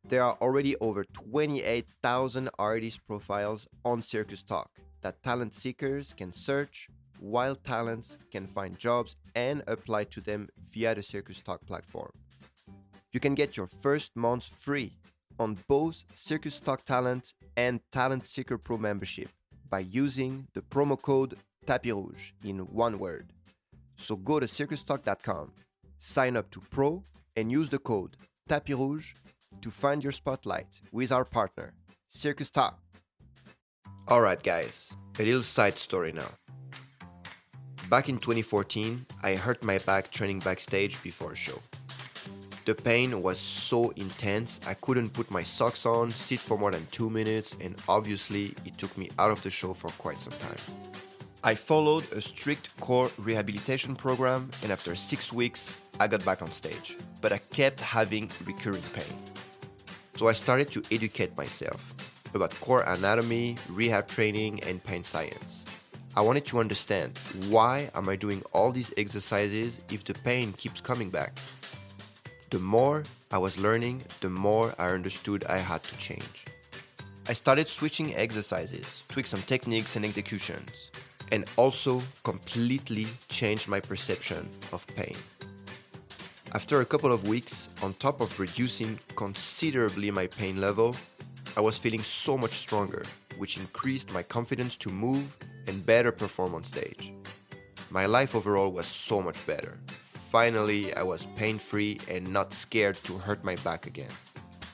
There 0.06 0.22
are 0.22 0.38
already 0.42 0.76
over 0.78 1.06
28,000 1.06 2.50
artist 2.60 3.00
profiles 3.08 3.68
on 3.86 4.02
Circus 4.02 4.44
Talk 4.44 4.70
that 5.02 5.24
talent 5.24 5.54
seekers 5.54 6.14
can 6.14 6.34
search, 6.34 6.90
while 7.20 7.56
talents 7.56 8.18
can 8.30 8.46
find 8.46 8.78
jobs 8.78 9.16
and 9.34 9.64
apply 9.66 10.04
to 10.06 10.20
them 10.20 10.50
via 10.72 10.94
the 10.94 11.04
Circus 11.04 11.42
Talk 11.42 11.66
platform. 11.66 12.12
You 13.14 13.22
can 13.22 13.34
get 13.34 13.56
your 13.56 13.68
first 13.68 14.16
month 14.16 14.46
free 14.46 14.98
on 15.40 15.58
both 15.70 16.04
Circus 16.16 16.60
Talk 16.60 16.84
Talent 16.84 17.34
and 17.56 17.80
Talent 17.92 18.26
Seeker 18.26 18.58
Pro 18.58 18.78
membership 18.78 19.30
by 19.70 19.80
using 19.80 20.48
the 20.54 20.62
promo 20.62 21.02
code 21.02 21.38
Tapis 21.66 21.94
Rouge 21.94 22.32
in 22.44 22.60
one 22.60 23.00
word. 23.00 23.32
So 23.96 24.18
go 24.18 24.42
to 24.42 24.48
circustalk.com, 24.48 25.54
sign 26.00 26.36
up 26.36 26.52
to 26.52 26.62
Pro, 26.70 27.04
and 27.38 27.50
use 27.50 27.70
the 27.70 27.80
code 27.80 28.18
Tapis 28.50 28.76
Rouge 28.76 29.14
to 29.62 29.72
find 29.72 30.04
your 30.04 30.12
spotlight 30.12 30.82
with 30.92 31.12
our 31.12 31.26
partner, 31.26 31.74
Circus 32.08 32.50
Talk. 32.50 32.80
Alright, 34.10 34.44
guys, 34.44 34.92
a 35.20 35.24
little 35.24 35.44
side 35.44 35.78
story 35.78 36.12
now. 36.12 36.30
Back 37.90 38.10
in 38.10 38.18
2014, 38.18 39.06
I 39.22 39.36
hurt 39.36 39.64
my 39.64 39.78
back 39.80 40.10
training 40.10 40.40
backstage 40.40 41.02
before 41.04 41.34
a 41.34 41.36
show. 41.36 41.60
The 42.66 42.76
pain 42.76 43.22
was 43.22 43.40
so 43.40 43.90
intense, 43.98 44.60
I 44.66 44.74
couldn't 44.76 45.12
put 45.14 45.30
my 45.30 45.44
socks 45.44 45.86
on, 45.86 46.10
sit 46.10 46.40
for 46.40 46.58
more 46.58 46.72
than 46.72 46.86
two 46.88 47.10
minutes, 47.10 47.56
and 47.60 47.76
obviously, 47.90 48.54
it 48.66 48.78
took 48.78 48.98
me 48.98 49.10
out 49.20 49.32
of 49.32 49.44
the 49.44 49.50
show 49.50 49.74
for 49.74 49.90
quite 49.98 50.22
some 50.22 50.32
time. 50.32 50.84
I 51.44 51.56
followed 51.56 52.10
a 52.14 52.22
strict 52.22 52.80
core 52.80 53.12
rehabilitation 53.18 53.98
program, 53.98 54.50
and 54.64 54.72
after 54.72 54.96
six 54.96 55.34
weeks, 55.34 55.78
I 56.00 56.08
got 56.08 56.24
back 56.24 56.42
on 56.42 56.52
stage. 56.52 56.96
But 57.20 57.34
I 57.34 57.40
kept 57.52 57.82
having 57.82 58.32
recurring 58.46 58.82
pain. 58.94 59.33
So 60.16 60.28
I 60.28 60.34
started 60.34 60.70
to 60.72 60.84
educate 60.92 61.36
myself 61.36 61.94
about 62.36 62.60
core 62.62 62.84
anatomy, 62.86 63.58
rehab 63.70 64.08
training, 64.08 64.64
and 64.64 64.84
pain 64.84 65.04
science. 65.04 65.64
I 66.16 66.22
wanted 66.22 66.46
to 66.48 66.60
understand 66.60 67.18
why 67.50 67.90
am 67.96 68.08
I 68.08 68.16
doing 68.16 68.44
all 68.54 68.72
these 68.72 68.94
exercises 68.98 69.80
if 69.92 70.04
the 70.04 70.14
pain 70.14 70.54
keeps 70.54 70.82
coming 70.82 71.10
back? 71.10 71.34
The 72.52 72.60
more 72.60 73.02
I 73.32 73.40
was 73.40 73.60
learning, 73.60 74.04
the 74.22 74.30
more 74.30 74.76
I 74.78 74.90
understood 74.90 75.44
I 75.46 75.58
had 75.58 75.82
to 75.82 75.98
change. 75.98 76.46
I 77.28 77.34
started 77.34 77.68
switching 77.68 78.16
exercises, 78.16 79.04
tweak 79.10 79.26
some 79.26 79.42
techniques 79.42 79.96
and 79.96 80.06
executions, 80.06 80.92
and 81.32 81.50
also 81.58 82.02
completely 82.24 83.08
changed 83.30 83.68
my 83.68 83.80
perception 83.80 84.48
of 84.72 84.86
pain. 84.88 85.16
After 86.56 86.82
a 86.82 86.86
couple 86.86 87.12
of 87.12 87.28
weeks, 87.28 87.68
on 87.82 87.94
top 87.94 88.22
of 88.22 88.40
reducing 88.40 89.00
considerably 89.16 90.12
my 90.12 90.28
pain 90.28 90.62
level, 90.62 90.96
I 91.58 91.62
was 91.62 91.80
feeling 91.80 92.04
so 92.04 92.38
much 92.38 92.52
stronger, 92.52 93.04
which 93.40 93.58
increased 93.58 94.14
my 94.14 94.22
confidence 94.22 94.76
to 94.76 94.90
move 94.90 95.36
and 95.68 95.84
better 95.84 96.12
perform 96.12 96.54
on 96.54 96.64
stage. 96.64 97.12
My 97.90 98.06
life 98.06 98.36
overall 98.36 98.72
was 98.72 98.86
so 98.86 99.20
much 99.20 99.44
better, 99.48 99.80
finally 100.30 100.94
I 100.94 101.02
was 101.02 101.26
pain 101.36 101.58
free 101.58 101.98
and 102.08 102.32
not 102.32 102.54
scared 102.54 102.98
to 103.06 103.18
hurt 103.18 103.44
my 103.44 103.56
back 103.64 103.88
again. 103.88 104.14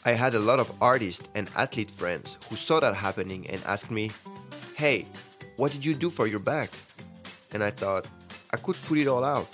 I 0.03 0.11
had 0.11 0.33
a 0.33 0.39
lot 0.39 0.59
of 0.59 0.73
artists 0.81 1.29
and 1.33 1.49
athlete 1.55 1.91
friends 1.91 2.35
who 2.49 2.57
saw 2.57 2.81
that 2.81 2.93
happening 2.93 3.49
and 3.49 3.63
asked 3.65 3.89
me, 3.89 4.11
Hey, 4.75 5.05
what 5.55 5.71
did 5.71 5.85
you 5.85 5.93
do 5.93 6.09
for 6.09 6.27
your 6.27 6.39
back? 6.39 6.71
And 7.53 7.63
I 7.63 7.71
thought, 7.71 8.05
I 8.51 8.57
could 8.57 8.75
put 8.85 8.97
it 8.97 9.07
all 9.07 9.23
out 9.23 9.47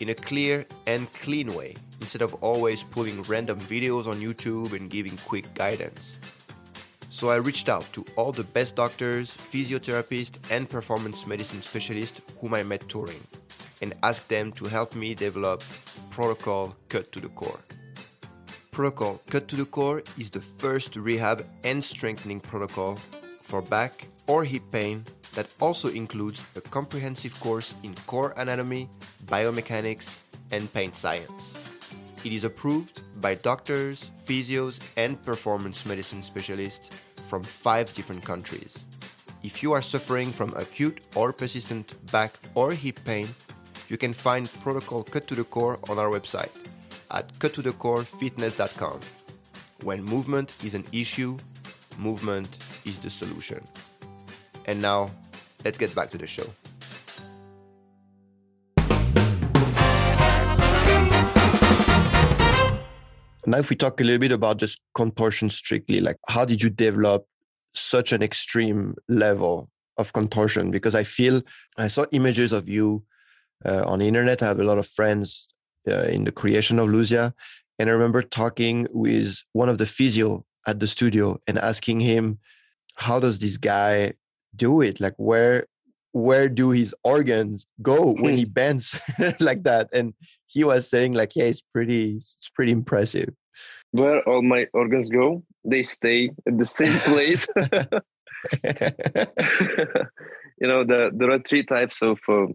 in 0.00 0.08
a 0.08 0.14
clear 0.14 0.66
and 0.86 1.12
clean 1.12 1.54
way 1.54 1.76
instead 2.00 2.22
of 2.22 2.34
always 2.42 2.82
pulling 2.82 3.22
random 3.22 3.58
videos 3.58 4.06
on 4.06 4.16
YouTube 4.20 4.72
and 4.72 4.90
giving 4.90 5.16
quick 5.18 5.52
guidance. 5.54 6.18
So 7.10 7.30
I 7.30 7.36
reached 7.36 7.68
out 7.68 7.86
to 7.92 8.04
all 8.16 8.32
the 8.32 8.42
best 8.42 8.74
doctors, 8.74 9.32
physiotherapists, 9.32 10.38
and 10.50 10.68
performance 10.68 11.26
medicine 11.26 11.62
specialists 11.62 12.20
whom 12.40 12.54
I 12.54 12.62
met 12.62 12.88
touring 12.88 13.20
and 13.80 13.94
asked 14.02 14.28
them 14.28 14.50
to 14.52 14.64
help 14.64 14.94
me 14.94 15.14
develop 15.14 15.62
Protocol 16.10 16.74
Cut 16.88 17.12
to 17.12 17.20
the 17.20 17.28
Core. 17.28 17.60
Protocol 18.70 19.20
Cut 19.28 19.46
to 19.48 19.56
the 19.56 19.66
Core 19.66 20.02
is 20.18 20.30
the 20.30 20.40
first 20.40 20.96
rehab 20.96 21.44
and 21.64 21.84
strengthening 21.84 22.40
protocol 22.40 22.98
for 23.42 23.60
back 23.60 24.08
or 24.26 24.44
hip 24.44 24.62
pain 24.72 25.04
that 25.34 25.48
also 25.60 25.88
includes 25.88 26.44
a 26.56 26.60
comprehensive 26.60 27.38
course 27.40 27.74
in 27.82 27.94
core 28.06 28.34
anatomy, 28.36 28.88
biomechanics, 29.26 30.20
and 30.50 30.72
pain 30.72 30.92
science. 30.92 31.54
It 32.24 32.32
is 32.32 32.44
approved 32.44 33.00
by 33.20 33.34
doctors, 33.34 34.10
physios, 34.24 34.80
and 34.96 35.22
performance 35.24 35.86
medicine 35.86 36.22
specialists 36.22 36.90
from 37.28 37.42
five 37.42 37.92
different 37.94 38.24
countries. 38.24 38.84
If 39.42 39.62
you 39.62 39.72
are 39.72 39.82
suffering 39.82 40.30
from 40.30 40.54
acute 40.54 41.00
or 41.16 41.32
persistent 41.32 41.94
back 42.12 42.38
or 42.54 42.72
hip 42.72 43.00
pain, 43.04 43.28
you 43.88 43.96
can 43.96 44.12
find 44.12 44.48
Protocol 44.62 45.02
Cut 45.02 45.26
to 45.28 45.34
the 45.34 45.44
Core 45.44 45.78
on 45.88 45.98
our 45.98 46.08
website 46.08 46.52
at 47.10 47.32
cuttothecorefitness.com. 47.34 49.00
When 49.82 50.02
movement 50.04 50.56
is 50.64 50.74
an 50.74 50.84
issue, 50.92 51.38
movement 51.98 52.56
is 52.84 52.98
the 53.00 53.10
solution. 53.10 53.60
And 54.66 54.80
now, 54.80 55.10
let's 55.64 55.78
get 55.78 55.94
back 55.94 56.10
to 56.10 56.18
the 56.18 56.26
show. 56.26 56.46
Now, 63.44 63.58
if 63.58 63.70
we 63.70 63.76
talk 63.76 64.00
a 64.00 64.04
little 64.04 64.20
bit 64.20 64.32
about 64.32 64.58
just 64.58 64.80
contortion 64.94 65.50
strictly, 65.50 66.00
like 66.00 66.16
how 66.28 66.44
did 66.44 66.62
you 66.62 66.70
develop 66.70 67.26
such 67.72 68.12
an 68.12 68.22
extreme 68.22 68.94
level 69.08 69.68
of 69.98 70.12
contortion? 70.12 70.70
Because 70.70 70.94
I 70.94 71.02
feel 71.02 71.42
I 71.76 71.88
saw 71.88 72.04
images 72.12 72.52
of 72.52 72.68
you 72.68 73.02
uh, 73.64 73.84
on 73.84 73.98
the 73.98 74.06
internet. 74.06 74.42
I 74.42 74.46
have 74.46 74.60
a 74.60 74.64
lot 74.64 74.78
of 74.78 74.86
friends 74.86 75.48
uh, 75.90 76.04
in 76.04 76.24
the 76.24 76.32
creation 76.32 76.78
of 76.78 76.88
Luzia. 76.88 77.34
And 77.78 77.90
I 77.90 77.92
remember 77.92 78.22
talking 78.22 78.86
with 78.92 79.42
one 79.52 79.68
of 79.68 79.78
the 79.78 79.86
physio 79.86 80.44
at 80.66 80.78
the 80.78 80.86
studio 80.86 81.40
and 81.48 81.58
asking 81.58 82.00
him, 82.00 82.38
how 82.94 83.18
does 83.18 83.40
this 83.40 83.56
guy 83.56 84.12
do 84.56 84.80
it? 84.80 85.00
Like 85.00 85.14
where 85.16 85.66
where 86.12 86.48
do 86.48 86.70
his 86.70 86.94
organs 87.04 87.66
go 87.80 88.12
when 88.12 88.36
he 88.36 88.44
bends 88.60 88.98
like 89.40 89.64
that? 89.64 89.88
And 89.92 90.14
he 90.46 90.64
was 90.64 90.88
saying 90.88 91.12
like, 91.12 91.34
yeah, 91.36 91.44
it's 91.44 91.60
pretty 91.60 92.16
it's 92.16 92.50
pretty 92.54 92.72
impressive. 92.72 93.30
Where 93.92 94.26
all 94.28 94.42
my 94.42 94.66
organs 94.72 95.08
go, 95.08 95.42
they 95.64 95.82
stay 95.82 96.30
at 96.46 96.58
the 96.58 96.66
same 96.66 96.98
place. 97.00 97.46
you 100.60 100.68
know, 100.68 100.84
the, 100.84 101.10
there 101.12 101.30
are 101.30 101.38
three 101.40 101.64
types 101.64 102.00
of 102.02 102.18
uh, 102.28 102.46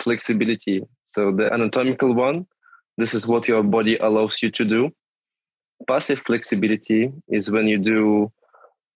flexibility. 0.00 0.82
So 1.08 1.32
the 1.32 1.52
anatomical 1.52 2.14
one, 2.14 2.46
this 2.96 3.14
is 3.14 3.26
what 3.26 3.48
your 3.48 3.62
body 3.62 3.96
allows 3.96 4.40
you 4.42 4.50
to 4.52 4.64
do. 4.64 4.90
Passive 5.88 6.20
flexibility 6.20 7.12
is 7.28 7.50
when 7.50 7.66
you 7.66 7.78
do 7.78 8.32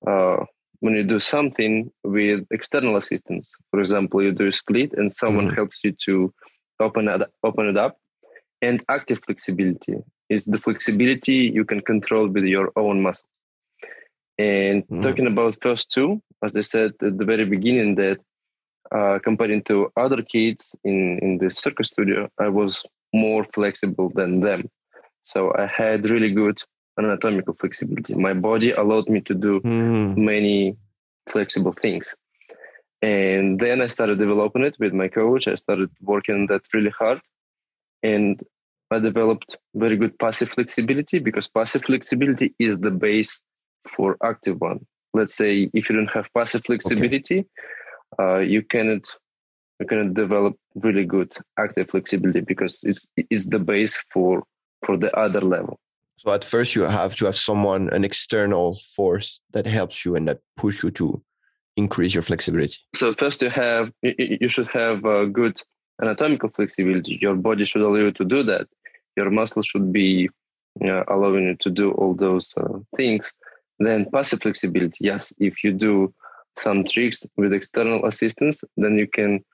uh, 0.07 0.45
when 0.81 0.95
you 0.95 1.03
do 1.03 1.21
something 1.21 1.91
with 2.05 2.47
external 2.51 2.97
assistance. 2.97 3.55
For 3.71 3.81
example, 3.81 4.23
you 4.23 4.33
do 4.33 4.47
a 4.47 4.53
split 4.53 4.93
and 4.95 5.13
someone 5.13 5.47
mm-hmm. 5.47 5.57
helps 5.57 5.83
you 5.85 5.93
to 6.05 6.33
open 6.81 7.09
it 7.09 7.23
open 7.43 7.67
it 7.67 7.77
up. 7.77 7.97
And 8.61 8.85
active 8.89 9.21
flexibility 9.25 9.97
is 10.29 10.45
the 10.45 10.59
flexibility 10.59 11.51
you 11.55 11.65
can 11.65 11.81
control 11.81 12.29
with 12.29 12.45
your 12.45 12.73
own 12.77 13.03
muscles. 13.03 13.31
And 14.39 14.85
mm-hmm. 14.85 15.03
talking 15.03 15.27
about 15.27 15.59
first 15.63 15.91
two, 15.91 16.23
as 16.45 16.55
I 16.57 16.63
said 16.63 16.93
at 17.03 17.19
the 17.19 17.25
very 17.25 17.45
beginning, 17.45 17.97
that 17.97 18.19
uh, 18.95 19.19
comparing 19.23 19.63
to 19.65 19.91
other 19.97 20.23
kids 20.23 20.75
in 20.85 21.19
in 21.21 21.39
the 21.39 21.51
circus 21.51 21.89
studio, 21.89 22.29
I 22.39 22.49
was 22.49 22.85
more 23.13 23.45
flexible 23.53 24.11
than 24.15 24.41
them. 24.41 24.71
So 25.25 25.53
I 25.59 25.67
had 25.67 26.09
really 26.09 26.33
good 26.33 26.59
anatomical 26.99 27.55
flexibility. 27.55 28.15
My 28.15 28.35
body 28.35 28.73
allowed 28.73 29.09
me 29.09 29.21
to 29.23 29.35
do 29.35 29.61
mm. 29.61 30.17
many 30.17 30.77
flexible 31.29 31.73
things. 31.73 32.15
And 33.01 33.61
then 33.61 33.81
I 33.81 33.89
started 33.89 34.19
developing 34.19 34.65
it 34.65 34.77
with 34.81 34.93
my 34.93 35.09
coach. 35.09 35.47
I 35.47 35.55
started 35.55 35.91
working 36.01 36.35
on 36.35 36.47
that 36.47 36.63
really 36.75 36.91
hard. 36.91 37.21
And 38.03 38.43
I 38.91 38.99
developed 38.99 39.57
very 39.75 39.97
good 39.97 40.19
passive 40.19 40.51
flexibility 40.51 41.19
because 41.19 41.47
passive 41.47 41.85
flexibility 41.85 42.55
is 42.59 42.79
the 42.79 42.91
base 42.91 43.41
for 43.87 44.17
active 44.23 44.61
one. 44.61 44.87
Let's 45.15 45.35
say 45.37 45.71
if 45.73 45.89
you 45.89 45.97
don't 45.97 46.11
have 46.11 46.33
passive 46.35 46.65
flexibility, 46.65 47.41
okay 47.41 47.49
uh, 48.19 48.39
you 48.39 48.63
cannot 48.63 49.03
you 49.81 49.87
cannot 49.87 50.15
develop 50.15 50.57
really 50.75 51.05
good 51.05 51.33
active 51.59 51.91
flexibility 51.91 52.41
because 52.41 52.79
it's 52.83 53.07
it's 53.17 53.47
the 53.47 53.59
base 53.59 53.99
for 54.13 54.45
for 54.85 54.97
the 54.97 55.15
other 55.17 55.41
level. 55.41 55.79
So 56.19 56.33
at 56.33 56.45
first 56.45 56.75
you 56.75 56.83
have 56.83 57.15
to 57.17 57.27
have 57.27 57.37
someone, 57.37 57.89
an 57.91 58.05
external 58.05 58.81
force 58.97 59.41
that 59.53 59.67
helps 59.67 60.05
you 60.05 60.17
and 60.17 60.27
that 60.27 60.41
push 60.57 60.83
you 60.83 60.91
to 60.93 61.23
increase 61.77 62.13
your 62.13 62.23
flexibility? 62.23 62.77
So 62.97 63.15
first, 63.15 63.41
you 63.41 63.51
have 63.51 63.93
you 64.03 64.49
should 64.49 64.69
have 64.69 65.05
a 65.05 65.27
good 65.27 65.63
anatomical 66.03 66.51
flexibility. 66.51 67.19
Your 67.23 67.37
body 67.37 67.65
should 67.65 67.83
allow 67.83 68.03
you 68.07 68.13
to 68.13 68.25
do 68.25 68.43
that. 68.43 68.67
Your 69.17 69.31
muscles 69.31 69.67
should 69.67 69.93
be 69.93 70.29
uh, 70.85 71.05
allowing 71.09 71.45
you 71.45 71.57
to 71.61 71.71
do 71.71 71.93
all 71.93 72.15
those 72.15 72.53
uh, 72.57 72.79
things. 72.97 73.33
Then 73.79 74.07
passive 74.13 74.43
flexibility. 74.43 74.99
Yes, 75.01 75.33
if 75.39 75.63
you 75.63 75.73
do 75.73 76.13
some 76.59 76.85
tricks 76.85 77.25
with 77.37 77.53
external 77.53 78.05
assistance, 78.07 78.65
then 78.77 78.99
you 78.99 79.07
can 79.07 79.45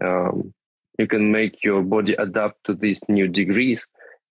um, 0.00 0.54
you 0.98 1.08
can 1.08 1.32
make 1.32 1.64
your 1.64 1.82
body 1.82 2.14
adapt 2.14 2.62
to 2.66 2.74
these 2.74 3.00
new 3.08 3.26
degrees. 3.26 3.84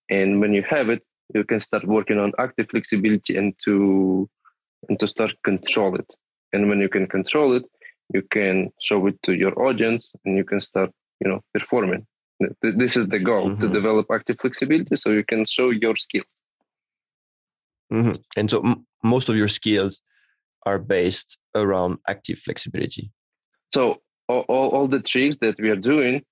And 0.08 0.40
when 0.40 0.54
you 0.54 0.62
have 0.62 0.88
it, 0.88 1.02
you 1.32 1.44
can 1.44 1.60
start 1.60 1.84
working 1.86 2.18
on 2.18 2.32
active 2.38 2.68
flexibility 2.70 3.36
and 3.36 3.54
to 3.64 4.28
and 4.88 4.98
to 5.00 5.08
start 5.08 5.32
control 5.44 5.94
it. 5.94 6.10
And 6.52 6.68
when 6.68 6.80
you 6.80 6.88
can 6.88 7.06
control 7.06 7.56
it, 7.56 7.64
you 8.12 8.22
can 8.30 8.70
show 8.80 9.06
it 9.06 9.20
to 9.22 9.32
your 9.34 9.58
audience 9.60 10.12
and 10.24 10.36
you 10.36 10.44
can 10.44 10.60
start, 10.60 10.90
you 11.20 11.28
know, 11.28 11.40
performing. 11.52 12.06
This 12.62 12.96
is 12.96 13.08
the 13.08 13.18
goal 13.18 13.50
mm-hmm. 13.50 13.60
to 13.60 13.68
develop 13.68 14.06
active 14.12 14.36
flexibility 14.40 14.96
so 14.96 15.10
you 15.10 15.24
can 15.24 15.44
show 15.46 15.70
your 15.70 15.96
skills. 15.96 16.26
Mm-hmm. 17.92 18.16
And 18.36 18.50
so 18.50 18.60
m- 18.60 18.86
most 19.02 19.28
of 19.28 19.36
your 19.36 19.48
skills 19.48 20.02
are 20.66 20.78
based 20.78 21.38
around 21.54 21.98
active 22.08 22.38
flexibility. 22.38 23.10
So 23.72 24.02
all, 24.28 24.44
all, 24.48 24.68
all 24.70 24.88
the 24.88 25.00
tricks 25.00 25.36
that 25.40 25.58
we 25.58 25.70
are 25.70 25.76
doing, 25.76 26.22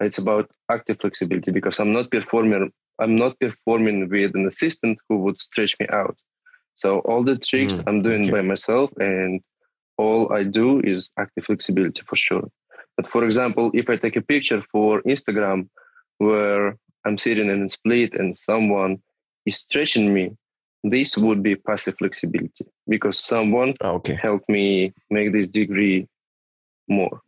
it's 0.00 0.18
about 0.18 0.50
active 0.70 1.00
flexibility 1.00 1.50
because 1.50 1.78
I'm 1.78 1.92
not 1.92 2.10
performing 2.10 2.72
I'm 3.02 3.16
not 3.16 3.38
performing 3.40 4.08
with 4.08 4.34
an 4.34 4.46
assistant 4.46 4.98
who 5.08 5.18
would 5.18 5.38
stretch 5.38 5.74
me 5.80 5.86
out. 5.92 6.16
So 6.74 7.00
all 7.00 7.22
the 7.22 7.36
tricks 7.36 7.74
mm, 7.74 7.84
I'm 7.86 8.02
doing 8.02 8.22
okay. 8.22 8.30
by 8.30 8.42
myself 8.42 8.90
and 8.98 9.40
all 9.98 10.32
I 10.32 10.42
do 10.44 10.80
is 10.80 11.10
active 11.18 11.44
flexibility 11.44 12.02
for 12.08 12.16
sure. 12.16 12.48
But 12.96 13.06
for 13.06 13.24
example, 13.24 13.70
if 13.74 13.88
I 13.88 13.96
take 13.96 14.16
a 14.16 14.22
picture 14.22 14.62
for 14.72 15.02
Instagram 15.02 15.68
where 16.18 16.76
I'm 17.04 17.18
sitting 17.18 17.48
in 17.50 17.64
a 17.64 17.68
split 17.68 18.14
and 18.14 18.36
someone 18.36 19.02
is 19.46 19.58
stretching 19.58 20.12
me, 20.14 20.36
this 20.84 21.16
would 21.16 21.42
be 21.42 21.56
passive 21.56 21.96
flexibility 21.98 22.66
because 22.88 23.18
someone 23.18 23.74
okay. 23.82 24.14
helped 24.14 24.48
me 24.48 24.92
make 25.10 25.32
this 25.32 25.48
degree 25.48 26.08
more. 26.88 27.20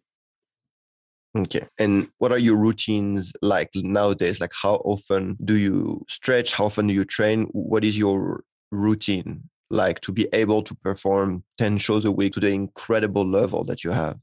Okay. 1.37 1.67
And 1.79 2.09
what 2.19 2.31
are 2.31 2.39
your 2.39 2.57
routines 2.57 3.33
like 3.43 3.71
nowadays? 3.75 4.41
Like, 4.41 4.53
how 4.63 4.77
often 4.85 5.37
do 5.45 5.57
you 5.57 6.05
stretch? 6.09 6.55
How 6.55 6.67
often 6.67 6.87
do 6.87 6.95
you 6.95 7.05
train? 7.05 7.49
What 7.53 7.85
is 7.85 7.99
your 7.99 8.45
routine 8.71 9.43
like 9.71 10.01
to 10.03 10.13
be 10.13 10.29
able 10.33 10.63
to 10.63 10.75
perform 10.77 11.43
10 11.59 11.79
shows 11.79 12.05
a 12.05 12.13
week 12.13 12.35
to 12.35 12.41
the 12.41 12.49
incredible 12.49 13.27
level 13.27 13.65
that 13.65 13.83
you 13.83 13.91
have? 13.91 14.19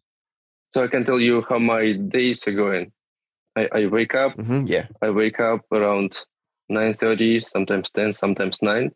So 0.74 0.84
I 0.84 0.88
can 0.88 1.03
tell 1.03 1.20
you 1.20 1.43
how 1.49 1.59
my 1.59 1.91
days 1.93 2.47
are 2.47 2.53
going. 2.53 2.93
I, 3.57 3.68
I 3.74 3.86
wake 3.88 4.16
up. 4.16 4.38
Mm-hmm, 4.38 4.68
yeah. 4.68 4.88
I 5.01 5.09
wake 5.09 5.41
up 5.41 5.66
around 5.74 6.18
9.30, 6.72 7.43
sometimes 7.43 7.89
10, 7.89 8.14
sometimes 8.14 8.62
9. 8.62 8.89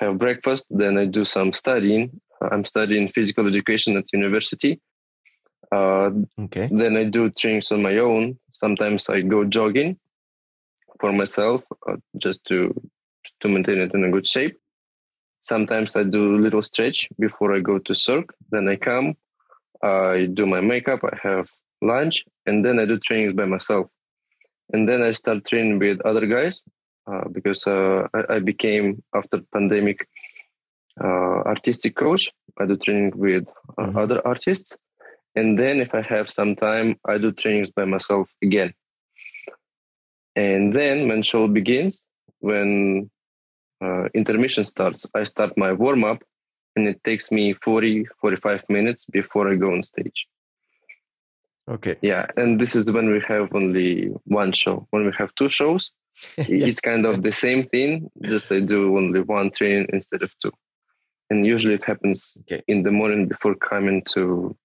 Have 0.00 0.18
breakfast. 0.18 0.64
Then 0.70 0.98
I 0.98 1.06
do 1.06 1.24
some 1.24 1.52
studying. 1.52 2.20
I'm 2.50 2.64
studying 2.64 3.06
physical 3.06 3.46
education 3.46 3.96
at 3.96 4.12
university 4.12 4.80
uh, 5.72 6.10
okay. 6.40 6.68
Then 6.70 6.96
I 6.96 7.04
do 7.04 7.30
trainings 7.30 7.70
on 7.70 7.82
my 7.82 7.98
own. 7.98 8.38
Sometimes 8.52 9.08
I 9.08 9.20
go 9.20 9.44
jogging 9.44 9.98
for 11.00 11.12
myself, 11.12 11.62
uh, 11.88 11.96
just 12.16 12.44
to 12.46 12.74
to 13.40 13.48
maintain 13.48 13.78
it 13.78 13.94
in 13.94 14.04
a 14.04 14.10
good 14.10 14.26
shape. 14.26 14.56
Sometimes 15.42 15.96
I 15.96 16.02
do 16.02 16.36
a 16.36 16.40
little 16.40 16.62
stretch 16.62 17.08
before 17.18 17.54
I 17.54 17.60
go 17.60 17.78
to 17.78 17.94
circ. 17.94 18.34
Then 18.50 18.68
I 18.68 18.76
come, 18.76 19.16
I 19.82 20.28
do 20.32 20.46
my 20.46 20.60
makeup, 20.60 21.00
I 21.04 21.16
have 21.22 21.48
lunch, 21.80 22.24
and 22.46 22.64
then 22.64 22.78
I 22.78 22.84
do 22.84 22.98
trainings 22.98 23.34
by 23.34 23.44
myself. 23.44 23.88
And 24.72 24.88
then 24.88 25.02
I 25.02 25.12
start 25.12 25.46
training 25.46 25.78
with 25.78 26.00
other 26.02 26.26
guys 26.26 26.62
uh, 27.06 27.28
because 27.30 27.66
uh, 27.66 28.08
I, 28.12 28.34
I, 28.34 28.38
became 28.40 29.02
after 29.14 29.40
pandemic 29.52 30.06
uh, 31.02 31.40
artistic 31.46 31.96
coach. 31.96 32.30
I 32.58 32.66
do 32.66 32.76
training 32.76 33.12
with 33.14 33.46
uh, 33.78 33.84
mm-hmm. 33.84 33.96
other 33.96 34.26
artists 34.26 34.76
and 35.34 35.58
then 35.58 35.80
if 35.80 35.94
I 35.94 36.02
have 36.02 36.30
some 36.30 36.56
time, 36.56 36.96
I 37.06 37.18
do 37.18 37.32
trainings 37.32 37.70
by 37.70 37.84
myself 37.84 38.30
again. 38.42 38.72
And 40.34 40.72
then 40.72 41.08
when 41.08 41.22
show 41.22 41.48
begins, 41.48 42.02
when 42.40 43.10
uh, 43.82 44.04
intermission 44.14 44.64
starts, 44.64 45.06
I 45.14 45.24
start 45.24 45.56
my 45.56 45.72
warm 45.72 46.04
up 46.04 46.22
and 46.76 46.86
it 46.86 47.02
takes 47.02 47.30
me 47.30 47.54
40, 47.54 48.06
45 48.20 48.64
minutes 48.68 49.04
before 49.10 49.50
I 49.50 49.56
go 49.56 49.72
on 49.72 49.82
stage. 49.82 50.28
Okay. 51.68 51.96
Yeah. 52.00 52.26
And 52.36 52.60
this 52.60 52.74
is 52.74 52.90
when 52.90 53.10
we 53.10 53.20
have 53.28 53.54
only 53.54 54.14
one 54.24 54.52
show. 54.52 54.86
When 54.90 55.04
we 55.04 55.12
have 55.18 55.34
two 55.34 55.48
shows, 55.48 55.90
it's 56.38 56.80
kind 56.80 57.04
of 57.04 57.22
the 57.22 57.32
same 57.32 57.68
thing, 57.68 58.10
just 58.22 58.50
I 58.50 58.60
do 58.60 58.96
only 58.96 59.20
one 59.20 59.50
training 59.50 59.88
instead 59.92 60.22
of 60.22 60.32
two. 60.38 60.52
And 61.30 61.44
usually 61.44 61.74
it 61.74 61.84
happens 61.84 62.32
okay. 62.40 62.62
in 62.66 62.82
the 62.82 62.90
morning 62.90 63.28
before 63.28 63.54
coming 63.54 64.02
to 64.14 64.56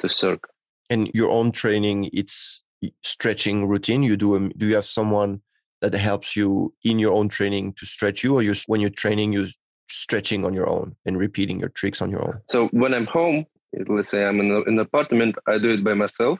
the 0.00 0.08
circ. 0.08 0.48
And 0.90 1.10
your 1.14 1.30
own 1.30 1.52
training, 1.52 2.10
it's 2.12 2.62
stretching 3.02 3.66
routine. 3.66 4.02
You 4.02 4.16
do. 4.16 4.36
Um, 4.36 4.52
do 4.56 4.66
you 4.66 4.74
have 4.74 4.86
someone 4.86 5.42
that 5.80 5.94
helps 5.94 6.36
you 6.36 6.74
in 6.84 6.98
your 6.98 7.14
own 7.14 7.28
training 7.28 7.74
to 7.74 7.86
stretch 7.86 8.24
you, 8.24 8.34
or 8.34 8.42
you 8.42 8.54
when 8.66 8.80
you're 8.80 8.90
training, 8.90 9.32
you 9.32 9.46
stretching 9.90 10.44
on 10.44 10.54
your 10.54 10.68
own 10.68 10.96
and 11.06 11.18
repeating 11.18 11.60
your 11.60 11.68
tricks 11.70 12.02
on 12.02 12.10
your 12.10 12.22
own? 12.22 12.40
So 12.48 12.68
when 12.68 12.94
I'm 12.94 13.06
home, 13.06 13.46
let's 13.88 14.10
say 14.10 14.24
I'm 14.24 14.40
in, 14.40 14.50
a, 14.50 14.60
in 14.62 14.74
an 14.74 14.80
apartment, 14.80 15.36
I 15.46 15.58
do 15.58 15.70
it 15.70 15.84
by 15.84 15.94
myself. 15.94 16.38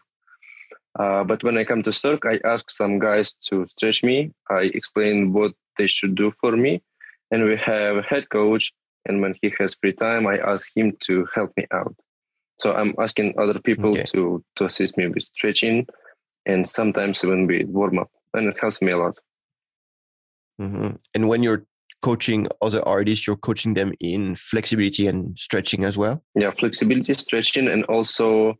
Uh, 0.98 1.22
but 1.24 1.44
when 1.44 1.56
I 1.56 1.64
come 1.64 1.82
to 1.84 1.92
circ, 1.92 2.24
I 2.24 2.40
ask 2.44 2.70
some 2.70 2.98
guys 2.98 3.34
to 3.48 3.66
stretch 3.68 4.02
me. 4.02 4.32
I 4.50 4.70
explain 4.74 5.32
what 5.32 5.52
they 5.76 5.86
should 5.86 6.14
do 6.14 6.32
for 6.40 6.56
me, 6.56 6.82
and 7.30 7.44
we 7.44 7.56
have 7.56 7.96
a 7.96 8.02
head 8.02 8.28
coach. 8.30 8.72
And 9.06 9.22
when 9.22 9.34
he 9.40 9.52
has 9.58 9.74
free 9.80 9.92
time, 9.92 10.26
I 10.26 10.38
ask 10.38 10.66
him 10.74 10.96
to 11.06 11.26
help 11.34 11.52
me 11.56 11.66
out. 11.72 11.94
So 12.58 12.72
I'm 12.72 12.94
asking 12.98 13.34
other 13.38 13.60
people 13.60 13.90
okay. 13.90 14.04
to 14.14 14.42
to 14.56 14.64
assist 14.64 14.96
me 14.96 15.06
with 15.06 15.24
stretching, 15.24 15.86
and 16.46 16.68
sometimes 16.68 17.22
even 17.24 17.46
with 17.46 17.68
warm 17.68 17.98
up, 17.98 18.10
and 18.34 18.48
it 18.48 18.58
helps 18.60 18.82
me 18.82 18.92
a 18.92 18.98
lot. 18.98 19.18
Mm-hmm. 20.60 20.96
And 21.14 21.28
when 21.28 21.42
you're 21.42 21.64
coaching 22.02 22.48
other 22.60 22.82
artists, 22.86 23.26
you're 23.26 23.36
coaching 23.36 23.74
them 23.74 23.92
in 24.00 24.34
flexibility 24.34 25.06
and 25.06 25.38
stretching 25.38 25.84
as 25.84 25.96
well. 25.96 26.22
Yeah, 26.34 26.50
flexibility, 26.50 27.14
stretching, 27.14 27.68
and 27.68 27.84
also 27.84 28.54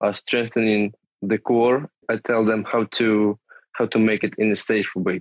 uh, 0.00 0.12
strengthening 0.12 0.92
the 1.22 1.38
core. 1.38 1.90
I 2.08 2.18
tell 2.24 2.44
them 2.44 2.64
how 2.64 2.84
to 2.98 3.38
how 3.72 3.86
to 3.86 3.98
make 3.98 4.22
it 4.24 4.34
in 4.38 4.52
a 4.52 4.56
safe 4.56 4.90
way, 4.94 5.20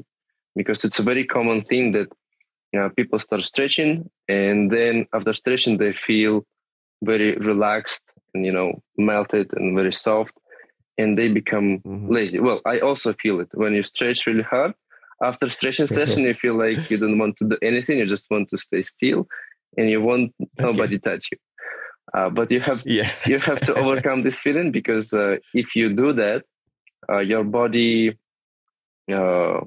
because 0.55 0.85
it's 0.85 0.99
a 0.99 1.03
very 1.03 1.25
common 1.25 1.63
thing 1.63 1.93
that 1.93 2.07
you 2.71 2.79
know, 2.79 2.89
people 2.91 3.19
start 3.19 3.41
stretching, 3.41 4.09
and 4.27 4.69
then 4.69 5.07
after 5.13 5.33
stretching, 5.33 5.77
they 5.77 5.93
feel 5.93 6.45
very 7.01 7.35
relaxed 7.37 8.03
and 8.33 8.45
you 8.45 8.51
know 8.51 8.81
melted 8.97 9.51
and 9.53 9.75
very 9.75 9.91
soft 9.91 10.35
and 10.97 11.17
they 11.17 11.29
become 11.29 11.79
mm-hmm. 11.79 12.11
lazy 12.11 12.39
well 12.39 12.61
i 12.65 12.79
also 12.79 13.13
feel 13.13 13.39
it 13.39 13.49
when 13.53 13.73
you 13.73 13.83
stretch 13.83 14.25
really 14.27 14.43
hard 14.43 14.73
after 15.23 15.49
stretching 15.49 15.87
session 15.87 16.23
you 16.23 16.33
feel 16.33 16.57
like 16.57 16.89
you 16.89 16.97
don't 16.97 17.17
want 17.17 17.35
to 17.37 17.47
do 17.47 17.57
anything 17.61 17.97
you 17.97 18.05
just 18.05 18.29
want 18.29 18.47
to 18.49 18.57
stay 18.57 18.81
still 18.81 19.27
and 19.77 19.89
you 19.89 20.01
want 20.01 20.33
nobody 20.59 20.95
okay. 20.95 21.09
touch 21.09 21.25
you 21.31 21.37
uh, 22.13 22.29
but 22.29 22.49
you 22.51 22.59
have 22.59 22.81
yeah. 22.85 23.09
you 23.25 23.39
have 23.39 23.59
to 23.59 23.73
overcome 23.75 24.23
this 24.23 24.39
feeling 24.39 24.71
because 24.71 25.13
uh, 25.13 25.37
if 25.53 25.75
you 25.75 25.93
do 25.93 26.13
that 26.13 26.43
uh, 27.09 27.19
your 27.19 27.43
body 27.43 28.17
uh, 29.11 29.59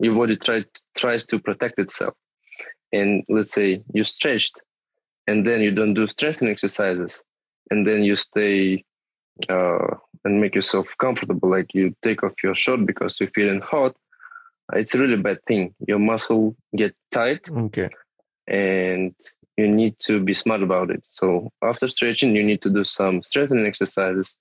your 0.00 0.14
body 0.14 0.36
try, 0.36 0.64
tries 0.96 1.24
to 1.26 1.38
protect 1.38 1.78
itself 1.78 2.14
and 2.92 3.24
let's 3.28 3.52
say 3.52 3.82
you 3.92 4.04
stretched 4.04 4.60
and 5.26 5.46
then 5.46 5.60
you 5.60 5.70
don't 5.70 5.94
do 5.94 6.06
strengthening 6.06 6.52
exercises 6.52 7.22
and 7.70 7.86
then 7.86 8.02
you 8.02 8.16
stay 8.16 8.84
uh, 9.48 9.94
and 10.24 10.40
make 10.40 10.54
yourself 10.54 10.94
comfortable 10.98 11.48
like 11.48 11.74
you 11.74 11.94
take 12.02 12.22
off 12.22 12.42
your 12.42 12.54
shirt 12.54 12.84
because 12.86 13.18
you're 13.20 13.30
feeling 13.30 13.60
hot 13.60 13.94
it's 14.74 14.94
a 14.94 14.98
really 14.98 15.16
bad 15.16 15.38
thing. 15.46 15.74
Your 15.86 15.98
muscle 15.98 16.56
get 16.76 16.94
tight 17.10 17.48
okay. 17.50 17.88
and 18.46 19.14
you 19.56 19.68
need 19.68 19.98
to 20.00 20.20
be 20.20 20.34
smart 20.34 20.62
about 20.62 20.90
it. 20.90 21.04
So 21.10 21.50
after 21.62 21.88
stretching 21.88 22.36
you 22.36 22.44
need 22.44 22.62
to 22.62 22.70
do 22.70 22.84
some 22.84 23.22
strengthening 23.22 23.66
exercises 23.66 24.36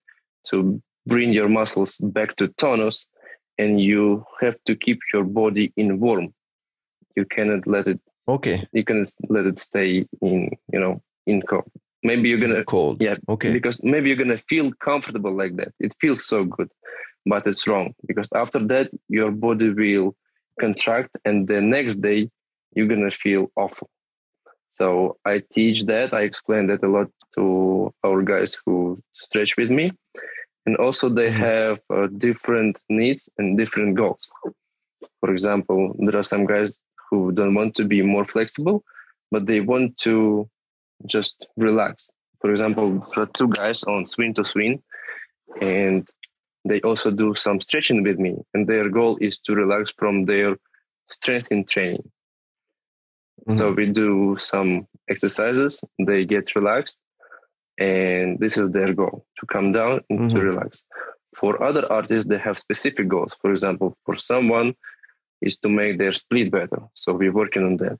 to 0.48 0.82
bring 1.06 1.32
your 1.32 1.50
muscles 1.50 1.98
back 1.98 2.36
to 2.38 2.50
tonus 2.50 3.08
and 3.58 3.82
you 3.82 4.26
have 4.42 4.56
to 4.66 4.76
keep 4.76 5.00
your 5.14 5.24
body 5.24 5.74
in 5.78 6.00
warm. 6.00 6.34
You 7.16 7.26
cannot 7.26 7.66
let 7.66 7.88
it 7.88 8.00
okay. 8.28 8.68
you 8.74 8.84
can 8.84 9.08
let 9.30 9.46
it 9.46 9.60
stay 9.60 10.06
in 10.22 10.52
you 10.72 10.80
know 10.80 11.02
in 11.26 11.42
cold 11.42 11.72
maybe 12.04 12.30
you're 12.30 12.40
gonna 12.40 12.64
cold 12.64 13.02
yeah 13.02 13.16
okay 13.28 13.52
because 13.52 13.82
maybe 13.84 14.08
you're 14.10 14.18
gonna 14.18 14.44
feel 14.50 14.72
comfortable 14.80 15.36
like 15.36 15.56
that 15.56 15.74
it 15.80 15.94
feels 16.00 16.26
so 16.26 16.44
good 16.44 16.70
but 17.26 17.46
it's 17.48 17.68
wrong 17.68 17.94
because 18.08 18.28
after 18.36 18.60
that 18.60 18.90
your 19.10 19.32
body 19.32 19.70
will 19.72 20.16
contract 20.60 21.18
and 21.26 21.48
the 21.48 21.60
next 21.60 21.96
day 22.02 22.30
you're 22.74 22.88
gonna 22.88 23.12
feel 23.12 23.52
awful 23.56 23.90
So 24.78 25.18
I 25.26 25.42
teach 25.52 25.86
that. 25.86 26.14
I 26.14 26.22
explain 26.22 26.68
that 26.68 26.84
a 26.84 26.88
lot 26.88 27.10
to 27.36 27.92
our 28.06 28.22
guys 28.22 28.56
who 28.64 29.02
stretch 29.14 29.58
with 29.58 29.72
me. 29.72 29.92
And 30.66 30.76
also, 30.78 31.10
they 31.10 31.30
mm-hmm. 31.30 31.40
have 31.40 31.80
uh, 31.90 32.08
different 32.18 32.78
needs 32.90 33.30
and 33.38 33.58
different 33.58 33.96
goals. 33.96 34.30
For 35.20 35.32
example, 35.32 35.96
there 35.98 36.18
are 36.18 36.24
some 36.24 36.46
guys 36.46 36.80
who 37.10 37.32
don't 37.32 37.56
want 37.56 37.74
to 37.76 37.86
be 37.86 38.02
more 38.04 38.26
flexible, 38.26 38.84
but 39.32 39.48
they 39.48 39.62
want 39.62 39.98
to 40.00 40.48
just 41.06 41.48
relax. 41.58 42.10
For 42.42 42.52
example, 42.52 43.08
are 43.16 43.26
two 43.28 43.50
guys 43.50 43.84
on 43.84 44.06
swing 44.06 44.34
to 44.36 44.44
swing, 44.44 44.82
and 45.62 46.08
they 46.66 46.82
also 46.82 47.12
do 47.12 47.34
some 47.36 47.60
stretching 47.62 48.04
with 48.04 48.20
me. 48.20 48.36
And 48.54 48.68
their 48.68 48.90
goal 48.90 49.18
is 49.22 49.40
to 49.40 49.56
relax 49.56 49.92
from 49.98 50.26
their 50.26 50.58
strength 51.10 51.48
in 51.52 51.66
training. 51.66 52.10
Mm-hmm. 53.48 53.58
So 53.58 53.72
we 53.72 53.88
do 53.88 54.38
some 54.40 54.88
exercises, 55.10 55.82
they 56.00 56.26
get 56.26 56.56
relaxed, 56.56 56.98
and 57.78 58.40
this 58.40 58.58
is 58.58 58.72
their 58.72 58.94
goal 58.94 59.26
to 59.40 59.46
come 59.46 59.72
down 59.72 60.02
and 60.10 60.20
mm-hmm. 60.20 60.36
to 60.38 60.42
relax. 60.42 60.84
For 61.36 61.64
other 61.64 61.92
artists, 61.92 62.28
they 62.28 62.40
have 62.40 62.58
specific 62.58 63.08
goals. 63.08 63.36
For 63.42 63.52
example, 63.52 63.96
for 64.06 64.16
someone 64.16 64.76
is 65.42 65.58
to 65.58 65.70
make 65.70 66.00
their 66.00 66.14
split 66.14 66.52
better. 66.52 66.82
So 66.96 67.14
we're 67.14 67.32
working 67.32 67.64
on 67.64 67.78
that. 67.78 68.00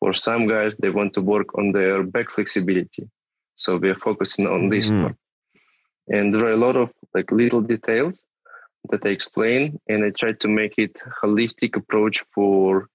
For 0.00 0.12
some 0.12 0.46
guys, 0.46 0.76
they 0.76 0.90
want 0.90 1.14
to 1.14 1.20
work 1.20 1.58
on 1.58 1.72
their 1.72 2.02
back 2.02 2.30
flexibility. 2.30 3.08
So 3.56 3.76
we're 3.76 3.96
focusing 3.96 4.46
on 4.46 4.68
this 4.68 4.88
mm-hmm. 4.88 5.02
part. 5.02 5.16
And 6.08 6.32
there 6.32 6.46
are 6.46 6.52
a 6.52 6.56
lot 6.56 6.76
of 6.76 6.90
like 7.14 7.30
little 7.32 7.60
details 7.60 8.24
that 8.90 9.04
I 9.04 9.08
explain, 9.10 9.78
and 9.88 10.04
I 10.04 10.10
try 10.10 10.32
to 10.32 10.48
make 10.48 10.74
it 10.78 10.96
holistic 11.22 11.76
approach 11.76 12.24
for 12.34 12.88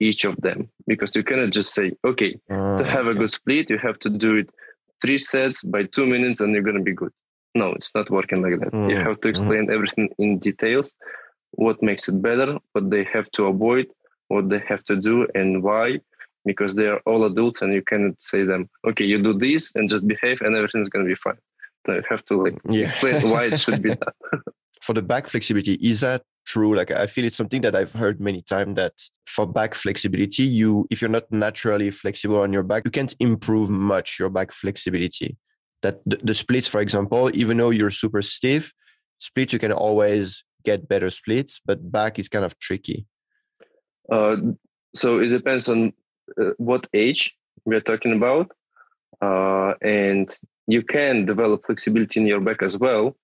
each 0.00 0.24
of 0.24 0.36
them 0.36 0.68
because 0.86 1.14
you 1.14 1.22
cannot 1.22 1.50
just 1.50 1.74
say, 1.74 1.92
okay, 2.04 2.38
uh, 2.50 2.78
to 2.78 2.84
have 2.84 3.06
okay. 3.06 3.16
a 3.16 3.20
good 3.20 3.30
split, 3.30 3.70
you 3.70 3.78
have 3.78 3.98
to 4.00 4.10
do 4.10 4.36
it 4.36 4.50
three 5.00 5.18
sets 5.18 5.62
by 5.62 5.84
two 5.84 6.06
minutes 6.06 6.40
and 6.40 6.52
you're 6.52 6.62
going 6.62 6.76
to 6.76 6.82
be 6.82 6.92
good. 6.92 7.12
No, 7.54 7.72
it's 7.72 7.90
not 7.94 8.10
working 8.10 8.42
like 8.42 8.60
that. 8.60 8.72
Mm, 8.72 8.90
you 8.90 8.96
have 8.96 9.20
to 9.20 9.28
mm-hmm. 9.28 9.28
explain 9.28 9.66
mm. 9.66 9.74
everything 9.74 10.08
in 10.18 10.38
details, 10.38 10.92
what 11.52 11.82
makes 11.82 12.08
it 12.08 12.20
better, 12.20 12.58
what 12.72 12.90
they 12.90 13.04
have 13.04 13.30
to 13.32 13.46
avoid, 13.46 13.86
what 14.28 14.48
they 14.48 14.62
have 14.68 14.84
to 14.84 14.96
do, 14.96 15.26
and 15.34 15.62
why. 15.62 16.00
Because 16.44 16.74
they 16.74 16.86
are 16.86 17.00
all 17.06 17.24
adults, 17.24 17.62
and 17.62 17.72
you 17.72 17.82
cannot 17.82 18.20
say 18.20 18.44
them, 18.44 18.68
okay, 18.86 19.04
you 19.04 19.22
do 19.22 19.34
this 19.34 19.70
and 19.74 19.90
just 19.90 20.06
behave, 20.06 20.40
and 20.40 20.56
everything's 20.56 20.88
going 20.88 21.04
to 21.04 21.08
be 21.08 21.14
fine. 21.14 21.38
No, 21.86 21.94
you 21.94 22.02
have 22.08 22.24
to 22.26 22.42
like 22.42 22.58
yeah. 22.70 22.84
explain 22.84 23.28
why 23.30 23.46
it 23.46 23.58
should 23.58 23.82
be 23.82 23.90
done. 23.90 24.12
For 24.82 24.92
the 24.92 25.02
back 25.02 25.26
flexibility, 25.26 25.74
is 25.74 26.00
that 26.00 26.22
true? 26.46 26.74
Like 26.74 26.90
I 26.90 27.06
feel 27.06 27.24
it's 27.24 27.36
something 27.36 27.60
that 27.62 27.74
I've 27.74 27.92
heard 27.92 28.20
many 28.20 28.42
times 28.42 28.76
that 28.76 28.92
for 29.26 29.46
back 29.46 29.74
flexibility, 29.74 30.44
you 30.44 30.86
if 30.90 31.02
you're 31.02 31.10
not 31.10 31.30
naturally 31.30 31.90
flexible 31.90 32.40
on 32.40 32.52
your 32.52 32.62
back, 32.62 32.82
you 32.84 32.90
can't 32.90 33.14
improve 33.20 33.68
much 33.68 34.18
your 34.18 34.30
back 34.30 34.52
flexibility. 34.52 35.36
That 35.82 36.00
the, 36.06 36.16
the 36.22 36.34
splits, 36.34 36.66
for 36.66 36.80
example, 36.80 37.30
even 37.34 37.58
though 37.58 37.70
you're 37.70 37.90
super 37.90 38.22
stiff, 38.22 38.72
splits 39.18 39.52
you 39.52 39.58
can 39.58 39.72
always 39.72 40.44
get 40.64 40.88
better 40.88 41.10
splits, 41.10 41.60
but 41.64 41.92
back 41.92 42.18
is 42.18 42.28
kind 42.28 42.44
of 42.44 42.58
tricky. 42.58 43.06
Uh, 44.10 44.36
so 44.94 45.18
it 45.18 45.28
depends 45.28 45.68
on 45.68 45.92
uh, 46.40 46.50
what 46.58 46.86
age 46.94 47.34
we're 47.64 47.80
talking 47.80 48.12
about, 48.12 48.50
uh, 49.20 49.74
and 49.82 50.34
you 50.66 50.82
can 50.82 51.24
develop 51.24 51.66
flexibility 51.66 52.20
in 52.20 52.26
your 52.26 52.40
back 52.40 52.62
as 52.62 52.76
well 52.76 53.16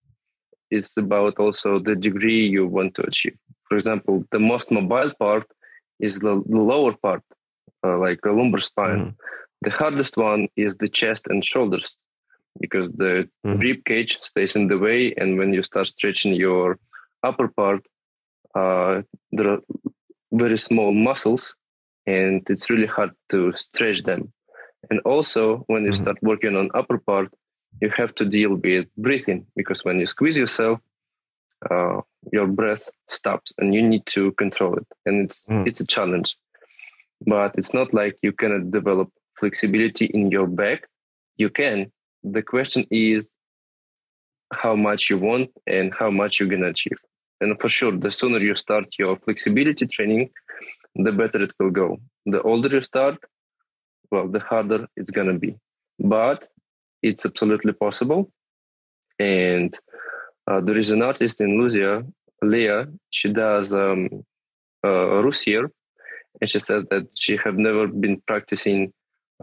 it's 0.71 0.97
about 0.97 1.39
also 1.39 1.79
the 1.79 1.95
degree 1.95 2.47
you 2.47 2.67
want 2.67 2.95
to 2.97 3.03
achieve. 3.03 3.37
For 3.69 3.77
example, 3.77 4.25
the 4.31 4.39
most 4.39 4.71
mobile 4.71 5.13
part 5.19 5.47
is 6.01 6.19
the, 6.19 6.43
the 6.47 6.61
lower 6.73 6.95
part, 6.95 7.23
uh, 7.85 7.99
like 7.99 8.21
a 8.25 8.33
lumbar 8.33 8.61
spine. 8.61 8.99
Mm-hmm. 8.99 9.11
The 9.63 9.71
hardest 9.71 10.17
one 10.17 10.49
is 10.57 10.75
the 10.77 10.89
chest 10.89 11.27
and 11.29 11.45
shoulders 11.45 11.97
because 12.61 12.91
the 12.93 13.29
mm-hmm. 13.47 13.59
rib 13.59 13.85
cage 13.85 14.19
stays 14.21 14.55
in 14.57 14.69
the 14.69 14.79
way, 14.79 15.15
and 15.17 15.39
when 15.39 15.53
you 15.53 15.63
start 15.63 15.89
stretching 15.89 16.35
your 16.35 16.79
upper 17.23 17.49
part, 17.49 17.85
uh, 18.55 19.03
there 19.33 19.49
are 19.49 19.61
very 20.33 20.59
small 20.59 20.93
muscles, 20.93 21.55
and 22.07 22.43
it's 22.49 22.71
really 22.71 22.87
hard 22.87 23.11
to 23.31 23.53
stretch 23.53 24.03
them. 24.03 24.33
And 24.91 25.01
also, 25.01 25.65
when 25.67 25.85
you 25.85 25.93
mm-hmm. 25.93 26.03
start 26.03 26.19
working 26.23 26.57
on 26.57 26.71
upper 26.75 26.99
part, 26.99 27.33
you 27.81 27.91
have 27.91 28.15
to 28.17 28.25
deal 28.25 28.55
with 28.55 28.87
breathing 28.97 29.47
because 29.57 29.85
when 29.85 29.99
you 29.99 30.07
squeeze 30.07 30.37
yourself, 30.37 30.81
uh, 31.71 32.01
your 32.33 32.47
breath 32.47 32.89
stops 33.09 33.53
and 33.59 33.75
you 33.75 33.83
need 33.83 34.05
to 34.07 34.33
control 34.33 34.75
it, 34.77 34.87
and 35.07 35.25
it's 35.25 35.45
mm. 35.47 35.67
it's 35.67 35.81
a 35.81 35.87
challenge. 35.87 36.37
But 37.27 37.55
it's 37.57 37.73
not 37.73 37.95
like 37.95 38.19
you 38.23 38.33
cannot 38.33 38.71
develop 38.71 39.11
flexibility 39.39 40.07
in 40.07 40.31
your 40.31 40.47
back. 40.47 40.87
You 41.37 41.49
can. 41.49 41.91
The 42.23 42.43
question 42.43 42.87
is 42.91 43.29
how 44.53 44.77
much 44.77 45.11
you 45.11 45.19
want 45.19 45.51
and 45.67 45.93
how 45.99 46.11
much 46.11 46.39
you're 46.39 46.49
gonna 46.49 46.69
achieve. 46.69 46.99
And 47.41 47.59
for 47.61 47.69
sure, 47.69 47.97
the 47.97 48.13
sooner 48.13 48.39
you 48.39 48.55
start 48.55 48.95
your 48.99 49.17
flexibility 49.17 49.87
training, 49.87 50.31
the 50.95 51.13
better 51.13 51.43
it 51.43 51.53
will 51.59 51.71
go. 51.71 51.99
The 52.27 52.43
older 52.43 52.69
you 52.69 52.83
start, 52.83 53.19
well, 54.11 54.29
the 54.29 54.41
harder 54.41 54.87
it's 54.97 55.11
gonna 55.11 55.39
be. 55.39 55.57
But 55.99 56.49
it's 57.03 57.27
absolutely 57.27 57.73
possible. 57.73 58.31
And 59.19 59.77
uh, 60.47 60.61
there 60.61 60.79
is 60.79 60.91
an 60.91 61.03
artist 61.03 61.41
in 61.41 61.59
Luzia, 61.59 62.07
Leah. 62.43 62.87
She 63.11 63.33
does 63.33 63.73
um, 63.73 64.25
uh, 64.85 65.23
roue 65.23 65.33
Cyr, 65.33 65.71
and 66.41 66.51
she 66.51 66.61
said 66.61 66.85
that 66.91 67.07
she 67.15 67.37
had 67.37 67.57
never 67.59 67.87
been 67.87 68.21
practicing 68.27 68.93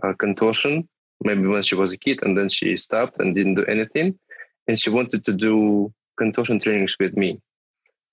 uh, 0.03 0.13
contortion, 0.13 0.87
maybe 1.23 1.47
when 1.47 1.63
she 1.63 1.75
was 1.75 1.93
a 1.93 1.97
kid, 1.97 2.19
and 2.23 2.37
then 2.37 2.49
she 2.49 2.75
stopped 2.77 3.19
and 3.19 3.33
didn't 3.35 3.55
do 3.55 3.65
anything. 3.65 4.17
And 4.67 4.79
she 4.79 4.89
wanted 4.89 5.25
to 5.25 5.33
do 5.33 5.93
contortion 6.17 6.59
trainings 6.59 6.95
with 6.99 7.15
me. 7.17 7.39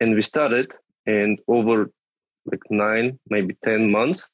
And 0.01 0.15
we 0.15 0.23
started, 0.23 0.73
and 1.07 1.39
over 1.49 1.91
like 2.51 2.63
nine, 2.71 3.19
maybe 3.29 3.57
10 3.65 3.91
months, 3.91 4.29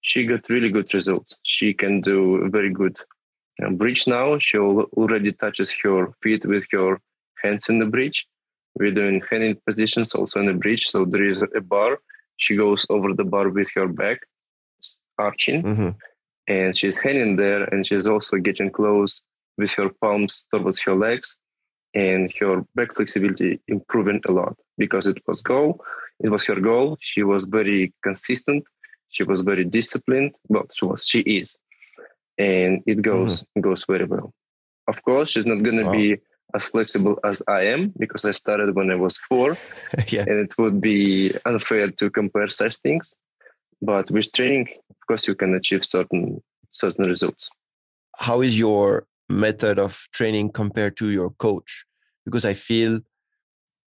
she 0.00 0.26
got 0.26 0.48
really 0.48 0.70
good 0.70 0.92
results. 0.92 1.36
She 1.44 1.72
can 1.72 2.00
do 2.00 2.48
very 2.50 2.72
good 2.72 2.98
bridge 3.72 4.06
now. 4.06 4.38
She 4.38 4.58
already 4.58 5.32
touches 5.32 5.72
her 5.82 6.12
feet 6.22 6.44
with 6.44 6.64
her 6.72 7.00
hands 7.42 7.66
in 7.68 7.78
the 7.78 7.86
bridge. 7.86 8.26
We're 8.76 8.90
doing 8.90 9.22
hanging 9.30 9.56
positions 9.66 10.14
also 10.14 10.40
in 10.40 10.46
the 10.46 10.54
bridge. 10.54 10.88
So 10.88 11.04
there 11.04 11.24
is 11.24 11.42
a 11.42 11.60
bar. 11.60 12.00
She 12.36 12.56
goes 12.56 12.84
over 12.90 13.14
the 13.14 13.24
bar 13.24 13.48
with 13.48 13.68
her 13.76 13.86
back 13.86 14.18
arching, 15.18 15.62
mm-hmm. 15.62 15.90
and 16.48 16.76
she's 16.76 16.96
hanging 16.96 17.36
there, 17.36 17.62
and 17.64 17.86
she's 17.86 18.06
also 18.06 18.36
getting 18.38 18.70
close 18.70 19.22
with 19.56 19.70
her 19.72 19.88
palms 20.00 20.44
towards 20.52 20.80
her 20.80 20.96
legs, 20.96 21.36
and 21.94 22.32
her 22.40 22.64
back 22.74 22.94
flexibility 22.96 23.60
improving 23.68 24.20
a 24.26 24.32
lot 24.32 24.56
because 24.76 25.06
it 25.06 25.22
was 25.28 25.40
goal. 25.40 25.80
It 26.20 26.30
was 26.30 26.44
her 26.46 26.60
goal. 26.60 26.98
She 27.00 27.22
was 27.22 27.44
very 27.44 27.92
consistent. 28.02 28.64
She 29.08 29.24
was 29.24 29.42
very 29.42 29.64
disciplined. 29.64 30.34
Well, 30.48 30.66
she 30.72 30.84
was. 30.84 31.06
She 31.06 31.20
is 31.20 31.56
and 32.38 32.82
it 32.86 33.02
goes 33.02 33.44
mm. 33.56 33.62
goes 33.62 33.84
very 33.88 34.04
well. 34.04 34.32
Of 34.88 35.02
course, 35.02 35.30
she's 35.30 35.46
not 35.46 35.62
going 35.62 35.78
to 35.78 35.84
wow. 35.84 35.92
be 35.92 36.16
as 36.54 36.64
flexible 36.64 37.18
as 37.24 37.42
I 37.48 37.62
am 37.62 37.92
because 37.98 38.24
I 38.24 38.32
started 38.32 38.74
when 38.74 38.90
I 38.90 38.96
was 38.96 39.16
four, 39.28 39.56
yeah. 40.08 40.24
and 40.26 40.38
it 40.38 40.56
would 40.58 40.80
be 40.80 41.34
unfair 41.44 41.90
to 41.90 42.10
compare 42.10 42.48
such 42.48 42.76
things. 42.76 43.14
But 43.80 44.10
with 44.10 44.32
training, 44.32 44.68
of 44.90 45.06
course, 45.06 45.26
you 45.26 45.34
can 45.34 45.54
achieve 45.54 45.84
certain 45.84 46.42
certain 46.72 47.06
results. 47.06 47.48
How 48.18 48.40
is 48.40 48.58
your 48.58 49.06
method 49.28 49.78
of 49.78 50.06
training 50.12 50.50
compared 50.52 50.96
to 50.98 51.10
your 51.10 51.30
coach? 51.30 51.84
Because 52.24 52.44
I 52.44 52.54
feel 52.54 53.00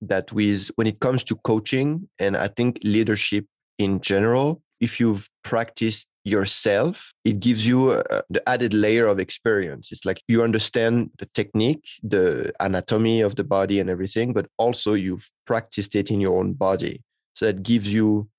that 0.02 0.32
with 0.32 0.70
when 0.76 0.88
it 0.88 1.00
comes 1.00 1.24
to 1.26 1.36
coaching 1.36 2.10
and 2.20 2.38
I 2.38 2.48
think 2.48 2.80
leadership 2.84 3.46
in 3.78 4.00
general, 4.02 4.62
if 4.80 5.00
you've 5.00 5.30
practiced 5.44 6.08
yourself, 6.24 7.14
it 7.24 7.40
gives 7.40 7.66
you 7.66 7.92
uh, 7.92 8.22
the 8.30 8.48
added 8.48 8.74
layer 8.74 9.08
of 9.08 9.18
experience. 9.20 9.92
It's 9.92 10.06
like 10.06 10.22
you 10.28 10.44
understand 10.44 11.12
the 11.20 11.26
technique, 11.34 11.88
the 12.04 12.54
anatomy 12.60 13.22
of 13.22 13.36
the 13.36 13.44
body 13.44 13.80
and 13.80 13.90
everything, 13.90 14.34
but 14.34 14.48
also 14.58 14.94
you've 14.94 15.32
practiced 15.46 15.96
it 15.96 16.12
in 16.12 16.20
your 16.20 16.38
own 16.38 16.54
body. 16.54 17.02
So 17.34 17.46
that 17.46 17.64
gives 17.64 17.92
you 17.92 18.30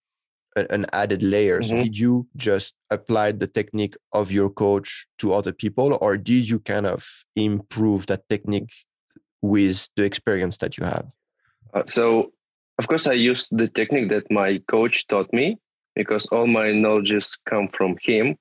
a, 0.54 0.66
an 0.70 0.86
added 0.92 1.22
layer. 1.22 1.60
Mm-hmm. 1.60 1.78
So 1.78 1.84
did 1.84 1.98
you 1.98 2.26
just 2.36 2.74
apply 2.90 3.32
the 3.32 3.46
technique 3.46 3.96
of 4.12 4.30
your 4.30 4.50
coach 4.50 5.06
to 5.18 5.32
other 5.32 5.52
people, 5.52 5.98
or 6.00 6.16
did 6.16 6.48
you 6.48 6.60
kind 6.60 6.86
of 6.86 7.24
improve 7.36 8.06
that 8.06 8.28
technique 8.28 8.72
with 9.40 9.88
the 9.96 10.04
experience 10.04 10.58
that 10.58 10.76
you 10.76 10.84
have? 10.84 11.06
Uh, 11.74 11.82
so, 11.86 12.32
of 12.78 12.86
course, 12.88 13.06
I 13.06 13.12
used 13.14 13.48
the 13.50 13.68
technique 13.68 14.08
that 14.10 14.30
my 14.30 14.58
coach 14.70 15.06
taught 15.08 15.32
me 15.32 15.58
because 15.94 16.26
all 16.26 16.46
my 16.46 16.72
knowledges 16.72 17.36
come 17.48 17.68
from 17.68 17.96
him. 18.02 18.36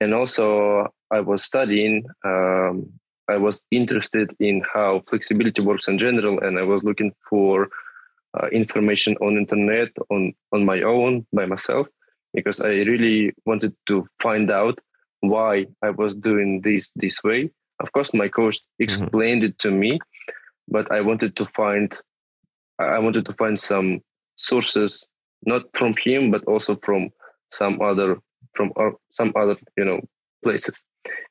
And 0.00 0.14
also, 0.14 0.86
I 1.10 1.20
was 1.20 1.44
studying. 1.44 2.04
Um, 2.24 2.92
I 3.28 3.36
was 3.36 3.60
interested 3.70 4.34
in 4.40 4.62
how 4.72 5.02
flexibility 5.08 5.62
works 5.62 5.88
in 5.88 5.98
general, 5.98 6.40
and 6.40 6.58
I 6.58 6.62
was 6.62 6.82
looking 6.82 7.12
for 7.28 7.68
uh, 8.40 8.46
information 8.48 9.16
on 9.20 9.36
internet 9.36 9.88
on 10.10 10.32
on 10.52 10.64
my 10.64 10.82
own 10.82 11.26
by 11.32 11.46
myself 11.46 11.86
because 12.34 12.60
I 12.60 12.68
really 12.68 13.32
wanted 13.44 13.74
to 13.86 14.06
find 14.20 14.50
out 14.50 14.78
why 15.20 15.66
I 15.82 15.90
was 15.90 16.14
doing 16.14 16.60
this 16.62 16.90
this 16.96 17.22
way. 17.24 17.50
Of 17.80 17.92
course, 17.92 18.12
my 18.14 18.28
coach 18.28 18.58
Mm-hmm. 18.88 19.04
explained 19.04 19.44
it 19.44 19.58
to 19.60 19.70
me, 19.70 20.00
but 20.68 20.90
I 20.90 21.00
wanted 21.00 21.36
to 21.36 21.46
find 21.46 21.96
I 22.84 22.98
wanted 22.98 23.26
to 23.26 23.32
find 23.34 23.58
some 23.58 24.00
sources, 24.36 25.06
not 25.44 25.62
from 25.74 25.94
him, 26.04 26.30
but 26.30 26.44
also 26.44 26.76
from 26.82 27.10
some 27.50 27.80
other 27.80 28.18
from 28.54 28.72
o- 28.76 28.98
some 29.12 29.32
other 29.36 29.56
you 29.76 29.84
know 29.84 30.00
places, 30.42 30.82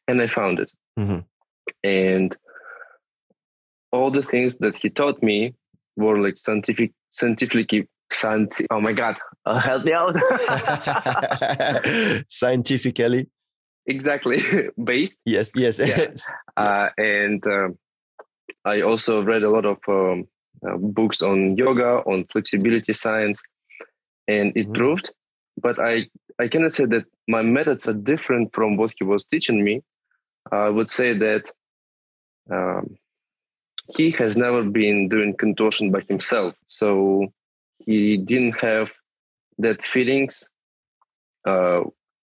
and 0.07 0.21
I 0.21 0.27
found 0.27 0.59
it. 0.59 0.71
Mhm. 0.97 1.23
And 1.83 2.35
all 3.91 4.11
the 4.11 4.23
things 4.23 4.57
that 4.57 4.75
he 4.75 4.89
taught 4.89 5.21
me 5.23 5.53
were 5.95 6.19
like 6.19 6.37
scientific, 6.37 6.91
scientifically. 7.11 7.87
Scienti- 8.11 8.65
oh 8.71 8.81
my 8.81 8.91
god, 8.91 9.17
uh, 9.45 9.59
help 9.69 9.83
me 9.85 9.93
out! 9.93 10.15
Scientifically, 12.27 13.27
exactly 13.85 14.41
based 14.83 15.17
yes, 15.25 15.51
yes, 15.55 15.79
Yeah. 15.79 15.85
yes. 15.85 16.31
uh, 16.57 16.89
and 16.97 17.45
um 17.47 17.77
i 18.65 18.81
also 18.81 19.21
read 19.23 19.43
a 19.43 19.49
lot 19.49 19.65
of 19.65 19.77
um, 19.87 20.27
uh, 20.67 20.77
books 20.77 21.21
on 21.21 21.55
yoga 21.57 22.01
on 22.05 22.25
flexibility 22.31 22.93
science 22.93 23.39
and 24.27 24.51
it 24.55 24.67
Mhm. 24.67 24.73
proved 24.73 25.11
but 25.61 25.79
i 25.79 26.05
i 26.39 26.47
cannot 26.47 26.71
say 26.71 26.85
that 26.85 27.05
my 27.27 27.41
methods 27.41 27.87
are 27.87 27.93
different 27.93 28.53
from 28.53 28.77
what 28.77 28.91
he 28.97 29.03
was 29.03 29.25
teaching 29.25 29.63
me 29.63 29.81
i 30.51 30.69
would 30.69 30.89
say 30.89 31.13
that 31.17 31.43
um, 32.51 32.95
he 33.95 34.11
has 34.11 34.37
never 34.37 34.63
been 34.63 35.07
doing 35.09 35.35
contortion 35.35 35.91
by 35.91 36.01
himself 36.01 36.55
so 36.67 37.27
he 37.79 38.17
didn't 38.17 38.57
have 38.59 38.91
that 39.57 39.81
feelings 39.81 40.47
uh, 41.45 41.81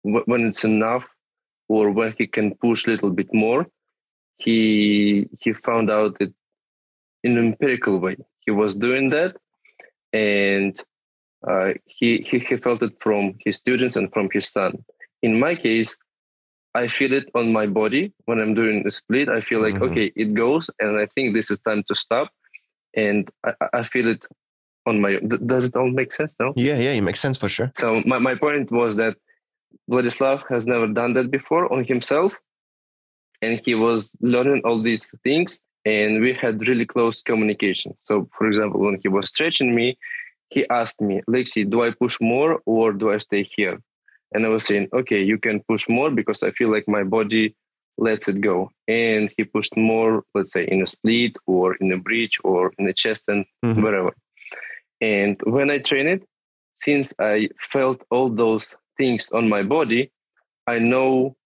wh- 0.03 0.27
when 0.27 0.47
it's 0.47 0.65
enough 0.65 1.07
or 1.69 1.91
when 1.91 2.13
he 2.19 2.27
can 2.27 2.55
push 2.57 2.87
a 2.87 2.91
little 2.91 3.11
bit 3.11 3.33
more 3.33 3.67
he 4.39 5.29
he 5.41 5.53
found 5.53 5.91
out 5.91 6.19
that 6.19 6.33
in 7.25 7.39
an 7.39 7.47
empirical 7.53 7.99
way 7.99 8.17
he 8.45 8.51
was 8.51 8.75
doing 8.77 9.11
that 9.11 9.37
and 10.13 10.81
uh, 11.51 11.71
he, 11.87 12.19
he 12.29 12.39
he 12.39 12.57
felt 12.57 12.83
it 12.83 12.93
from 13.01 13.35
his 13.45 13.57
students 13.57 13.97
and 13.97 14.13
from 14.13 14.29
his 14.33 14.49
son 14.49 14.73
in 15.23 15.39
my 15.39 15.55
case 15.55 15.95
i 16.75 16.87
feel 16.89 17.13
it 17.13 17.27
on 17.35 17.53
my 17.53 17.67
body 17.67 18.13
when 18.27 18.39
i'm 18.41 18.55
doing 18.55 18.83
the 18.83 18.91
split 18.91 19.29
i 19.29 19.41
feel 19.41 19.61
like 19.67 19.75
Mhm. 19.77 19.87
okay 19.87 20.07
it 20.17 20.35
goes 20.35 20.71
and 20.81 20.99
i 20.99 21.07
think 21.15 21.35
this 21.35 21.51
is 21.51 21.59
time 21.61 21.83
to 21.89 21.95
stop 21.95 22.29
and 23.05 23.31
i, 23.45 23.53
I- 23.81 23.83
feel 23.93 24.09
it 24.15 24.23
on 24.89 25.01
my 25.01 25.13
does 25.53 25.65
it 25.69 25.75
all 25.77 25.91
make 26.01 26.13
sense 26.13 26.35
no 26.41 26.49
Yeah, 26.57 26.79
yeah, 26.87 26.93
it 26.99 27.03
makes 27.09 27.21
sense 27.21 27.39
for 27.39 27.49
sure. 27.57 27.71
so 27.83 28.03
my, 28.11 28.19
my 28.19 28.35
point 28.35 28.71
was 28.71 28.97
that 28.97 29.15
Vladislav 29.91 30.39
has 30.53 30.67
never 30.67 30.87
done 31.01 31.13
that 31.15 31.31
before 31.31 31.73
on 31.73 31.85
himself. 31.85 32.31
And 33.41 33.61
he 33.65 33.75
was 33.75 34.01
learning 34.21 34.61
all 34.67 34.79
these 34.83 35.05
things 35.27 35.51
and 35.85 36.21
we 36.21 36.33
had 36.33 36.67
really 36.69 36.87
close 36.87 37.23
communication. 37.23 37.95
So 38.01 38.29
for 38.37 38.47
example, 38.47 38.81
when 38.81 38.99
he 39.03 39.09
was 39.09 39.29
stretching 39.29 39.75
me, 39.75 39.99
he 40.49 40.69
asked 40.69 41.01
me, 41.01 41.23
Lexi, 41.29 41.69
do 41.69 41.83
I 41.83 41.91
push 41.91 42.17
more 42.21 42.61
or 42.67 42.93
do 42.93 43.11
I 43.11 43.19
stay 43.19 43.43
here? 43.43 43.81
And 44.33 44.47
I 44.47 44.49
was 44.49 44.67
saying, 44.67 44.89
okay, 44.93 45.23
you 45.23 45.39
can 45.39 45.61
push 45.69 45.89
more 45.89 46.11
because 46.11 46.43
I 46.43 46.51
feel 46.53 46.71
like 46.71 46.85
my 46.87 47.03
body 47.03 47.55
lets 47.99 48.29
it 48.29 48.41
go. 48.41 48.71
And 48.89 49.31
he 49.37 49.45
pushed 49.45 49.77
more, 49.77 50.23
let's 50.35 50.53
say 50.53 50.65
in 50.65 50.83
a 50.83 50.87
split 50.87 51.37
or 51.47 51.75
in 51.77 51.93
a 51.93 51.99
bridge 51.99 52.39
or 52.45 52.73
in 52.79 52.87
a 52.87 52.93
chest 52.93 53.25
and 53.29 53.45
Mhm. 53.65 53.83
wherever. 53.83 54.13
And 55.01 55.41
when 55.45 55.71
I 55.71 55.79
train 55.79 56.07
it, 56.07 56.23
since 56.77 57.13
I 57.19 57.49
felt 57.59 58.03
all 58.11 58.29
those 58.31 58.75
things 58.97 59.31
on 59.33 59.49
my 59.49 59.63
body, 59.63 60.11
I 60.67 60.79
know 60.79 61.37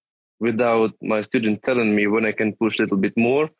without 0.40 0.92
my 1.00 1.22
student 1.22 1.62
telling 1.62 1.94
me 1.94 2.06
when 2.06 2.26
I 2.26 2.32
can 2.32 2.54
push 2.54 2.78
a 2.78 2.82
little 2.82 2.98
bit 2.98 3.16
more 3.16 3.50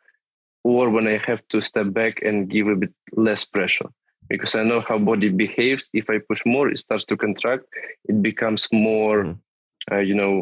or 0.71 0.83
when 0.95 1.07
I 1.13 1.17
have 1.29 1.41
to 1.51 1.57
step 1.69 1.87
back 2.01 2.13
and 2.27 2.35
give 2.55 2.67
a 2.67 2.75
bit 2.83 2.93
less 3.27 3.41
pressure. 3.55 3.89
Because 4.31 4.53
I 4.59 4.63
know 4.69 4.81
how 4.87 4.97
body 5.11 5.29
behaves. 5.45 5.83
If 6.01 6.05
I 6.13 6.17
push 6.29 6.41
more, 6.55 6.65
it 6.73 6.79
starts 6.85 7.05
to 7.09 7.15
contract. 7.25 7.63
It 8.11 8.17
becomes 8.29 8.61
more, 8.89 9.17
Mhm. 9.23 9.37
uh, 9.91 10.01
you 10.09 10.15
know, 10.21 10.33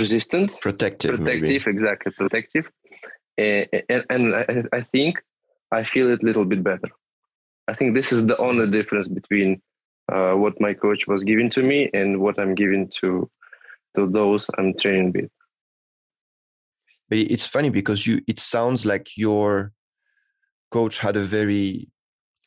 resistant 0.00 0.48
Protective, 0.60 1.20
maybe. 1.20 1.40
protective 1.40 1.66
exactly 1.74 2.12
protective 2.20 2.66
and, 3.38 3.66
and, 3.92 4.02
and 4.14 4.24
I, 4.34 4.44
I 4.78 4.80
think 4.92 5.12
i 5.78 5.82
feel 5.92 6.06
it 6.14 6.22
a 6.22 6.26
little 6.28 6.46
bit 6.52 6.62
better 6.70 6.88
i 7.70 7.74
think 7.76 7.88
this 7.98 8.10
is 8.14 8.20
the 8.30 8.38
only 8.46 8.66
difference 8.78 9.08
between 9.18 9.48
uh, 10.14 10.32
what 10.42 10.54
my 10.66 10.72
coach 10.84 11.02
was 11.12 11.20
giving 11.30 11.50
to 11.56 11.62
me 11.70 11.78
and 11.98 12.08
what 12.24 12.36
i'm 12.40 12.54
giving 12.62 12.84
to 13.00 13.08
to 13.96 14.00
those 14.18 14.42
i'm 14.56 14.70
training 14.82 15.08
with 15.16 15.30
But 17.12 17.18
it's 17.18 17.46
funny 17.46 17.68
because 17.68 18.06
you 18.06 18.22
it 18.26 18.40
sounds 18.40 18.86
like 18.86 19.18
your 19.18 19.74
coach 20.70 20.98
had 20.98 21.14
a 21.14 21.20
very 21.20 21.90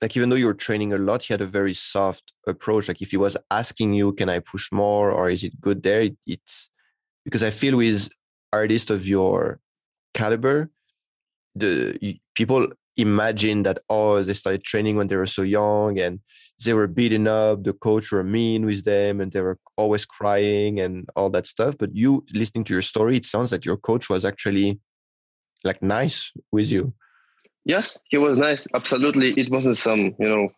like 0.02 0.18
even 0.18 0.30
though 0.30 0.36
you 0.36 0.48
were 0.48 0.56
training 0.56 0.92
a 0.92 0.98
lot, 0.98 1.22
he 1.22 1.36
had 1.36 1.42
a 1.42 1.46
very 1.46 1.76
soft 1.76 2.34
approach. 2.48 2.88
Like 2.88 3.00
if 3.00 3.12
he 3.12 3.18
was 3.18 3.38
asking 3.52 3.94
you, 3.94 4.14
can 4.14 4.28
I 4.28 4.40
push 4.40 4.72
more 4.72 5.12
or 5.12 5.30
is 5.30 5.44
it 5.44 5.62
good 5.62 5.84
there? 5.84 6.02
It, 6.02 6.18
it's 6.26 6.72
because 7.24 7.44
I 7.44 7.52
feel 7.52 7.78
with 7.78 8.10
artists 8.52 8.90
of 8.90 9.08
your 9.08 9.60
caliber, 10.16 10.72
the 11.54 12.20
people 12.34 12.68
imagine 12.98 13.64
that 13.64 13.80
oh 13.90 14.24
they 14.24 14.34
started 14.34 14.64
training 14.64 14.96
when 14.96 15.08
they 15.08 15.16
were 15.16 15.26
so 15.26 15.42
young 15.42 16.00
and 16.00 16.20
they 16.64 16.74
were 16.74 16.88
beaten 16.88 17.28
up 17.28 17.64
the 17.64 17.74
coach 17.74 18.12
were 18.12 18.24
mean 18.24 18.66
with 18.66 18.86
them 18.86 19.20
and 19.20 19.32
they 19.32 19.42
were 19.42 19.60
always 19.78 20.06
crying 20.06 20.80
and 20.80 21.10
all 21.16 21.30
that 21.30 21.48
stuff. 21.48 21.76
But 21.78 21.96
you 21.96 22.26
listening 22.34 22.64
to 22.66 22.74
your 22.74 22.82
story 22.82 23.18
it 23.18 23.26
sounds 23.26 23.52
like 23.52 23.66
your 23.66 23.78
coach 23.78 24.10
was 24.10 24.24
actually 24.24 24.80
like 25.64 25.82
nice 25.82 26.32
with 26.52 26.72
you. 26.72 26.94
Yes 27.66 27.98
he 28.10 28.18
was 28.18 28.38
nice. 28.38 28.68
Absolutely. 28.74 29.34
It 29.38 29.52
wasn't 29.52 29.78
some 29.78 30.16
you 30.20 30.30
know 30.30 30.50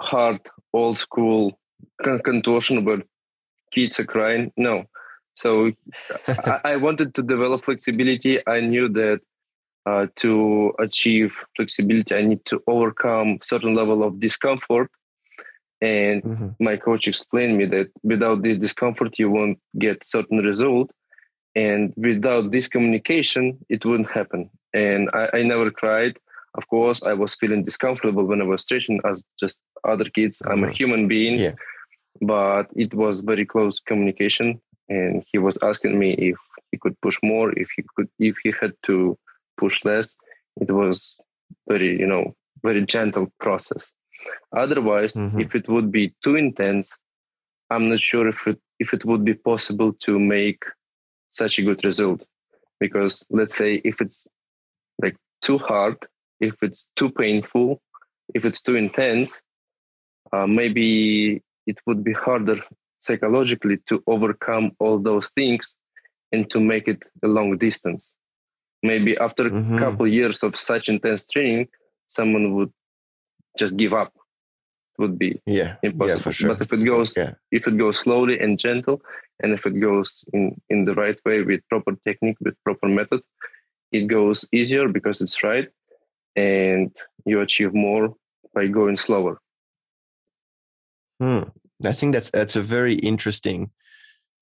hard 0.00 0.40
old 0.72 0.98
school 0.98 1.58
contortion 2.24 2.84
where 2.84 3.02
kids 3.72 3.98
are 3.98 4.04
crying. 4.04 4.52
No. 4.56 4.84
So 5.34 5.72
I, 6.28 6.60
I 6.64 6.76
wanted 6.76 7.14
to 7.14 7.22
develop 7.22 7.64
flexibility. 7.64 8.46
I 8.46 8.60
knew 8.60 8.88
that 8.90 9.20
uh, 9.86 10.06
to 10.22 10.72
achieve 10.86 11.30
flexibility 11.56 12.12
i 12.14 12.22
need 12.30 12.42
to 12.44 12.56
overcome 12.74 13.28
certain 13.42 13.74
level 13.80 13.98
of 14.06 14.20
discomfort. 14.26 14.88
And 15.82 16.22
Mhm. 16.22 16.48
my 16.68 16.76
coach 16.86 17.04
explained 17.12 17.54
me 17.58 17.66
that 17.74 17.88
without 18.12 18.38
this 18.42 18.58
discomfort 18.66 19.18
you 19.18 19.28
won't 19.36 19.58
get 19.84 19.96
certain 20.16 20.38
result. 20.50 20.88
And 21.66 21.92
without 21.96 22.44
this 22.54 22.66
communication 22.74 23.44
it 23.74 23.80
wouldn't 23.86 24.10
happen. 24.18 24.42
And 24.84 25.02
I, 25.20 25.24
I 25.38 25.42
never 25.52 25.70
cried. 25.82 26.14
Of 26.58 26.64
course 26.74 26.98
i 27.12 27.14
was 27.22 27.30
feeling 27.40 27.62
discomfortable 27.70 28.24
when 28.30 28.40
i 28.44 28.48
was 28.52 28.62
stretching. 28.66 28.98
As 29.10 29.16
just 29.42 29.56
other 29.92 30.08
kids 30.16 30.36
i'm 30.50 30.62
a 30.64 30.68
Mhm. 30.68 30.76
human 30.80 31.02
being. 31.14 31.36
Yeah. 31.46 31.56
but 32.34 32.66
it 32.84 32.92
was 33.02 33.14
very 33.32 33.46
close 33.54 33.74
communication. 33.90 34.48
And 34.96 35.14
he 35.30 35.38
was 35.46 35.56
asking 35.70 35.94
me 36.02 36.10
if 36.30 36.38
he 36.70 36.76
could 36.82 36.96
push 37.04 37.18
more 37.32 37.48
if 37.62 37.68
he 37.76 37.82
could 37.94 38.08
if 38.30 38.34
he 38.44 38.50
had 38.60 38.72
to 38.88 38.96
push 39.56 39.84
less. 39.84 40.16
It 40.60 40.70
was 40.70 41.16
very 41.68 41.98
you 41.98 42.06
know 42.06 42.34
very 42.62 42.84
gentle 42.86 43.26
process. 43.40 43.92
Otherwise 44.52 45.14
Mhm. 45.14 45.40
if 45.44 45.54
it 45.54 45.68
would 45.68 45.90
be 45.92 46.04
too 46.24 46.36
intense 46.36 46.86
i'm 47.70 47.88
not 47.88 48.00
sure 48.00 48.26
if 48.28 48.40
it 48.46 48.58
if 48.84 48.88
it 48.96 49.04
would 49.04 49.24
be 49.24 49.34
possible 49.34 49.90
to 50.06 50.12
make 50.18 50.62
such 51.30 51.58
a 51.58 51.62
good 51.68 51.82
result. 51.84 52.20
Because 52.80 53.24
let's 53.30 53.56
say 53.56 53.70
if 53.90 54.00
it's 54.00 54.26
like 55.02 55.16
too 55.46 55.58
hard 55.58 55.96
if 56.40 56.54
it's 56.66 56.88
too 56.98 57.10
painful 57.22 57.68
if 58.36 58.44
it's 58.44 58.60
too 58.66 58.76
intense 58.76 59.30
uh, 60.32 60.46
maybe 60.46 61.42
it 61.66 61.78
would 61.86 62.02
be 62.04 62.12
harder 62.12 62.58
psychologically 63.00 63.76
to 63.88 64.02
overcome 64.06 64.72
all 64.78 64.98
those 64.98 65.28
things 65.38 65.74
and 66.32 66.50
to 66.50 66.58
make 66.60 66.86
it 66.88 67.02
a 67.22 67.28
long 67.28 67.56
distance 67.58 68.14
maybe 68.86 69.16
after 69.26 69.44
Mhm. 69.50 69.76
a 69.76 69.78
couple 69.78 70.06
years 70.06 70.42
of 70.42 70.52
such 70.70 70.88
intense 70.88 71.22
training 71.26 71.68
someone 72.08 72.54
would 72.54 72.72
just 73.58 73.76
give 73.76 73.92
up. 73.92 74.12
It 74.94 75.02
would 75.02 75.18
be 75.18 75.30
yeah. 75.46 75.76
Impossible 75.82 76.08
yeah 76.08 76.18
for 76.24 76.32
sure 76.32 76.48
but 76.54 76.62
if 76.64 76.72
it 76.72 76.82
goes 76.92 77.10
yeah. 77.16 77.32
if 77.58 77.62
it 77.70 77.76
goes 77.76 77.96
slowly 78.04 78.36
and 78.42 78.58
gentle 78.58 78.98
and 79.42 79.52
if 79.52 79.66
it 79.66 79.76
goes 79.88 80.24
in 80.32 80.42
in 80.72 80.84
the 80.86 80.94
right 80.94 81.18
way 81.26 81.38
with 81.48 81.60
proper 81.68 81.92
technique 82.06 82.38
with 82.44 82.54
proper 82.64 82.88
method 82.88 83.20
it 83.92 84.04
goes 84.16 84.38
easier 84.58 84.88
because 84.88 85.20
it's 85.24 85.42
right 85.42 85.68
and 86.36 86.90
you 87.24 87.40
achieve 87.40 87.72
more 87.74 88.14
by 88.54 88.66
going 88.78 88.96
slower. 88.96 89.38
Hmm. 91.20 91.44
I 91.84 91.92
think 91.92 92.14
that's 92.14 92.30
that's 92.30 92.56
a 92.56 92.62
very 92.62 92.94
interesting 92.94 93.70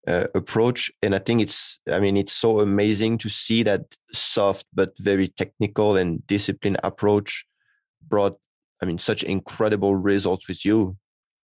uh, 0.06 0.26
approach, 0.34 0.90
and 1.02 1.14
I 1.14 1.18
think 1.18 1.40
it's 1.40 1.78
I 1.90 1.98
mean 1.98 2.16
it's 2.16 2.32
so 2.32 2.60
amazing 2.60 3.18
to 3.18 3.28
see 3.28 3.62
that 3.62 3.96
soft 4.12 4.66
but 4.74 4.92
very 4.98 5.28
technical 5.28 5.96
and 5.96 6.26
disciplined 6.26 6.78
approach 6.84 7.44
brought 8.06 8.38
I 8.82 8.86
mean 8.86 8.98
such 8.98 9.22
incredible 9.22 9.94
results 9.94 10.46
with 10.48 10.64
you. 10.64 10.96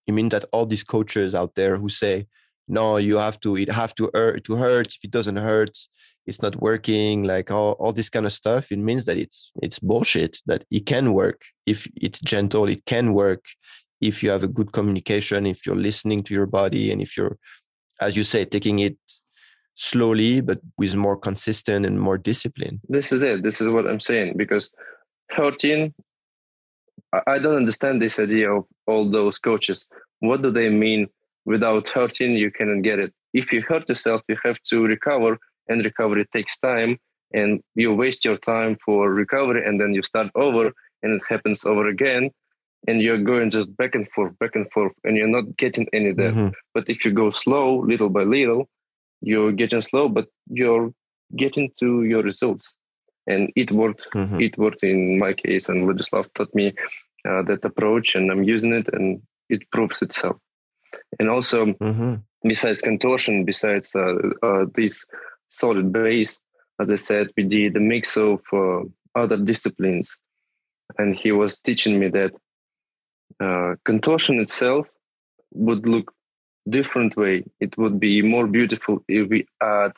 You 0.06 0.14
mean 0.14 0.28
that 0.30 0.44
all 0.52 0.66
these 0.66 0.84
coaches 0.84 1.34
out 1.34 1.54
there 1.54 1.76
who 1.76 1.88
say 1.88 2.26
no 2.68 2.98
you 2.98 3.16
have 3.16 3.40
to 3.40 3.56
it 3.56 3.70
have 3.72 3.94
to 3.94 4.10
hurt 4.14 4.44
to 4.44 4.56
hurt. 4.56 4.88
If 4.88 5.04
it 5.04 5.10
doesn't 5.10 5.36
hurt 5.36 5.78
it's 6.26 6.42
not 6.42 6.60
working 6.60 7.24
like 7.24 7.50
all, 7.50 7.72
all 7.72 7.92
this 7.92 8.10
kind 8.10 8.26
of 8.26 8.32
stuff 8.32 8.70
it 8.70 8.78
means 8.78 9.06
that 9.06 9.16
it's 9.16 9.52
it's 9.62 9.78
bullshit 9.78 10.38
that 10.46 10.64
it 10.70 10.84
can 10.86 11.14
work. 11.14 11.42
If 11.66 11.88
it's 11.96 12.20
gentle 12.20 12.68
it 12.68 12.84
can 12.84 13.14
work. 13.14 13.44
If 14.00 14.22
you 14.22 14.30
have 14.30 14.44
a 14.44 14.48
good 14.48 14.72
communication 14.72 15.46
if 15.46 15.66
you're 15.66 15.76
listening 15.76 16.22
to 16.24 16.34
your 16.34 16.46
body 16.46 16.90
and 16.90 17.00
if 17.00 17.16
you're 17.16 17.38
as 18.00 18.16
you 18.16 18.22
say 18.22 18.44
taking 18.44 18.80
it 18.80 18.96
slowly 19.74 20.40
but 20.40 20.60
with 20.76 20.94
more 20.94 21.16
consistent 21.16 21.86
and 21.86 22.00
more 22.00 22.18
discipline. 22.18 22.80
This 22.88 23.12
is 23.12 23.22
it. 23.22 23.42
This 23.42 23.60
is 23.60 23.68
what 23.68 23.86
i'm 23.86 24.00
saying 24.00 24.34
because 24.36 24.70
hurting 25.30 25.94
i 27.26 27.38
don't 27.38 27.56
understand 27.56 28.00
this 28.00 28.18
idea 28.18 28.52
of 28.52 28.64
all 28.86 29.10
those 29.10 29.38
coaches. 29.38 29.86
What 30.20 30.42
do 30.42 30.50
they 30.50 30.68
mean? 30.68 31.08
Without 31.46 31.88
hurting 31.88 32.32
you 32.34 32.50
cannot 32.50 32.82
get 32.82 32.98
it. 32.98 33.12
If 33.32 33.52
you 33.52 33.62
hurt 33.62 33.88
yourself 33.88 34.22
you 34.28 34.36
have 34.44 34.58
to 34.70 34.84
recover 34.84 35.38
and 35.68 35.84
recovery 35.84 36.26
takes 36.32 36.58
time 36.58 36.98
and 37.32 37.62
you 37.74 37.94
waste 37.94 38.24
your 38.24 38.38
time 38.38 38.76
for 38.84 39.12
recovery 39.12 39.64
and 39.66 39.80
then 39.80 39.94
you 39.94 40.02
start 40.02 40.28
over 40.34 40.72
and 41.02 41.12
it 41.14 41.22
happens 41.28 41.64
over 41.64 41.88
again 41.88 42.30
and 42.86 43.02
you're 43.02 43.18
going 43.18 43.50
just 43.50 43.74
back 43.76 43.94
and 43.94 44.08
forth 44.10 44.38
back 44.38 44.54
and 44.54 44.70
forth 44.72 44.92
and 45.04 45.16
you're 45.16 45.28
not 45.28 45.56
getting 45.56 45.86
any 45.92 46.12
there 46.12 46.32
mm-hmm. 46.32 46.48
but 46.74 46.88
if 46.88 47.04
you 47.04 47.12
go 47.12 47.30
slow 47.30 47.78
little 47.80 48.08
by 48.08 48.22
little 48.22 48.68
you're 49.20 49.52
getting 49.52 49.82
slow 49.82 50.08
but 50.08 50.26
you're 50.48 50.92
getting 51.36 51.70
to 51.78 52.04
your 52.04 52.22
results 52.22 52.74
and 53.26 53.50
it 53.54 53.70
worked 53.70 54.10
mm-hmm. 54.12 54.40
it 54.40 54.56
worked 54.56 54.82
in 54.82 55.18
my 55.18 55.32
case 55.32 55.68
and 55.68 55.86
Vladislav 55.86 56.32
taught 56.34 56.54
me 56.54 56.72
uh, 57.28 57.42
that 57.42 57.64
approach 57.64 58.14
and 58.14 58.30
i'm 58.30 58.42
using 58.42 58.72
it 58.72 58.88
and 58.92 59.20
it 59.48 59.62
proves 59.70 60.00
itself 60.02 60.36
and 61.18 61.28
also 61.28 61.66
mm-hmm. 61.66 62.14
besides 62.42 62.80
contortion 62.80 63.44
besides 63.44 63.94
uh, 63.94 64.14
uh, 64.42 64.64
this 64.74 65.04
solid 65.48 65.92
base 65.92 66.38
as 66.80 66.90
i 66.90 66.96
said 66.96 67.28
we 67.36 67.44
did 67.44 67.76
a 67.76 67.80
mix 67.80 68.16
of 68.16 68.40
uh, 68.52 68.80
other 69.14 69.36
disciplines 69.36 70.16
and 70.98 71.14
he 71.14 71.30
was 71.30 71.58
teaching 71.58 71.98
me 71.98 72.08
that 72.08 72.32
uh, 73.40 73.74
contortion 73.84 74.38
itself 74.40 74.86
would 75.52 75.86
look 75.86 76.12
different 76.68 77.16
way 77.16 77.42
it 77.58 77.76
would 77.78 77.98
be 77.98 78.22
more 78.22 78.46
beautiful 78.46 79.02
if 79.08 79.28
we 79.30 79.46
add 79.62 79.92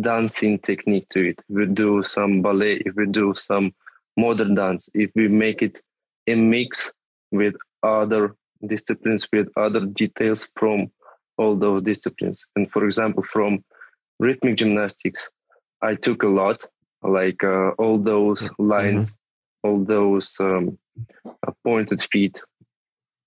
dancing 0.00 0.58
technique 0.58 1.08
to 1.08 1.28
it 1.30 1.42
we 1.48 1.66
do 1.66 2.02
some 2.02 2.40
ballet 2.40 2.74
if 2.86 2.94
we 2.94 3.06
do 3.06 3.34
some 3.34 3.72
modern 4.16 4.54
dance 4.54 4.88
if 4.94 5.10
we 5.14 5.26
make 5.28 5.60
it 5.60 5.80
a 6.28 6.34
mix 6.34 6.92
with 7.32 7.54
other 7.82 8.34
disciplines 8.66 9.26
with 9.32 9.48
other 9.56 9.80
details 9.80 10.48
from 10.56 10.90
all 11.36 11.56
those 11.56 11.82
disciplines 11.82 12.44
and 12.54 12.70
for 12.70 12.84
example 12.84 13.22
from 13.22 13.62
rhythmic 14.20 14.56
gymnastics 14.56 15.28
i 15.82 15.94
took 15.94 16.22
a 16.22 16.28
lot 16.28 16.62
like 17.02 17.42
uh, 17.42 17.70
all 17.78 17.98
those 17.98 18.42
mm-hmm. 18.42 18.70
lines 18.70 19.06
mm-hmm. 19.06 19.68
all 19.68 19.84
those 19.84 20.36
um, 20.38 20.78
pointed 21.64 22.02
feet 22.12 22.40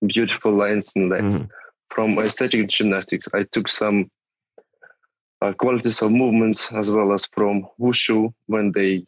beautiful 0.06 0.54
lines 0.54 0.92
and 0.96 1.10
legs. 1.10 1.36
Mm-hmm. 1.36 1.46
From 1.90 2.20
aesthetic 2.20 2.68
gymnastics, 2.68 3.28
I 3.34 3.44
took 3.52 3.68
some 3.68 4.10
uh, 5.42 5.54
qualities 5.54 6.02
of 6.02 6.12
movements 6.12 6.68
as 6.74 6.90
well 6.90 7.14
as 7.14 7.26
from 7.34 7.68
wushu 7.80 8.34
when 8.48 8.72
they 8.72 9.06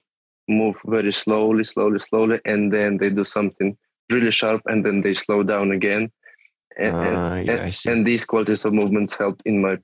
move 0.48 0.76
very 0.86 1.12
slowly, 1.12 1.64
slowly, 1.64 2.00
slowly, 2.00 2.40
and 2.46 2.72
then 2.72 2.98
they 2.98 3.10
do 3.10 3.26
something 3.26 3.78
really 4.10 4.32
sharp 4.32 4.62
and 4.66 4.86
then 4.86 5.02
they 5.02 5.14
slow 5.14 5.44
down 5.44 5.72
again. 5.72 6.12
And, 6.78 6.96
uh, 6.96 7.00
and, 7.00 7.48
yeah, 7.48 7.72
and, 7.88 8.06
these 8.06 8.24
qualities 8.24 8.64
of 8.64 8.74
movements 8.74 9.14
help 9.14 9.42
in 9.46 9.62
my 9.62 9.78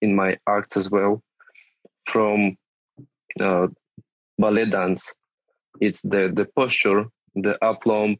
in 0.00 0.14
my 0.14 0.38
acts 0.48 0.76
as 0.76 0.88
well. 0.88 1.22
From 2.06 2.56
uh, 3.40 3.66
ballet 4.38 4.70
dance, 4.70 5.12
it's 5.80 6.00
the 6.02 6.32
the 6.34 6.46
posture, 6.54 7.06
the 7.34 7.58
aplomb, 7.62 8.16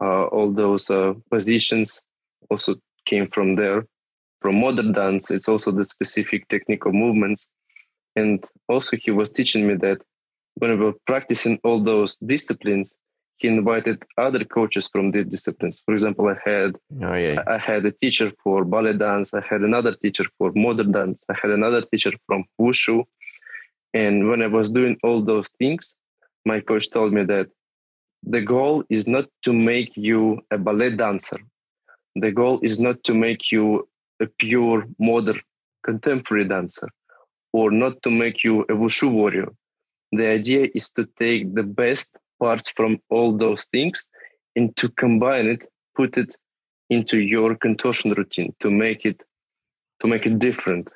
all 0.00 0.52
those 0.52 0.88
uh, 0.90 1.14
positions 1.30 2.00
also 2.50 2.76
came 3.06 3.28
from 3.28 3.56
there. 3.56 3.86
From 4.40 4.60
modern 4.60 4.92
dance, 4.92 5.30
it's 5.30 5.48
also 5.48 5.70
the 5.70 5.84
specific 5.84 6.48
technical 6.48 6.92
movements. 6.92 7.46
And 8.16 8.44
also, 8.68 8.96
he 8.96 9.10
was 9.10 9.30
teaching 9.30 9.66
me 9.66 9.74
that 9.76 9.98
when 10.54 10.70
we 10.70 10.84
were 10.84 10.94
practicing 11.06 11.58
all 11.64 11.82
those 11.82 12.16
disciplines, 12.16 12.94
he 13.36 13.48
invited 13.48 14.02
other 14.18 14.44
coaches 14.44 14.88
from 14.92 15.10
these 15.10 15.26
disciplines. 15.26 15.82
For 15.84 15.94
example, 15.94 16.28
I 16.28 16.36
had 16.48 16.76
oh, 17.02 17.14
yeah. 17.14 17.42
I 17.46 17.58
had 17.58 17.84
a 17.86 17.92
teacher 17.92 18.30
for 18.42 18.64
ballet 18.64 18.96
dance. 18.96 19.32
I 19.34 19.40
had 19.40 19.62
another 19.62 19.94
teacher 19.94 20.24
for 20.38 20.52
modern 20.54 20.92
dance. 20.92 21.22
I 21.28 21.34
had 21.40 21.50
another 21.50 21.82
teacher 21.82 22.12
from 22.26 22.44
wushu. 22.60 23.04
And 23.94 24.28
when 24.28 24.42
I 24.42 24.46
was 24.46 24.70
doing 24.70 24.96
all 25.02 25.22
those 25.22 25.48
things, 25.58 25.94
my 26.44 26.60
coach 26.60 26.90
told 26.90 27.12
me 27.12 27.24
that 27.24 27.48
the 28.22 28.40
goal 28.40 28.84
is 28.88 29.06
not 29.06 29.28
to 29.42 29.52
make 29.52 29.96
you 29.96 30.40
a 30.50 30.58
ballet 30.58 30.96
dancer. 30.96 31.38
The 32.14 32.30
goal 32.30 32.60
is 32.62 32.78
not 32.78 33.02
to 33.04 33.14
make 33.14 33.50
you 33.50 33.88
a 34.20 34.26
pure 34.26 34.86
modern 34.98 35.40
contemporary 35.84 36.46
dancer 36.46 36.88
or 37.52 37.70
not 37.70 38.02
to 38.02 38.10
make 38.10 38.44
you 38.44 38.62
a 38.62 38.74
wushu 38.74 39.10
warrior. 39.10 39.48
The 40.12 40.26
idea 40.28 40.68
is 40.74 40.90
to 40.90 41.08
take 41.18 41.54
the 41.54 41.62
best 41.62 42.08
parts 42.38 42.68
from 42.68 43.00
all 43.10 43.36
those 43.36 43.64
things 43.72 44.04
and 44.54 44.76
to 44.76 44.88
combine 44.90 45.46
it, 45.46 45.64
put 45.96 46.16
it 46.16 46.36
into 46.90 47.18
your 47.18 47.56
contortion 47.56 48.12
routine 48.12 48.54
to 48.60 48.70
make 48.70 49.04
it 49.04 49.22
to 50.00 50.06
make 50.06 50.26
it 50.26 50.38
different. 50.38 50.90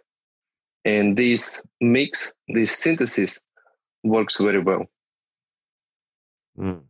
And 0.85 1.17
this 1.17 1.61
mix, 1.81 2.33
this 2.49 2.77
synthesis 2.79 3.39
works 4.05 4.37
very 4.39 4.61
well. 4.61 4.87
Mm. 6.59 6.83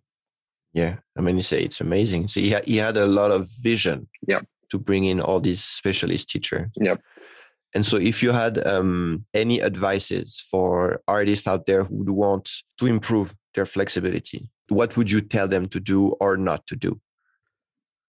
Yeah, 0.77 0.97
I 1.17 1.23
mean, 1.23 1.37
you 1.37 1.43
say 1.43 1.63
it's 1.63 1.81
amazing. 1.81 2.29
So 2.29 2.39
he 2.39 2.51
had, 2.51 2.67
he 2.67 2.77
had 2.77 2.99
a 2.99 3.07
lot 3.07 3.31
of 3.31 3.49
vision. 3.63 4.09
Yeah. 4.29 4.41
To 4.71 4.79
bring 4.79 5.05
in 5.05 5.21
all 5.21 5.41
these 5.41 5.63
specialist 5.63 6.29
teachers. 6.29 6.69
Yeah. 6.75 6.97
And 7.73 7.87
so, 7.87 7.97
if 7.97 8.23
you 8.23 8.33
had 8.33 8.67
um, 8.67 9.25
any 9.33 9.63
advices 9.63 10.45
for 10.51 11.01
artists 11.07 11.47
out 11.47 11.67
there 11.67 11.85
who 11.85 11.95
would 11.99 12.11
want 12.11 12.51
to 12.79 12.87
improve 12.87 13.35
their 13.55 13.65
flexibility, 13.65 14.51
what 14.69 14.97
would 14.97 15.11
you 15.11 15.21
tell 15.21 15.47
them 15.47 15.67
to 15.67 15.81
do 15.81 16.09
or 16.21 16.37
not 16.37 16.67
to 16.67 16.77
do? 16.77 17.01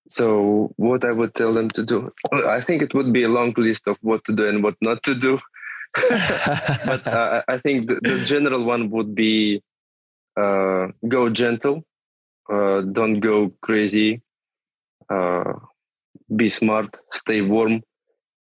So, 0.10 0.74
what 0.78 1.06
I 1.06 1.12
would 1.12 1.36
tell 1.36 1.54
them 1.54 1.70
to 1.72 1.86
do, 1.86 2.12
I 2.34 2.60
think 2.60 2.82
it 2.82 2.94
would 2.94 3.14
be 3.14 3.24
a 3.24 3.30
long 3.30 3.54
list 3.56 3.88
of 3.88 3.98
what 4.02 4.26
to 4.26 4.34
do 4.34 4.50
and 4.50 4.64
what 4.64 4.76
not 4.82 5.04
to 5.04 5.16
do. 5.16 5.40
but 5.96 7.08
uh, 7.08 7.44
I 7.48 7.60
think 7.60 7.88
the, 7.88 8.00
the, 8.02 8.26
general 8.26 8.64
one 8.66 8.90
would 8.90 9.14
be 9.16 9.62
uh, 10.36 10.88
go 11.08 11.30
gentle 11.30 11.84
uh, 12.52 12.82
don't 12.82 13.20
go 13.20 13.52
crazy. 13.62 14.22
Uh, 15.10 15.54
be 16.36 16.50
smart 16.50 16.98
stay 17.14 17.42
warm 17.42 17.82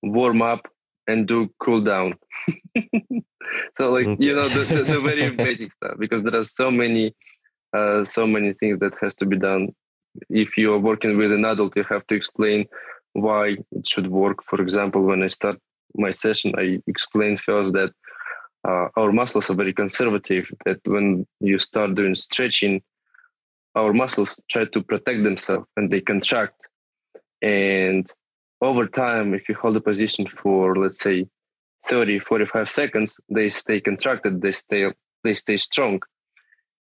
warm 0.03 0.43
up 0.43 0.67
and 1.07 1.27
do 1.27 1.49
cool 1.61 1.83
down. 1.83 2.15
So 3.77 3.91
like 3.91 4.07
okay. 4.07 4.27
you 4.27 4.35
know 4.35 4.49
the, 4.49 4.65
the, 4.65 4.83
the 4.83 5.01
very 5.01 5.31
basic 5.47 5.73
stuff 5.73 5.97
because 5.99 6.23
there 6.23 6.37
are 6.37 6.45
so 6.45 6.71
many 6.71 7.15
uh, 7.77 8.05
so 8.05 8.27
many 8.27 8.53
things 8.53 8.79
that 8.81 8.95
has 9.01 9.15
to 9.17 9.27
be 9.27 9.39
done. 9.39 9.75
If 10.29 10.59
you 10.59 10.75
are 10.75 10.79
working 10.79 11.17
with 11.17 11.33
an 11.33 11.45
adult 11.45 11.77
you 11.77 11.85
have 11.85 12.07
to 12.09 12.15
explain 12.15 12.67
why 13.13 13.57
it 13.73 13.87
should 13.87 14.09
work. 14.09 14.45
For 14.45 14.61
example 14.61 15.03
when 15.03 15.23
i 15.23 15.29
start 15.29 15.57
my 15.95 16.11
session 16.11 16.53
i 16.59 16.79
explain 16.87 17.37
first 17.37 17.73
that 17.73 17.91
uh, 18.69 18.89
our 18.97 19.13
muscles 19.13 19.49
are 19.49 19.55
very 19.55 19.73
conservative 19.73 20.53
that 20.67 20.81
when 20.85 21.27
you 21.41 21.59
start 21.59 21.95
doing 21.95 22.15
stretching 22.15 22.83
our 23.75 23.93
muscles 23.93 24.41
try 24.51 24.65
to 24.65 24.83
protect 24.83 25.23
themselves 25.23 25.67
and 25.77 25.91
they 25.91 26.01
contract. 26.01 26.55
And 27.43 28.11
over 28.61 28.87
time, 28.87 29.35
if 29.35 29.49
you 29.49 29.55
hold 29.55 29.77
a 29.77 29.81
position 29.81 30.27
for, 30.27 30.77
let's 30.77 31.01
say, 31.01 31.27
30, 31.89 32.19
45 32.19 32.71
seconds, 32.71 33.17
they 33.29 33.51
stay 33.51 33.81
contracted, 33.81 34.43
they 34.43 34.53
stay, 34.53 34.91
they 35.25 35.35
stay 35.35 35.57
strong. 35.59 36.01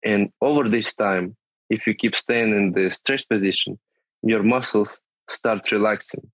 And 0.04 0.30
over 0.42 0.68
this 0.68 0.94
time, 0.94 1.36
if 1.70 1.86
you 1.86 1.94
keep 1.94 2.16
staying 2.16 2.56
in 2.56 2.72
the 2.72 2.90
stretch 2.90 3.28
position, 3.30 3.78
your 4.24 4.44
muscles 4.44 5.00
start 5.30 5.72
relaxing. 5.72 6.32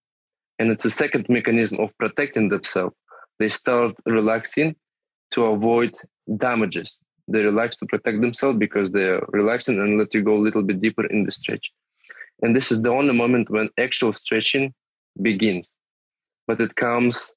And 0.60 0.72
it's 0.72 0.86
a 0.86 0.89
second 0.89 1.26
mechanism 1.30 1.80
of 1.80 1.89
protecting 1.97 2.49
themselves. 2.49 2.95
They 3.39 3.49
start 3.49 3.95
relaxing 4.06 4.76
to 5.32 5.45
avoid 5.45 5.93
damages 6.38 6.99
they 7.28 7.39
relax 7.39 7.78
to 7.78 7.86
protect 7.86 8.21
themselves 8.21 8.59
because 8.59 8.91
they're 8.91 9.21
relaxing 9.30 9.80
and 9.80 9.97
let 9.97 10.13
you 10.13 10.21
go 10.21 10.36
a 10.36 10.45
little 10.45 10.61
bit 10.61 10.82
deeper 10.82 11.05
in 11.05 11.24
the 11.24 11.32
stretch. 11.32 11.71
And 12.41 12.55
this 12.55 12.71
is 12.71 12.82
the 12.82 12.89
only 12.89 13.13
moment 13.13 13.49
when 13.49 13.69
actual 13.80 14.13
stretching 14.13 14.74
begins. 15.21 15.69
But 16.47 16.59
it 16.59 16.76
comes 16.76 17.32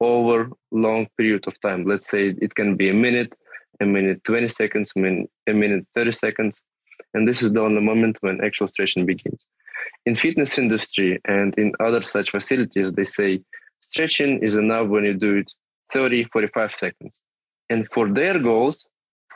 over 0.00 0.48
long 0.70 1.08
period 1.18 1.46
of 1.46 1.60
time. 1.60 1.84
Let's 1.84 2.08
say 2.08 2.34
it 2.40 2.54
can 2.54 2.76
be 2.76 2.88
a 2.88 2.94
minute, 2.94 3.32
a 3.80 3.84
minute 3.84 4.24
20 4.24 4.48
seconds, 4.48 4.92
a 4.96 5.00
minute, 5.00 5.30
a 5.46 5.52
minute 5.52 5.86
30 5.94 6.12
seconds. 6.12 6.62
And 7.14 7.26
this 7.26 7.42
is 7.42 7.52
the 7.52 7.60
only 7.60 7.82
moment 7.82 8.18
when 8.20 8.42
actual 8.42 8.68
stretching 8.68 9.06
begins. 9.06 9.46
In 10.06 10.14
fitness 10.14 10.58
industry 10.58 11.20
and 11.24 11.54
in 11.58 11.72
other 11.80 12.02
such 12.02 12.30
facilities, 12.30 12.92
they 12.92 13.04
say 13.04 13.40
stretching 13.80 14.42
is 14.42 14.54
enough 14.54 14.88
when 14.88 15.04
you 15.04 15.14
do 15.14 15.36
it 15.36 15.52
30, 15.92 16.24
45 16.24 16.74
seconds. 16.74 17.20
And 17.70 17.88
for 17.92 18.08
their 18.08 18.38
goals, 18.38 18.86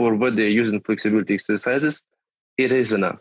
for 0.02 0.16
what 0.16 0.34
they're 0.34 0.58
using 0.62 0.80
flexibility 0.80 1.34
exercises, 1.34 2.02
it 2.58 2.72
is 2.72 2.92
enough. 2.92 3.20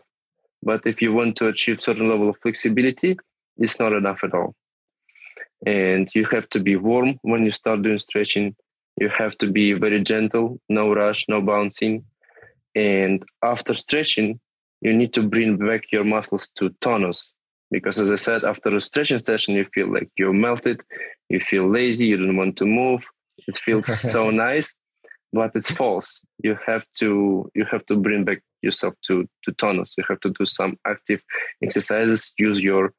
But 0.64 0.80
if 0.84 1.00
you 1.00 1.12
want 1.12 1.36
to 1.36 1.46
achieve 1.46 1.80
certain 1.80 2.08
level 2.12 2.28
of 2.30 2.36
flexibility, 2.42 3.12
it's 3.56 3.78
not 3.78 3.92
enough 3.92 4.24
at 4.24 4.34
all. 4.34 4.56
And 5.64 6.12
you 6.12 6.24
have 6.34 6.48
to 6.54 6.58
be 6.58 6.74
warm 6.74 7.10
when 7.22 7.44
you 7.44 7.52
start 7.52 7.82
doing 7.82 8.00
stretching. 8.00 8.56
You 9.00 9.08
have 9.10 9.38
to 9.38 9.46
be 9.58 9.66
very 9.74 10.02
gentle, 10.02 10.58
no 10.68 10.92
rush, 10.92 11.20
no 11.28 11.40
bouncing. 11.40 12.04
And 12.74 13.24
after 13.52 13.74
stretching, 13.74 14.40
you 14.80 14.92
need 14.92 15.12
to 15.12 15.22
bring 15.22 15.50
back 15.68 15.82
your 15.92 16.06
muscles 16.14 16.48
to 16.56 16.74
tonus. 16.80 17.32
Because 17.70 18.00
as 18.00 18.10
I 18.10 18.16
said, 18.16 18.42
after 18.42 18.74
a 18.74 18.80
stretching 18.80 19.20
session, 19.20 19.54
you 19.54 19.66
feel 19.72 19.88
like 19.96 20.10
you're 20.18 20.40
melted, 20.46 20.80
you 21.28 21.38
feel 21.38 21.70
lazy, 21.70 22.06
you 22.06 22.16
don't 22.16 22.36
want 22.36 22.56
to 22.56 22.66
move. 22.66 23.02
It 23.46 23.56
feels 23.56 23.86
so 24.14 24.30
nice, 24.30 24.68
but 25.32 25.52
it's 25.54 25.70
false. 25.70 26.20
You 26.42 26.56
have 26.66 26.84
to 26.98 27.50
you 27.54 27.64
have 27.70 27.84
to 27.86 27.96
bring 27.96 28.24
back 28.24 28.42
yourself 28.60 28.94
to 29.06 29.28
to 29.44 29.52
tonus. 29.52 29.94
You 29.96 30.04
have 30.08 30.20
to 30.20 30.30
do 30.30 30.44
some 30.44 30.78
active 30.86 31.22
exercises. 31.62 32.32
Use 32.38 32.62
your 32.62 32.92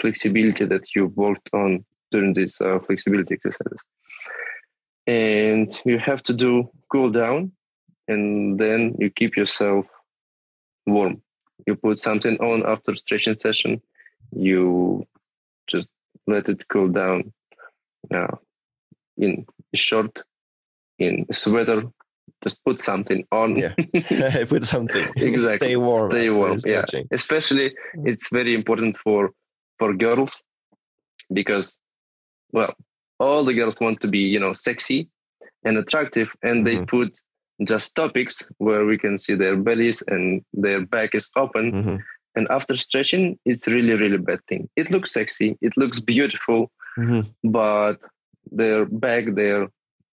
flexibility 0.00 0.64
that 0.66 0.94
you 0.94 1.06
worked 1.06 1.50
on 1.52 1.84
during 2.10 2.32
these 2.32 2.60
uh, 2.60 2.78
flexibility 2.86 3.34
exercises, 3.34 3.80
and 5.06 5.78
you 5.84 5.98
have 5.98 6.22
to 6.24 6.32
do 6.32 6.70
cool 6.90 7.10
down, 7.10 7.52
and 8.08 8.58
then 8.58 8.96
you 8.98 9.10
keep 9.10 9.36
yourself 9.36 9.86
warm. 10.86 11.22
You 11.66 11.76
put 11.76 11.98
something 11.98 12.36
on 12.38 12.64
after 12.66 12.94
stretching 12.94 13.38
session. 13.38 13.82
You 14.32 15.06
just 15.66 15.88
let 16.26 16.48
it 16.48 16.68
cool 16.68 16.88
down. 16.88 17.32
Uh, 18.12 18.36
in 19.18 19.44
short, 19.74 20.22
in 21.00 21.26
sweater, 21.32 21.82
just 22.44 22.64
put 22.64 22.80
something 22.80 23.26
on. 23.32 23.56
Yeah, 23.56 24.44
put 24.48 24.64
something. 24.64 25.08
exactly. 25.16 25.68
Stay 25.68 25.76
warm. 25.76 26.10
Stay 26.10 26.30
warm. 26.30 26.58
Yeah. 26.64 26.84
Especially, 27.10 27.74
it's 28.04 28.28
very 28.30 28.54
important 28.54 28.96
for 28.98 29.32
for 29.78 29.94
girls 29.94 30.42
because, 31.32 31.76
well, 32.52 32.74
all 33.18 33.44
the 33.44 33.54
girls 33.54 33.80
want 33.80 34.00
to 34.02 34.08
be, 34.08 34.18
you 34.18 34.38
know, 34.38 34.52
sexy 34.52 35.08
and 35.64 35.76
attractive, 35.76 36.34
and 36.42 36.66
they 36.66 36.76
mm-hmm. 36.76 36.84
put 36.84 37.18
just 37.64 37.94
topics 37.94 38.42
where 38.58 38.86
we 38.86 38.96
can 38.96 39.18
see 39.18 39.34
their 39.34 39.56
bellies 39.56 40.02
and 40.08 40.42
their 40.54 40.84
back 40.86 41.14
is 41.14 41.28
open. 41.36 41.72
Mm-hmm. 41.72 41.96
And 42.36 42.46
after 42.48 42.76
stretching, 42.76 43.38
it's 43.44 43.66
really, 43.66 43.94
really 43.94 44.16
bad 44.16 44.40
thing. 44.48 44.68
It 44.76 44.90
looks 44.90 45.12
sexy, 45.12 45.58
it 45.60 45.76
looks 45.76 46.00
beautiful, 46.00 46.70
mm-hmm. 46.96 47.50
but 47.50 47.96
their 48.50 48.86
back, 48.86 49.34
their 49.34 49.68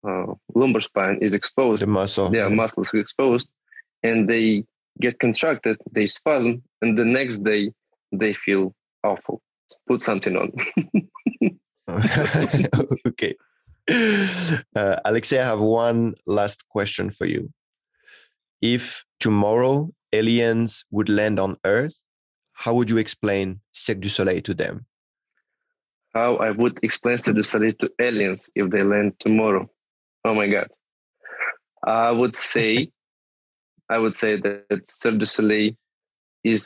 uh, 0.07 0.33
lumbar 0.53 0.81
spine 0.81 1.19
is 1.21 1.33
exposed. 1.33 1.81
The 1.81 1.87
muscle. 1.87 2.29
Their 2.29 2.49
yeah. 2.49 2.55
muscles 2.55 2.93
are 2.93 2.99
exposed, 2.99 3.49
and 4.03 4.29
they 4.29 4.65
get 5.01 5.19
contracted. 5.19 5.77
They 5.91 6.07
spasm, 6.07 6.63
and 6.81 6.97
the 6.97 7.05
next 7.05 7.43
day 7.43 7.71
they 8.11 8.33
feel 8.33 8.73
awful. 9.03 9.41
Put 9.87 10.01
something 10.01 10.35
on. 10.35 10.51
okay. 13.07 13.35
Uh, 13.87 14.99
Aleksei, 15.05 15.39
I 15.39 15.45
have 15.45 15.61
one 15.61 16.15
last 16.25 16.67
question 16.69 17.09
for 17.11 17.25
you. 17.25 17.51
If 18.61 19.03
tomorrow 19.19 19.91
aliens 20.13 20.85
would 20.91 21.09
land 21.09 21.39
on 21.39 21.57
Earth, 21.65 21.99
how 22.53 22.73
would 22.73 22.89
you 22.89 22.97
explain 22.97 23.59
Cirque 23.73 23.99
du 23.99 24.09
Soleil 24.09 24.41
to 24.41 24.53
them? 24.53 24.85
how 26.15 26.37
I 26.37 26.49
would 26.51 26.79
explain 26.81 27.17
to 27.19 27.33
the 27.33 27.43
study 27.43 27.73
to 27.73 27.91
aliens 27.99 28.49
if 28.55 28.71
they 28.71 28.83
land 28.83 29.19
tomorrow. 29.19 29.69
Oh 30.25 30.33
my 30.33 30.47
God. 30.47 30.69
I 31.85 32.09
would 32.09 32.33
say, 32.33 32.89
I 33.89 33.99
would 33.99 34.15
say 34.15 34.37
that 34.41 34.89
Cirque 34.89 35.19
du 35.19 35.25
Soleil 35.27 35.73
is 36.43 36.65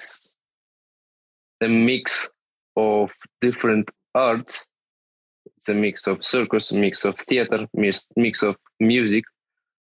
a 1.61 1.67
mix 1.67 2.29
of 2.77 3.11
different 3.41 3.89
arts. 4.15 4.65
It's 5.57 5.67
a 5.67 5.73
mix 5.73 6.07
of 6.07 6.23
circus, 6.23 6.71
mix 6.71 7.03
of 7.03 7.19
theater, 7.19 7.67
mix, 7.73 8.07
mix 8.15 8.43
of 8.43 8.55
music, 8.79 9.25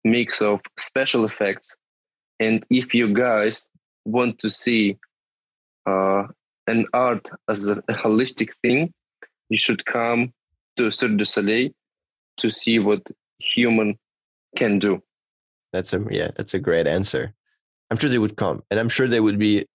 mix 0.05 0.41
of 0.41 0.61
special 0.79 1.25
effects. 1.25 1.75
And 2.39 2.65
if 2.71 2.95
you 2.95 3.13
guys 3.13 3.67
want 4.05 4.39
to 4.39 4.51
see 4.51 4.99
uh, 5.85 6.29
an 6.69 6.87
art 6.93 7.29
as 7.49 7.67
a, 7.67 7.83
a 7.89 7.95
holistic 7.95 8.51
thing, 8.63 8.95
you 9.49 9.59
should 9.59 9.85
come 9.85 10.33
to 10.77 10.93
Cirque 10.93 11.17
du 11.17 11.25
Soleil 11.25 11.71
to 12.37 12.51
see 12.53 12.79
what 12.79 13.03
human 13.39 13.99
can 14.57 14.79
do. 14.79 15.03
That's 15.73 15.93
a 15.93 16.05
yeah, 16.11 16.31
that's 16.37 16.55
a 16.55 16.59
great 16.59 16.87
answer. 16.87 17.35
I'm 17.91 17.99
sure 17.99 18.11
they 18.11 18.19
would 18.19 18.37
come, 18.37 18.63
and 18.71 18.79
I'm 18.81 18.89
sure 18.89 19.09
they 19.09 19.21
would 19.21 19.39
be 19.39 19.67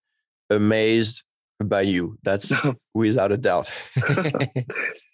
amazed 0.49 1.23
by 1.61 1.81
you. 1.81 2.17
That's 2.23 2.51
without 2.93 3.31
a 3.31 3.37
doubt. 3.37 3.69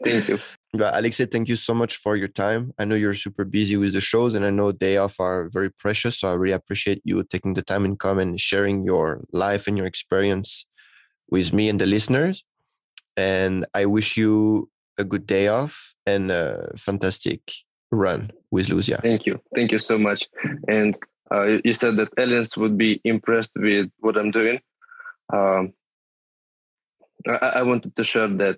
thank 0.05 0.29
you. 0.29 0.39
But 0.73 0.93
Aleksei, 0.93 1.31
thank 1.31 1.49
you 1.49 1.55
so 1.55 1.73
much 1.73 1.97
for 1.97 2.15
your 2.15 2.27
time. 2.27 2.73
I 2.77 2.85
know 2.85 2.95
you're 2.95 3.15
super 3.15 3.45
busy 3.45 3.77
with 3.77 3.93
the 3.93 4.01
shows, 4.01 4.35
and 4.35 4.45
I 4.45 4.51
know 4.51 4.71
day 4.71 4.97
off 4.97 5.19
are 5.19 5.49
very 5.49 5.71
precious. 5.71 6.19
So 6.19 6.29
I 6.29 6.33
really 6.33 6.53
appreciate 6.53 7.01
you 7.03 7.23
taking 7.23 7.55
the 7.55 7.63
time 7.63 7.85
and 7.85 7.99
come 7.99 8.19
and 8.19 8.39
sharing 8.39 8.83
your 8.83 9.23
life 9.31 9.67
and 9.67 9.77
your 9.77 9.87
experience 9.87 10.65
with 11.29 11.51
me 11.51 11.69
and 11.69 11.81
the 11.81 11.87
listeners 11.87 12.43
and 13.17 13.65
I 13.73 13.85
wish 13.85 14.17
you 14.17 14.69
a 14.97 15.03
good 15.03 15.25
day 15.25 15.47
off 15.47 15.93
and 16.05 16.31
a 16.31 16.71
fantastic 16.77 17.41
run 17.91 18.31
with 18.51 18.67
Luzia. 18.67 19.01
Thank 19.01 19.25
you. 19.25 19.41
Thank 19.53 19.71
you 19.71 19.79
so 19.79 19.97
much. 19.97 20.27
And 20.67 20.97
uh, 21.31 21.59
you 21.63 21.73
said 21.73 21.97
that 21.97 22.09
aliens 22.17 22.55
would 22.57 22.77
be 22.77 23.01
impressed 23.03 23.51
with 23.55 23.89
what 23.99 24.17
I'm 24.17 24.31
doing. 24.31 24.59
Um, 25.33 25.73
I, 27.27 27.59
I, 27.59 27.61
wanted 27.63 27.95
to 27.95 28.03
share 28.03 28.27
that 28.27 28.57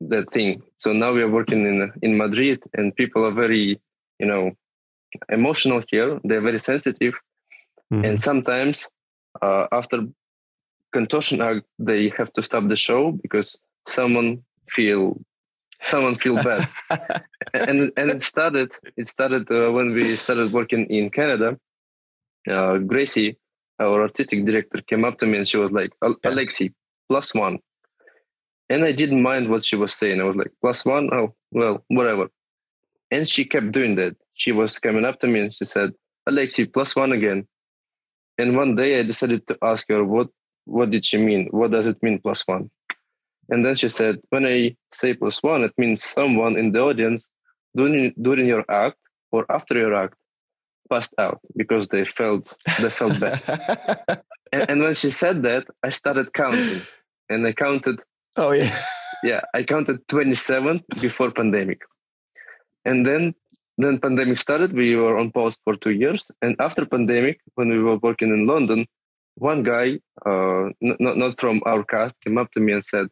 that 0.00 0.32
thing. 0.32 0.62
So 0.78 0.92
now 0.92 1.12
we 1.12 1.22
are 1.22 1.30
working 1.30 1.64
in 1.64 1.92
in 2.02 2.16
Madrid, 2.16 2.60
and 2.74 2.94
people 2.96 3.24
are 3.24 3.30
very, 3.30 3.80
you 4.18 4.26
know, 4.26 4.50
emotional 5.28 5.82
here. 5.88 6.18
They're 6.24 6.40
very 6.40 6.58
sensitive, 6.58 7.14
mm-hmm. 7.92 8.04
and 8.04 8.20
sometimes 8.20 8.88
uh, 9.40 9.66
after 9.70 10.08
contortion 10.92 11.40
act, 11.40 11.66
they 11.78 12.12
have 12.16 12.32
to 12.32 12.42
stop 12.42 12.66
the 12.68 12.76
show 12.76 13.12
because 13.12 13.56
someone 13.86 14.42
feel 14.68 15.20
someone 15.82 16.16
feel 16.16 16.36
bad. 16.36 16.68
And 17.54 17.90
and 17.96 18.10
it 18.10 18.22
started 18.22 18.72
it 18.96 19.08
started 19.08 19.50
uh, 19.50 19.70
when 19.72 19.94
we 19.94 20.16
started 20.16 20.52
working 20.52 20.84
in 20.90 21.08
canada 21.10 21.58
uh, 22.50 22.76
gracie 22.78 23.38
our 23.78 24.02
artistic 24.02 24.44
director 24.44 24.82
came 24.82 25.04
up 25.04 25.18
to 25.18 25.26
me 25.26 25.38
and 25.38 25.48
she 25.48 25.56
was 25.56 25.70
like 25.70 25.92
aleksei 26.02 26.72
plus 27.08 27.34
one. 27.34 27.58
And 28.68 28.84
i 28.84 28.92
didn't 28.92 29.22
mind 29.22 29.48
what 29.48 29.64
she 29.64 29.76
was 29.76 29.94
saying. 29.94 30.20
I 30.20 30.24
was 30.24 30.36
like 30.36 30.52
plus 30.60 30.84
one? 30.84 31.08
Oh 31.12 31.34
well 31.52 31.84
whatever. 31.88 32.26
And 33.10 33.28
she 33.28 33.44
kept 33.44 33.72
doing 33.72 33.94
that. 33.96 34.16
She 34.34 34.52
was 34.52 34.78
coming 34.78 35.04
up 35.04 35.20
to 35.20 35.26
me 35.26 35.40
and 35.40 35.54
she 35.54 35.64
said 35.64 35.92
aleksei 36.28 36.72
plus 36.72 36.96
one 36.96 37.12
again. 37.12 37.46
And 38.38 38.56
one 38.56 38.74
day 38.76 38.98
i 38.98 39.02
decided 39.02 39.46
to 39.46 39.56
ask 39.62 39.86
her 39.88 40.04
what 40.04 40.28
what 40.64 40.90
did 40.90 41.04
she 41.04 41.16
mean? 41.16 41.48
What 41.52 41.70
does 41.70 41.86
it 41.86 42.02
mean 42.02 42.18
plus 42.18 42.46
one 42.46 42.70
and 43.48 43.64
then 43.64 43.76
she 43.76 43.88
said, 43.88 44.16
when 44.30 44.44
I 44.46 44.76
say 44.92 45.14
plus 45.14 45.42
one, 45.42 45.62
it 45.62 45.72
means 45.78 46.02
someone 46.02 46.56
in 46.56 46.72
the 46.72 46.80
audience 46.80 47.28
during, 47.76 48.12
during 48.20 48.46
your 48.46 48.64
act 48.70 48.98
or 49.30 49.46
after 49.50 49.74
your 49.74 49.94
act 49.94 50.14
passed 50.88 51.14
out 51.18 51.40
because 51.56 51.88
they 51.88 52.04
felt 52.04 52.54
they 52.80 52.90
felt 52.90 53.18
bad. 53.20 53.40
and, 54.52 54.70
and 54.70 54.82
when 54.82 54.94
she 54.94 55.10
said 55.10 55.42
that, 55.42 55.64
I 55.82 55.90
started 55.90 56.32
counting, 56.32 56.82
and 57.28 57.46
I 57.46 57.52
counted. 57.52 58.00
Oh 58.36 58.52
yeah, 58.52 58.76
yeah. 59.22 59.40
I 59.54 59.62
counted 59.62 60.06
twenty 60.08 60.34
seven 60.34 60.82
before 61.00 61.30
pandemic, 61.30 61.80
and 62.84 63.06
then 63.06 63.34
then 63.78 63.98
pandemic 63.98 64.38
started. 64.38 64.72
We 64.72 64.96
were 64.96 65.18
on 65.18 65.32
pause 65.32 65.58
for 65.64 65.76
two 65.76 65.90
years, 65.90 66.30
and 66.42 66.56
after 66.60 66.86
pandemic, 66.86 67.40
when 67.54 67.68
we 67.68 67.82
were 67.82 67.96
working 67.96 68.28
in 68.28 68.46
London, 68.46 68.86
one 69.34 69.62
guy, 69.62 69.98
uh, 70.24 70.66
n- 70.82 71.00
not 71.00 71.16
not 71.16 71.40
from 71.40 71.62
our 71.66 71.84
cast, 71.84 72.14
came 72.22 72.38
up 72.38 72.50
to 72.52 72.60
me 72.60 72.72
and 72.72 72.84
said, 72.84 73.08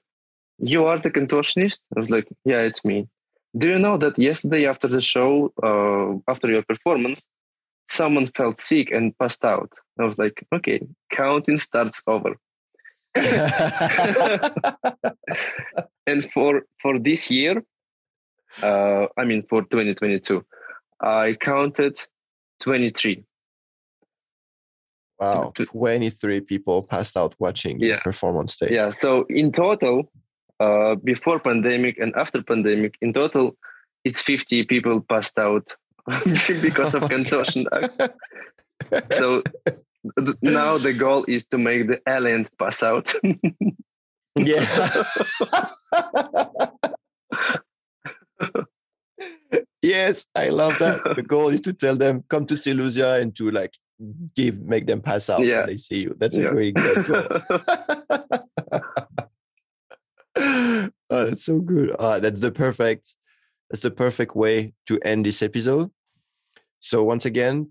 you 0.59 0.85
are 0.87 0.99
the 0.99 1.11
contortionist? 1.11 1.79
I 1.97 2.01
was 2.01 2.11
like, 2.11 2.29
yeah, 2.45 2.61
it's 2.61 2.85
me. 2.85 3.09
Do 3.57 3.69
you 3.69 3.79
know 3.79 3.97
that 3.99 4.19
yesterday 4.19 4.67
after 4.67 4.89
the 4.89 5.01
show, 5.01 5.53
uh, 5.63 6.19
after 6.31 6.49
your 6.49 6.63
performance, 6.63 7.23
someone 7.89 8.27
felt 8.27 8.61
sick 8.61 8.91
and 8.91 9.17
passed 9.19 9.45
out? 9.45 9.71
I 9.99 10.05
was 10.05 10.19
like, 10.19 10.45
okay, 10.53 10.81
counting 11.13 11.59
starts 11.59 12.03
over. 12.07 12.37
and 16.07 16.31
for 16.33 16.63
for 16.83 16.99
this 16.99 17.31
year, 17.31 17.63
uh, 18.61 19.07
I 19.17 19.25
mean 19.25 19.45
for 19.49 19.63
2022, 19.63 20.45
I 21.01 21.37
counted 21.41 22.01
23. 22.63 23.23
Wow, 25.21 25.53
23 25.55 26.41
people 26.41 26.83
passed 26.83 27.17
out 27.17 27.37
watching 27.39 27.79
yeah. 27.79 28.01
perform 28.01 28.37
on 28.37 28.49
stage. 28.49 28.73
Yeah, 28.73 28.91
so 28.91 29.27
in 29.29 29.53
total, 29.53 30.11
uh, 30.61 30.95
before 30.97 31.39
pandemic 31.41 31.99
and 31.99 32.15
after 32.17 32.43
pandemic, 32.43 32.95
in 33.01 33.13
total, 33.13 33.57
it's 34.05 34.21
50 34.21 34.65
people 34.65 35.01
passed 35.01 35.39
out 35.39 35.67
because 36.63 36.95
of 36.95 37.03
contortion. 37.09 37.67
so 39.13 39.43
th- 40.19 40.37
now 40.43 40.79
the 40.79 40.93
goal 40.93 41.25
is 41.27 41.45
to 41.47 41.59
make 41.59 41.89
the 41.89 42.01
alien 42.09 42.49
pass 42.59 42.83
out. 42.83 43.15
yeah. 44.37 44.93
yes, 49.83 50.27
I 50.35 50.49
love 50.49 50.75
that. 50.81 51.01
The 51.17 51.23
goal 51.23 51.49
is 51.49 51.61
to 51.63 51.73
tell 51.73 51.97
them 51.97 52.25
come 52.29 52.47
to 52.47 52.57
Silesia 52.57 53.15
and 53.21 53.35
to 53.37 53.51
like 53.51 53.75
give 54.35 54.61
make 54.61 54.87
them 54.87 55.01
pass 55.01 55.31
out 55.31 55.41
Yeah. 55.41 55.61
when 55.61 55.69
they 55.69 55.77
see 55.77 56.01
you. 56.03 56.17
That's 56.19 56.37
a 56.37 56.43
Yeah. 56.43 56.51
great, 56.51 56.75
great 56.75 57.05
goal. 57.07 57.29
Oh, 61.15 61.25
that's 61.27 61.45
so 61.45 61.61
good. 61.61 61.91
Uh, 61.99 62.19
that's 62.19 62.41
the 62.41 62.51
perfect. 62.51 63.15
That's 63.71 63.83
the 63.83 63.91
perfect 63.91 64.37
way 64.37 64.75
to 64.87 64.99
end 65.03 65.27
this 65.27 65.43
episode. 65.43 65.91
So 66.81 67.03
once 67.03 67.25
again, 67.25 67.71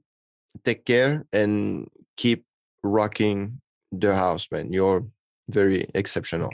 take 0.64 0.86
care 0.86 1.26
and 1.32 1.90
keep 2.18 2.46
rocking 2.84 3.62
the 3.92 4.16
house, 4.16 4.48
man. 4.52 4.74
You're 4.74 5.06
very 5.50 5.90
exceptional. 5.94 6.50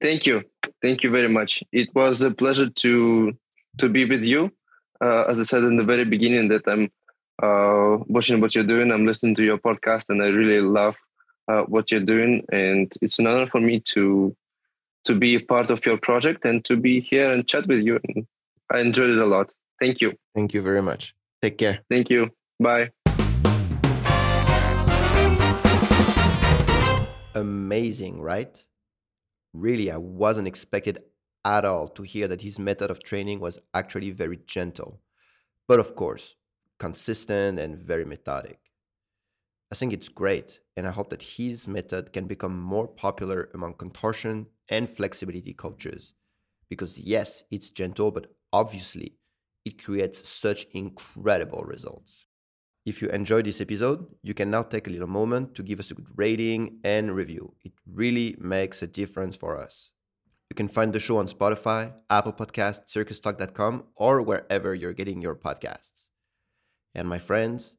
Thank 0.00 0.26
you. 0.26 0.42
Thank 0.82 1.02
you 1.02 1.10
very 1.10 1.28
much. 1.28 1.62
It 1.72 1.88
was 1.94 2.22
a 2.22 2.30
pleasure 2.30 2.68
to 2.68 3.32
to 3.78 3.88
be 3.88 4.04
with 4.04 4.22
you. 4.22 4.50
Uh, 5.02 5.22
as 5.24 5.38
I 5.38 5.42
said 5.42 5.64
in 5.64 5.76
the 5.76 5.84
very 5.84 6.04
beginning, 6.04 6.48
that 6.48 6.62
I'm 6.66 6.90
uh, 7.42 8.04
watching 8.06 8.40
what 8.40 8.54
you're 8.54 8.64
doing. 8.64 8.92
I'm 8.92 9.06
listening 9.06 9.34
to 9.36 9.42
your 9.42 9.58
podcast, 9.58 10.04
and 10.08 10.22
I 10.22 10.26
really 10.26 10.60
love 10.60 10.96
uh, 11.48 11.62
what 11.62 11.90
you're 11.90 12.08
doing. 12.14 12.44
And 12.52 12.92
it's 13.02 13.18
an 13.18 13.26
honor 13.26 13.46
for 13.46 13.60
me 13.60 13.80
to 13.94 14.36
to 15.04 15.14
be 15.14 15.36
a 15.36 15.40
part 15.40 15.70
of 15.70 15.84
your 15.84 15.98
project 15.98 16.44
and 16.44 16.64
to 16.64 16.76
be 16.76 17.00
here 17.00 17.30
and 17.32 17.46
chat 17.46 17.66
with 17.66 17.80
you. 17.80 17.98
And 18.04 18.26
I 18.70 18.80
enjoyed 18.80 19.10
it 19.10 19.18
a 19.18 19.26
lot. 19.26 19.50
Thank 19.80 20.00
you. 20.00 20.12
Thank 20.34 20.54
you 20.54 20.62
very 20.62 20.82
much. 20.82 21.14
Take 21.42 21.58
care. 21.58 21.80
Thank 21.90 22.10
you. 22.10 22.30
Bye. 22.58 22.90
Amazing, 27.34 28.20
right? 28.20 28.64
Really, 29.52 29.90
I 29.90 29.96
wasn't 29.96 30.48
expected 30.48 31.00
at 31.44 31.64
all 31.64 31.88
to 31.88 32.02
hear 32.02 32.28
that 32.28 32.42
his 32.42 32.58
method 32.58 32.90
of 32.90 33.02
training 33.02 33.40
was 33.40 33.58
actually 33.74 34.10
very 34.10 34.38
gentle, 34.46 35.00
but 35.68 35.78
of 35.78 35.94
course, 35.94 36.36
consistent 36.78 37.58
and 37.58 37.76
very 37.76 38.04
methodic. 38.04 38.58
I 39.74 39.76
think 39.76 39.92
it's 39.92 40.08
great, 40.08 40.60
and 40.76 40.86
I 40.86 40.92
hope 40.92 41.10
that 41.10 41.34
his 41.36 41.66
method 41.66 42.12
can 42.12 42.28
become 42.28 42.56
more 42.56 42.86
popular 42.86 43.50
among 43.54 43.74
contortion 43.74 44.46
and 44.68 44.88
flexibility 44.88 45.52
coaches. 45.52 46.12
Because, 46.68 46.96
yes, 46.96 47.42
it's 47.50 47.70
gentle, 47.70 48.12
but 48.12 48.28
obviously, 48.52 49.16
it 49.64 49.82
creates 49.82 50.28
such 50.28 50.68
incredible 50.70 51.64
results. 51.64 52.26
If 52.86 53.02
you 53.02 53.08
enjoyed 53.08 53.46
this 53.46 53.60
episode, 53.60 54.06
you 54.22 54.32
can 54.32 54.48
now 54.48 54.62
take 54.62 54.86
a 54.86 54.90
little 54.90 55.08
moment 55.08 55.56
to 55.56 55.64
give 55.64 55.80
us 55.80 55.90
a 55.90 55.94
good 55.94 56.06
rating 56.14 56.78
and 56.84 57.12
review. 57.12 57.54
It 57.64 57.72
really 57.84 58.36
makes 58.38 58.80
a 58.80 58.86
difference 58.86 59.34
for 59.34 59.58
us. 59.58 59.90
You 60.50 60.54
can 60.54 60.68
find 60.68 60.92
the 60.92 61.00
show 61.00 61.16
on 61.16 61.26
Spotify, 61.26 61.94
Apple 62.08 62.32
Podcasts, 62.32 62.92
circustalk.com, 62.94 63.86
or 63.96 64.22
wherever 64.22 64.72
you're 64.72 64.92
getting 64.92 65.20
your 65.20 65.34
podcasts. 65.34 66.10
And 66.94 67.08
my 67.08 67.18
friends, 67.18 67.74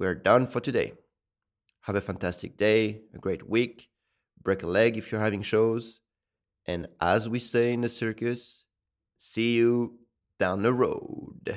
we're 0.00 0.16
done 0.16 0.48
for 0.48 0.58
today. 0.58 0.94
Have 1.84 1.96
a 1.96 2.00
fantastic 2.00 2.58
day, 2.58 3.02
a 3.14 3.18
great 3.18 3.48
week, 3.48 3.88
break 4.42 4.62
a 4.62 4.66
leg 4.66 4.98
if 4.98 5.10
you're 5.10 5.20
having 5.20 5.42
shows, 5.42 6.00
and 6.66 6.86
as 7.00 7.26
we 7.26 7.38
say 7.38 7.72
in 7.72 7.80
the 7.80 7.88
circus, 7.88 8.64
see 9.16 9.54
you 9.54 9.98
down 10.38 10.62
the 10.62 10.74
road. 10.74 11.56